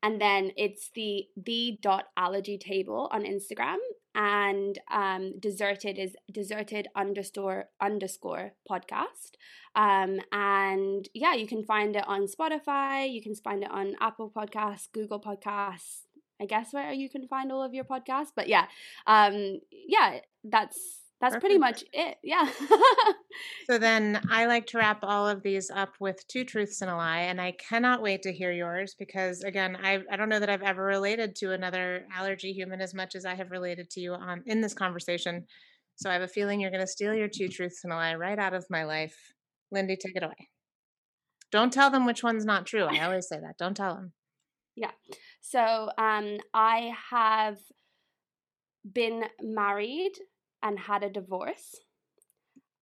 and 0.03 0.21
then 0.21 0.51
it's 0.57 0.91
the 0.95 1.27
the 1.37 1.79
dot 1.83 2.07
allergy 2.17 2.59
table 2.59 3.09
on 3.13 3.25
Instagram 3.25 3.77
and 4.15 4.79
um 4.91 5.39
deserted 5.39 5.99
is 5.99 6.15
deserted 6.33 6.89
underscore 6.97 7.67
underscore 7.81 8.53
podcast. 8.71 9.33
Um 9.75 10.21
and 10.33 11.09
yeah 11.15 11.35
you 11.35 11.47
can 11.47 11.65
find 11.65 11.95
it 11.95 12.05
on 12.07 12.27
spotify 12.27 13.11
you 13.11 13.23
can 13.23 13.35
find 13.37 13.63
it 13.63 13.71
on 13.71 13.95
apple 14.01 14.31
podcasts 14.31 14.89
google 14.93 15.21
podcasts 15.21 16.07
i 16.41 16.45
guess 16.45 16.73
where 16.73 16.93
you 16.93 17.09
can 17.09 17.29
find 17.29 17.53
all 17.53 17.63
of 17.63 17.73
your 17.73 17.85
podcasts 17.85 18.33
but 18.35 18.49
yeah 18.49 18.67
um 19.07 19.61
yeah 19.71 20.19
that's 20.43 21.00
that's 21.21 21.35
Perfect. 21.35 21.43
pretty 21.43 21.59
much 21.59 21.85
it. 21.93 22.17
Yeah. 22.23 22.49
so 23.67 23.77
then 23.79 24.23
I 24.31 24.47
like 24.47 24.67
to 24.69 24.79
wrap 24.79 25.01
all 25.03 25.29
of 25.29 25.43
these 25.43 25.71
up 25.71 25.93
with 26.01 26.27
two 26.29 26.45
truths 26.45 26.81
and 26.81 26.91
a 26.91 26.97
lie. 26.97 27.21
And 27.21 27.39
I 27.39 27.53
cannot 27.53 28.01
wait 28.01 28.23
to 28.23 28.33
hear 28.33 28.51
yours 28.51 28.95
because, 28.99 29.43
again, 29.43 29.77
I, 29.83 30.01
I 30.11 30.17
don't 30.17 30.31
know 30.31 30.41
that 30.41 30.49
I've 30.49 30.63
ever 30.63 30.83
related 30.83 31.37
to 31.37 31.53
another 31.53 32.07
allergy 32.17 32.53
human 32.53 32.81
as 32.81 32.95
much 32.95 33.15
as 33.15 33.27
I 33.27 33.35
have 33.35 33.51
related 33.51 33.91
to 33.91 34.01
you 34.01 34.15
on 34.15 34.43
in 34.47 34.63
this 34.63 34.73
conversation. 34.73 35.45
So 35.97 36.09
I 36.09 36.15
have 36.15 36.23
a 36.23 36.29
feeling 36.29 36.59
you're 36.59 36.71
going 36.71 36.81
to 36.81 36.87
steal 36.87 37.13
your 37.13 37.29
two 37.29 37.49
truths 37.49 37.81
and 37.85 37.93
a 37.93 37.97
lie 37.97 38.15
right 38.15 38.39
out 38.39 38.55
of 38.55 38.65
my 38.71 38.85
life. 38.85 39.15
Lindy, 39.71 39.97
take 39.97 40.17
it 40.17 40.23
away. 40.23 40.49
Don't 41.53 41.73
tell 41.73 41.91
them 41.91 42.07
which 42.07 42.23
one's 42.23 42.47
not 42.47 42.65
true. 42.65 42.85
I 42.85 43.01
always 43.05 43.29
say 43.29 43.37
that. 43.37 43.59
Don't 43.59 43.77
tell 43.77 43.95
them. 43.95 44.13
Yeah. 44.75 44.93
So 45.43 45.91
um, 45.99 46.39
I 46.55 46.93
have 47.11 47.59
been 48.91 49.25
married 49.43 50.13
and 50.63 50.79
had 50.79 51.03
a 51.03 51.11
divorce. 51.11 51.77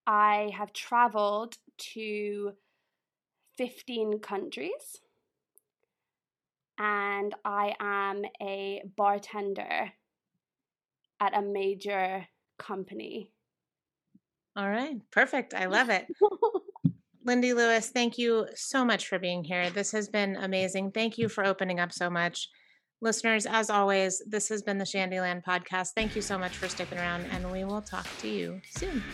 I 0.06 0.50
have 0.56 0.72
traveled 0.72 1.56
to 1.94 2.52
15 3.58 4.20
countries 4.20 5.00
and 6.78 7.34
I 7.44 7.74
am 7.80 8.22
a 8.40 8.82
bartender 8.96 9.92
at 11.20 11.36
a 11.36 11.42
major 11.42 12.26
company. 12.58 13.32
All 14.56 14.68
right, 14.68 14.96
perfect. 15.10 15.54
I 15.54 15.66
love 15.66 15.90
it. 15.90 16.06
Lindy 17.24 17.52
Lewis, 17.52 17.90
thank 17.90 18.16
you 18.16 18.46
so 18.54 18.84
much 18.84 19.08
for 19.08 19.18
being 19.18 19.44
here. 19.44 19.70
This 19.70 19.92
has 19.92 20.08
been 20.08 20.36
amazing. 20.36 20.92
Thank 20.92 21.18
you 21.18 21.28
for 21.28 21.44
opening 21.44 21.80
up 21.80 21.92
so 21.92 22.08
much. 22.08 22.48
Listeners, 23.00 23.46
as 23.46 23.70
always, 23.70 24.20
this 24.26 24.48
has 24.48 24.62
been 24.62 24.78
the 24.78 24.84
Shandyland 24.84 25.44
podcast. 25.44 25.92
Thank 25.94 26.16
you 26.16 26.22
so 26.22 26.36
much 26.36 26.56
for 26.56 26.68
sticking 26.68 26.98
around, 26.98 27.26
and 27.30 27.52
we 27.52 27.64
will 27.64 27.82
talk 27.82 28.08
to 28.20 28.28
you 28.28 28.60
soon. 28.70 29.04